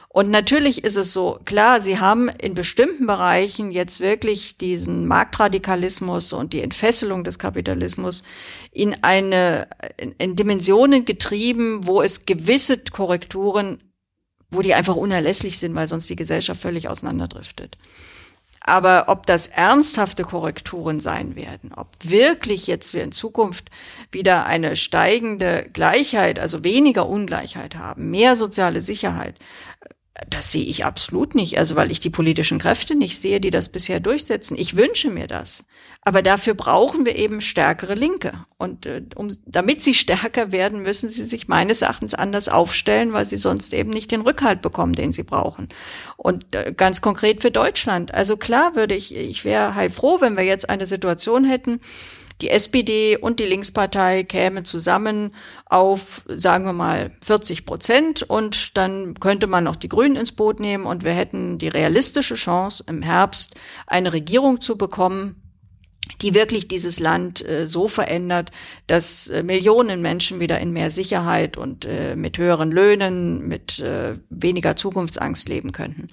Und 0.09 0.31
natürlich 0.31 0.83
ist 0.83 0.97
es 0.97 1.13
so, 1.13 1.39
klar, 1.45 1.81
sie 1.81 1.99
haben 1.99 2.29
in 2.29 2.55
bestimmten 2.55 3.05
Bereichen 3.05 3.71
jetzt 3.71 3.99
wirklich 3.99 4.57
diesen 4.57 5.05
Marktradikalismus 5.07 6.33
und 6.33 6.53
die 6.53 6.61
Entfesselung 6.61 7.23
des 7.23 7.37
Kapitalismus 7.37 8.23
in 8.71 8.95
eine, 9.03 9.67
in, 9.97 10.15
in 10.17 10.35
Dimensionen 10.35 11.05
getrieben, 11.05 11.85
wo 11.85 12.01
es 12.01 12.25
gewisse 12.25 12.79
Korrekturen 12.79 13.79
wo 14.51 14.61
die 14.61 14.73
einfach 14.73 14.95
unerlässlich 14.95 15.59
sind, 15.59 15.75
weil 15.75 15.87
sonst 15.87 16.09
die 16.09 16.15
Gesellschaft 16.15 16.61
völlig 16.61 16.87
auseinanderdriftet. 16.87 17.77
Aber 18.67 19.05
ob 19.09 19.27
das 19.27 19.45
ernsthafte 19.45 20.23
Korrekturen 20.23 20.99
sein 20.99 21.35
werden, 21.35 21.71
ob 21.75 21.87
wirklich 22.01 22.65
jetzt 22.65 22.95
wir 22.95 23.03
in 23.03 23.11
Zukunft 23.11 23.69
wieder 24.11 24.47
eine 24.47 24.75
steigende 24.75 25.69
Gleichheit, 25.71 26.39
also 26.39 26.63
weniger 26.63 27.07
Ungleichheit 27.07 27.75
haben, 27.75 28.09
mehr 28.09 28.35
soziale 28.35 28.81
Sicherheit, 28.81 29.35
das 30.27 30.51
sehe 30.51 30.65
ich 30.65 30.83
absolut 30.83 31.35
nicht. 31.35 31.59
Also 31.59 31.75
weil 31.75 31.91
ich 31.91 31.99
die 31.99 32.09
politischen 32.09 32.57
Kräfte 32.57 32.95
nicht 32.95 33.21
sehe, 33.21 33.39
die 33.39 33.51
das 33.51 33.69
bisher 33.69 33.99
durchsetzen. 33.99 34.57
Ich 34.57 34.75
wünsche 34.75 35.11
mir 35.11 35.27
das. 35.27 35.63
Aber 36.07 36.21
dafür 36.21 36.53
brauchen 36.53 37.03
wir 37.03 37.15
eben 37.15 37.41
stärkere 37.41 37.95
Linke. 37.95 38.45
Und 38.59 38.85
äh, 38.85 39.01
um, 39.15 39.35
damit 39.47 39.81
sie 39.81 39.95
stärker 39.95 40.51
werden, 40.51 40.83
müssen 40.83 41.09
sie 41.09 41.25
sich 41.25 41.47
meines 41.47 41.81
Erachtens 41.81 42.13
anders 42.13 42.47
aufstellen, 42.47 43.11
weil 43.11 43.25
sie 43.25 43.37
sonst 43.37 43.73
eben 43.73 43.89
nicht 43.89 44.11
den 44.11 44.21
Rückhalt 44.21 44.61
bekommen, 44.61 44.93
den 44.93 45.11
sie 45.11 45.23
brauchen. 45.23 45.69
Und 46.15 46.55
äh, 46.55 46.73
ganz 46.77 47.01
konkret 47.01 47.41
für 47.41 47.49
Deutschland. 47.49 48.13
Also 48.13 48.37
klar 48.37 48.75
würde 48.75 48.93
ich, 48.93 49.15
ich 49.15 49.45
wäre 49.45 49.73
halt 49.73 49.93
froh, 49.93 50.21
wenn 50.21 50.37
wir 50.37 50.43
jetzt 50.43 50.69
eine 50.69 50.85
Situation 50.85 51.43
hätten, 51.43 51.81
die 52.41 52.51
SPD 52.51 53.17
und 53.17 53.39
die 53.39 53.45
Linkspartei 53.45 54.23
kämen 54.23 54.63
zusammen 54.63 55.33
auf, 55.65 56.23
sagen 56.27 56.65
wir 56.65 56.73
mal, 56.73 57.11
40 57.21 57.65
Prozent 57.65 58.21
und 58.21 58.77
dann 58.77 59.15
könnte 59.15 59.47
man 59.47 59.63
noch 59.63 59.77
die 59.77 59.89
Grünen 59.89 60.17
ins 60.17 60.33
Boot 60.33 60.59
nehmen 60.59 60.85
und 60.85 61.03
wir 61.03 61.13
hätten 61.13 61.57
die 61.57 61.69
realistische 61.69 62.35
Chance, 62.35 62.83
im 62.87 63.01
Herbst 63.01 63.55
eine 63.87 64.11
Regierung 64.13 64.59
zu 64.59 64.77
bekommen, 64.77 65.41
die 66.21 66.33
wirklich 66.33 66.67
dieses 66.67 66.99
Land 66.99 67.47
äh, 67.47 67.67
so 67.67 67.87
verändert, 67.87 68.51
dass 68.87 69.27
äh, 69.27 69.43
Millionen 69.43 70.01
Menschen 70.01 70.39
wieder 70.39 70.59
in 70.59 70.71
mehr 70.71 70.91
Sicherheit 70.91 71.57
und 71.57 71.85
äh, 71.85 72.15
mit 72.15 72.37
höheren 72.37 72.71
Löhnen, 72.71 73.47
mit 73.47 73.79
äh, 73.79 74.15
weniger 74.29 74.75
Zukunftsangst 74.75 75.49
leben 75.49 75.71
könnten. 75.71 76.09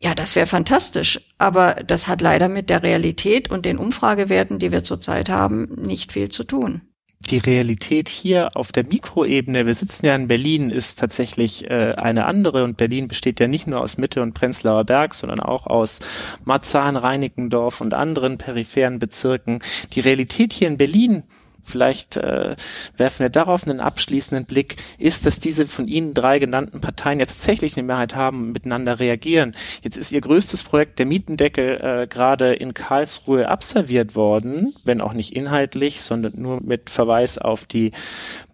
Ja, 0.00 0.14
das 0.14 0.36
wäre 0.36 0.46
fantastisch, 0.46 1.20
aber 1.38 1.74
das 1.86 2.08
hat 2.08 2.20
leider 2.20 2.48
mit 2.48 2.68
der 2.68 2.82
Realität 2.82 3.50
und 3.50 3.64
den 3.64 3.78
Umfragewerten, 3.78 4.58
die 4.58 4.70
wir 4.70 4.82
zurzeit 4.82 5.28
haben, 5.28 5.68
nicht 5.80 6.12
viel 6.12 6.28
zu 6.28 6.44
tun 6.44 6.82
die 7.30 7.38
Realität 7.38 8.08
hier 8.08 8.56
auf 8.56 8.72
der 8.72 8.84
Mikroebene, 8.84 9.66
wir 9.66 9.74
sitzen 9.74 10.06
ja 10.06 10.14
in 10.14 10.28
Berlin, 10.28 10.70
ist 10.70 10.98
tatsächlich 10.98 11.70
äh, 11.70 11.94
eine 11.96 12.26
andere 12.26 12.64
und 12.64 12.76
Berlin 12.76 13.08
besteht 13.08 13.40
ja 13.40 13.48
nicht 13.48 13.66
nur 13.66 13.80
aus 13.80 13.98
Mitte 13.98 14.22
und 14.22 14.34
Prenzlauer 14.34 14.84
Berg, 14.84 15.14
sondern 15.14 15.40
auch 15.40 15.66
aus 15.66 16.00
Marzahn, 16.44 16.96
Reinickendorf 16.96 17.80
und 17.80 17.94
anderen 17.94 18.38
peripheren 18.38 18.98
Bezirken. 18.98 19.60
Die 19.92 20.00
Realität 20.00 20.52
hier 20.52 20.68
in 20.68 20.76
Berlin 20.76 21.24
vielleicht 21.64 22.16
äh, 22.16 22.56
werfen 22.96 23.20
wir 23.20 23.30
darauf 23.30 23.66
einen 23.66 23.80
abschließenden 23.80 24.46
Blick, 24.46 24.76
ist, 24.98 25.26
dass 25.26 25.40
diese 25.40 25.66
von 25.66 25.88
Ihnen 25.88 26.14
drei 26.14 26.38
genannten 26.38 26.80
Parteien 26.80 27.20
jetzt 27.20 27.34
tatsächlich 27.34 27.76
eine 27.76 27.86
Mehrheit 27.86 28.14
haben, 28.14 28.52
miteinander 28.52 29.00
reagieren. 29.00 29.54
Jetzt 29.82 29.96
ist 29.96 30.12
Ihr 30.12 30.20
größtes 30.20 30.62
Projekt 30.62 30.98
der 30.98 31.06
Mietendeckel 31.06 31.80
äh, 31.80 32.06
gerade 32.06 32.54
in 32.54 32.74
Karlsruhe 32.74 33.48
abserviert 33.48 34.14
worden, 34.14 34.74
wenn 34.84 35.00
auch 35.00 35.12
nicht 35.12 35.34
inhaltlich, 35.34 36.02
sondern 36.02 36.32
nur 36.36 36.60
mit 36.62 36.90
Verweis 36.90 37.38
auf 37.38 37.64
die 37.64 37.92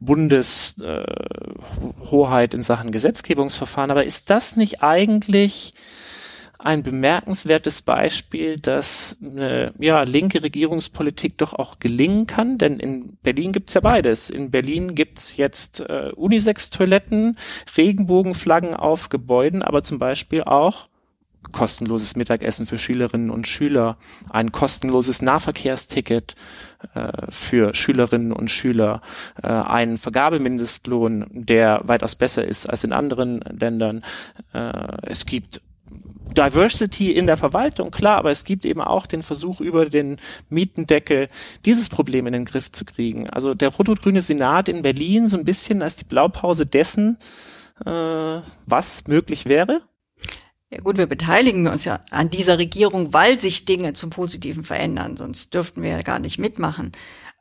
Bundeshoheit 0.00 2.54
äh, 2.54 2.56
in 2.56 2.62
Sachen 2.62 2.92
Gesetzgebungsverfahren. 2.92 3.90
Aber 3.90 4.04
ist 4.04 4.30
das 4.30 4.56
nicht 4.56 4.82
eigentlich 4.82 5.74
ein 6.62 6.82
bemerkenswertes 6.82 7.82
Beispiel, 7.82 8.58
dass 8.58 9.16
eine 9.22 9.72
ja, 9.78 10.02
linke 10.02 10.42
Regierungspolitik 10.42 11.38
doch 11.38 11.54
auch 11.54 11.78
gelingen 11.78 12.26
kann, 12.26 12.58
denn 12.58 12.78
in 12.78 13.16
Berlin 13.22 13.52
gibt's 13.52 13.74
ja 13.74 13.80
beides. 13.80 14.30
In 14.30 14.50
Berlin 14.50 14.94
gibt's 14.94 15.36
jetzt 15.36 15.80
äh, 15.80 16.10
Unisex-Toiletten, 16.14 17.38
Regenbogenflaggen 17.76 18.74
auf 18.74 19.08
Gebäuden, 19.08 19.62
aber 19.62 19.84
zum 19.84 19.98
Beispiel 19.98 20.42
auch 20.42 20.88
kostenloses 21.52 22.16
Mittagessen 22.16 22.66
für 22.66 22.78
Schülerinnen 22.78 23.30
und 23.30 23.48
Schüler, 23.48 23.96
ein 24.28 24.52
kostenloses 24.52 25.22
Nahverkehrsticket 25.22 26.34
äh, 26.94 27.12
für 27.30 27.74
Schülerinnen 27.74 28.32
und 28.32 28.50
Schüler, 28.50 29.00
äh, 29.42 29.46
einen 29.46 29.96
Vergabemindestlohn, 29.96 31.26
der 31.30 31.80
weitaus 31.84 32.14
besser 32.14 32.44
ist 32.44 32.68
als 32.68 32.84
in 32.84 32.92
anderen 32.92 33.40
Ländern. 33.40 34.04
Äh, 34.52 34.72
es 35.02 35.24
gibt 35.24 35.62
Diversity 36.34 37.12
in 37.12 37.26
der 37.26 37.36
Verwaltung, 37.36 37.90
klar, 37.90 38.18
aber 38.18 38.30
es 38.30 38.44
gibt 38.44 38.64
eben 38.64 38.80
auch 38.80 39.06
den 39.06 39.22
Versuch 39.22 39.60
über 39.60 39.86
den 39.86 40.18
Mietendeckel 40.48 41.28
dieses 41.64 41.88
Problem 41.88 42.26
in 42.26 42.32
den 42.32 42.44
Griff 42.44 42.72
zu 42.72 42.84
kriegen. 42.84 43.28
Also 43.30 43.54
der 43.54 43.70
rot-grüne 43.70 44.22
Senat 44.22 44.68
in 44.68 44.82
Berlin 44.82 45.28
so 45.28 45.36
ein 45.36 45.44
bisschen 45.44 45.82
als 45.82 45.96
die 45.96 46.04
Blaupause 46.04 46.66
dessen, 46.66 47.18
äh, 47.84 48.40
was 48.66 49.06
möglich 49.06 49.46
wäre. 49.46 49.82
Ja 50.70 50.78
gut, 50.80 50.98
wir 50.98 51.06
beteiligen 51.06 51.66
uns 51.66 51.84
ja 51.84 52.00
an 52.10 52.30
dieser 52.30 52.58
Regierung, 52.58 53.12
weil 53.12 53.40
sich 53.40 53.64
Dinge 53.64 53.92
zum 53.94 54.10
Positiven 54.10 54.62
verändern, 54.62 55.16
sonst 55.16 55.52
dürften 55.52 55.82
wir 55.82 55.90
ja 55.90 56.02
gar 56.02 56.20
nicht 56.20 56.38
mitmachen. 56.38 56.92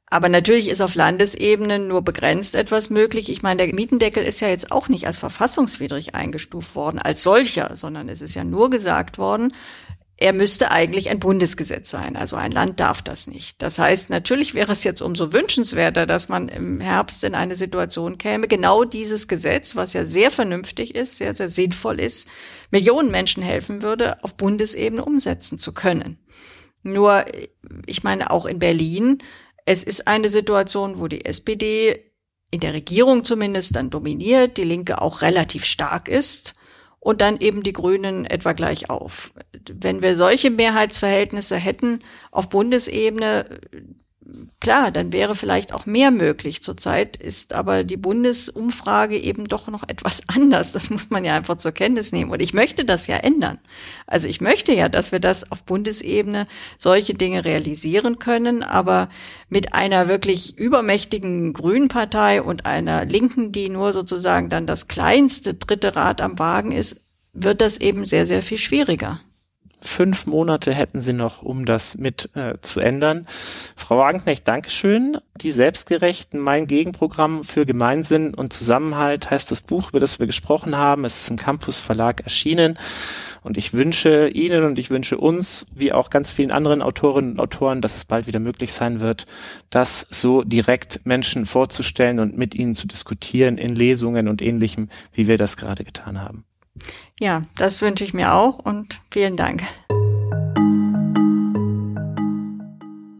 Aber 0.09 0.29
natürlich 0.29 0.69
ist 0.69 0.81
auf 0.81 0.95
Landesebene 0.95 1.79
nur 1.79 2.01
begrenzt 2.01 2.55
etwas 2.55 2.89
möglich. 2.89 3.29
Ich 3.29 3.43
meine, 3.43 3.65
der 3.65 3.73
Mietendeckel 3.73 4.23
ist 4.23 4.39
ja 4.39 4.47
jetzt 4.47 4.71
auch 4.71 4.89
nicht 4.89 5.05
als 5.05 5.17
verfassungswidrig 5.17 6.15
eingestuft 6.15 6.75
worden, 6.75 6.99
als 6.99 7.21
solcher, 7.21 7.75
sondern 7.75 8.09
es 8.09 8.21
ist 8.21 8.33
ja 8.33 8.43
nur 8.43 8.69
gesagt 8.69 9.17
worden, 9.17 9.53
er 10.21 10.33
müsste 10.33 10.69
eigentlich 10.69 11.09
ein 11.09 11.19
Bundesgesetz 11.19 11.89
sein. 11.89 12.17
Also 12.17 12.35
ein 12.35 12.51
Land 12.51 12.81
darf 12.81 13.01
das 13.01 13.27
nicht. 13.27 13.61
Das 13.61 13.79
heißt, 13.79 14.09
natürlich 14.09 14.53
wäre 14.53 14.73
es 14.73 14.83
jetzt 14.83 15.01
umso 15.01 15.31
wünschenswerter, 15.31 16.05
dass 16.05 16.27
man 16.27 16.49
im 16.49 16.81
Herbst 16.81 17.23
in 17.23 17.35
eine 17.35 17.55
Situation 17.55 18.17
käme, 18.17 18.49
genau 18.49 18.83
dieses 18.83 19.29
Gesetz, 19.29 19.77
was 19.77 19.93
ja 19.93 20.03
sehr 20.03 20.29
vernünftig 20.29 20.93
ist, 20.93 21.17
sehr, 21.17 21.35
sehr 21.35 21.49
sinnvoll 21.49 22.01
ist, 22.01 22.27
Millionen 22.69 23.11
Menschen 23.11 23.41
helfen 23.41 23.81
würde, 23.81 24.21
auf 24.21 24.35
Bundesebene 24.35 25.05
umsetzen 25.05 25.57
zu 25.57 25.73
können. 25.73 26.19
Nur, 26.83 27.23
ich 27.85 28.03
meine, 28.03 28.29
auch 28.29 28.45
in 28.45 28.59
Berlin, 28.59 29.19
es 29.69 29.83
ist 29.83 30.07
eine 30.07 30.29
Situation, 30.29 30.97
wo 30.97 31.07
die 31.07 31.25
SPD 31.25 32.11
in 32.49 32.59
der 32.59 32.73
Regierung 32.73 33.23
zumindest 33.23 33.75
dann 33.75 33.91
dominiert, 33.91 34.57
die 34.57 34.63
Linke 34.63 34.99
auch 34.99 35.21
relativ 35.21 35.63
stark 35.63 36.07
ist 36.07 36.55
und 36.99 37.21
dann 37.21 37.39
eben 37.39 37.61
die 37.61 37.73
Grünen 37.73 38.25
etwa 38.25 38.53
gleich 38.53 38.89
auf. 38.89 39.31
Wenn 39.71 40.01
wir 40.01 40.15
solche 40.15 40.49
Mehrheitsverhältnisse 40.49 41.55
hätten 41.55 41.99
auf 42.31 42.49
Bundesebene, 42.49 43.59
klar, 44.59 44.91
dann 44.91 45.13
wäre 45.13 45.35
vielleicht 45.35 45.73
auch 45.73 45.85
mehr 45.85 46.11
möglich. 46.11 46.63
Zurzeit 46.63 47.17
ist 47.17 47.53
aber 47.53 47.83
die 47.83 47.97
Bundesumfrage 47.97 49.17
eben 49.17 49.45
doch 49.45 49.67
noch 49.67 49.83
etwas 49.87 50.21
anders. 50.27 50.71
Das 50.71 50.89
muss 50.89 51.09
man 51.09 51.25
ja 51.25 51.35
einfach 51.35 51.57
zur 51.57 51.71
Kenntnis 51.71 52.11
nehmen. 52.11 52.31
Und 52.31 52.41
ich 52.41 52.53
möchte 52.53 52.85
das 52.85 53.07
ja 53.07 53.17
ändern. 53.17 53.59
Also 54.07 54.27
ich 54.27 54.41
möchte 54.41 54.73
ja, 54.73 54.89
dass 54.89 55.11
wir 55.11 55.19
das 55.19 55.51
auf 55.51 55.63
Bundesebene 55.63 56.47
solche 56.77 57.13
Dinge 57.13 57.45
realisieren 57.45 58.19
können, 58.19 58.63
aber 58.63 59.09
mit 59.49 59.73
einer 59.73 60.07
wirklich 60.07 60.57
übermächtigen 60.57 61.53
Grünen 61.53 61.87
Partei 61.87 62.41
und 62.41 62.65
einer 62.65 63.05
Linken, 63.05 63.51
die 63.51 63.69
nur 63.69 63.93
sozusagen 63.93 64.49
dann 64.49 64.67
das 64.67 64.87
kleinste 64.87 65.53
dritte 65.53 65.95
Rad 65.95 66.21
am 66.21 66.39
Wagen 66.39 66.71
ist, 66.71 67.01
wird 67.33 67.61
das 67.61 67.79
eben 67.79 68.05
sehr, 68.05 68.25
sehr 68.25 68.41
viel 68.41 68.57
schwieriger. 68.57 69.19
Fünf 69.81 70.25
Monate 70.25 70.73
hätten 70.73 71.01
Sie 71.01 71.13
noch, 71.13 71.41
um 71.41 71.65
das 71.65 71.97
mit 71.97 72.29
äh, 72.35 72.55
zu 72.61 72.81
ändern. 72.81 73.27
Frau 73.75 73.97
Wagenknecht, 73.97 74.47
Dankeschön. 74.47 75.17
Die 75.37 75.51
Selbstgerechten, 75.51 76.39
mein 76.39 76.67
Gegenprogramm 76.67 77.45
für 77.45 77.65
Gemeinsinn 77.65 78.33
und 78.33 78.51
Zusammenhalt 78.51 79.31
heißt 79.31 79.49
das 79.51 79.61
Buch, 79.61 79.89
über 79.89 80.01
das 80.01 80.19
wir 80.19 80.27
gesprochen 80.27 80.75
haben. 80.75 81.05
Es 81.05 81.21
ist 81.21 81.29
im 81.29 81.37
Campus 81.37 81.79
Verlag 81.79 82.21
erschienen. 82.21 82.77
Und 83.41 83.57
ich 83.57 83.73
wünsche 83.73 84.27
Ihnen 84.27 84.65
und 84.65 84.77
ich 84.77 84.89
wünsche 84.89 85.17
uns, 85.17 85.65
wie 85.73 85.93
auch 85.93 86.09
ganz 86.09 86.29
vielen 86.29 86.51
anderen 86.51 86.81
Autorinnen 86.81 87.31
und 87.31 87.39
Autoren, 87.39 87.81
dass 87.81 87.95
es 87.95 88.03
bald 88.03 88.27
wieder 88.27 88.39
möglich 88.39 88.73
sein 88.73 88.99
wird, 88.99 89.27
das 89.69 90.05
so 90.09 90.43
direkt 90.43 91.05
Menschen 91.05 91.45
vorzustellen 91.45 92.19
und 92.19 92.37
mit 92.37 92.53
ihnen 92.53 92.75
zu 92.75 92.85
diskutieren 92.85 93.57
in 93.57 93.75
Lesungen 93.75 94.27
und 94.27 94.41
ähnlichem, 94.41 94.89
wie 95.13 95.27
wir 95.27 95.37
das 95.37 95.55
gerade 95.55 95.85
getan 95.85 96.21
haben. 96.21 96.43
Ja, 97.19 97.43
das 97.57 97.81
wünsche 97.81 98.03
ich 98.03 98.13
mir 98.13 98.33
auch 98.33 98.59
und 98.59 99.01
vielen 99.11 99.35
Dank. 99.35 99.63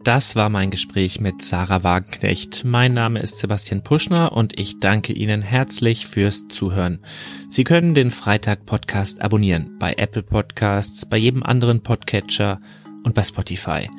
Das 0.03 0.35
war 0.35 0.49
mein 0.49 0.71
Gespräch 0.71 1.19
mit 1.19 1.43
Sarah 1.43 1.83
Wagenknecht. 1.83 2.63
Mein 2.63 2.93
Name 2.93 3.19
ist 3.19 3.37
Sebastian 3.37 3.83
Puschner 3.83 4.31
und 4.31 4.57
ich 4.57 4.79
danke 4.79 5.13
Ihnen 5.13 5.41
herzlich 5.41 6.07
fürs 6.07 6.47
Zuhören. 6.47 7.05
Sie 7.49 7.65
können 7.65 7.93
den 7.93 8.09
Freitag 8.09 8.65
Podcast 8.65 9.21
abonnieren 9.21 9.77
bei 9.77 9.93
Apple 9.97 10.23
Podcasts, 10.23 11.05
bei 11.07 11.17
jedem 11.17 11.43
anderen 11.43 11.83
Podcatcher 11.83 12.61
und 13.03 13.13
bei 13.13 13.23
Spotify 13.23 13.89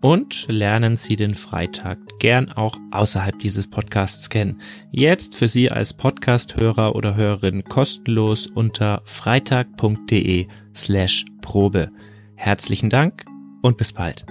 und 0.00 0.46
lernen 0.48 0.96
Sie 0.96 1.16
den 1.16 1.34
Freitag 1.34 1.98
gern 2.18 2.50
auch 2.50 2.78
außerhalb 2.90 3.38
dieses 3.38 3.68
Podcasts 3.68 4.30
kennen. 4.30 4.60
Jetzt 4.90 5.36
für 5.36 5.48
Sie 5.48 5.70
als 5.70 5.92
Podcasthörer 5.92 6.94
oder 6.94 7.16
Hörerin 7.16 7.64
kostenlos 7.64 8.46
unter 8.46 9.02
freitag.de 9.04 10.46
slash 10.74 11.24
Probe. 11.42 11.90
Herzlichen 12.34 12.90
Dank 12.90 13.24
und 13.62 13.76
bis 13.76 13.92
bald. 13.92 14.24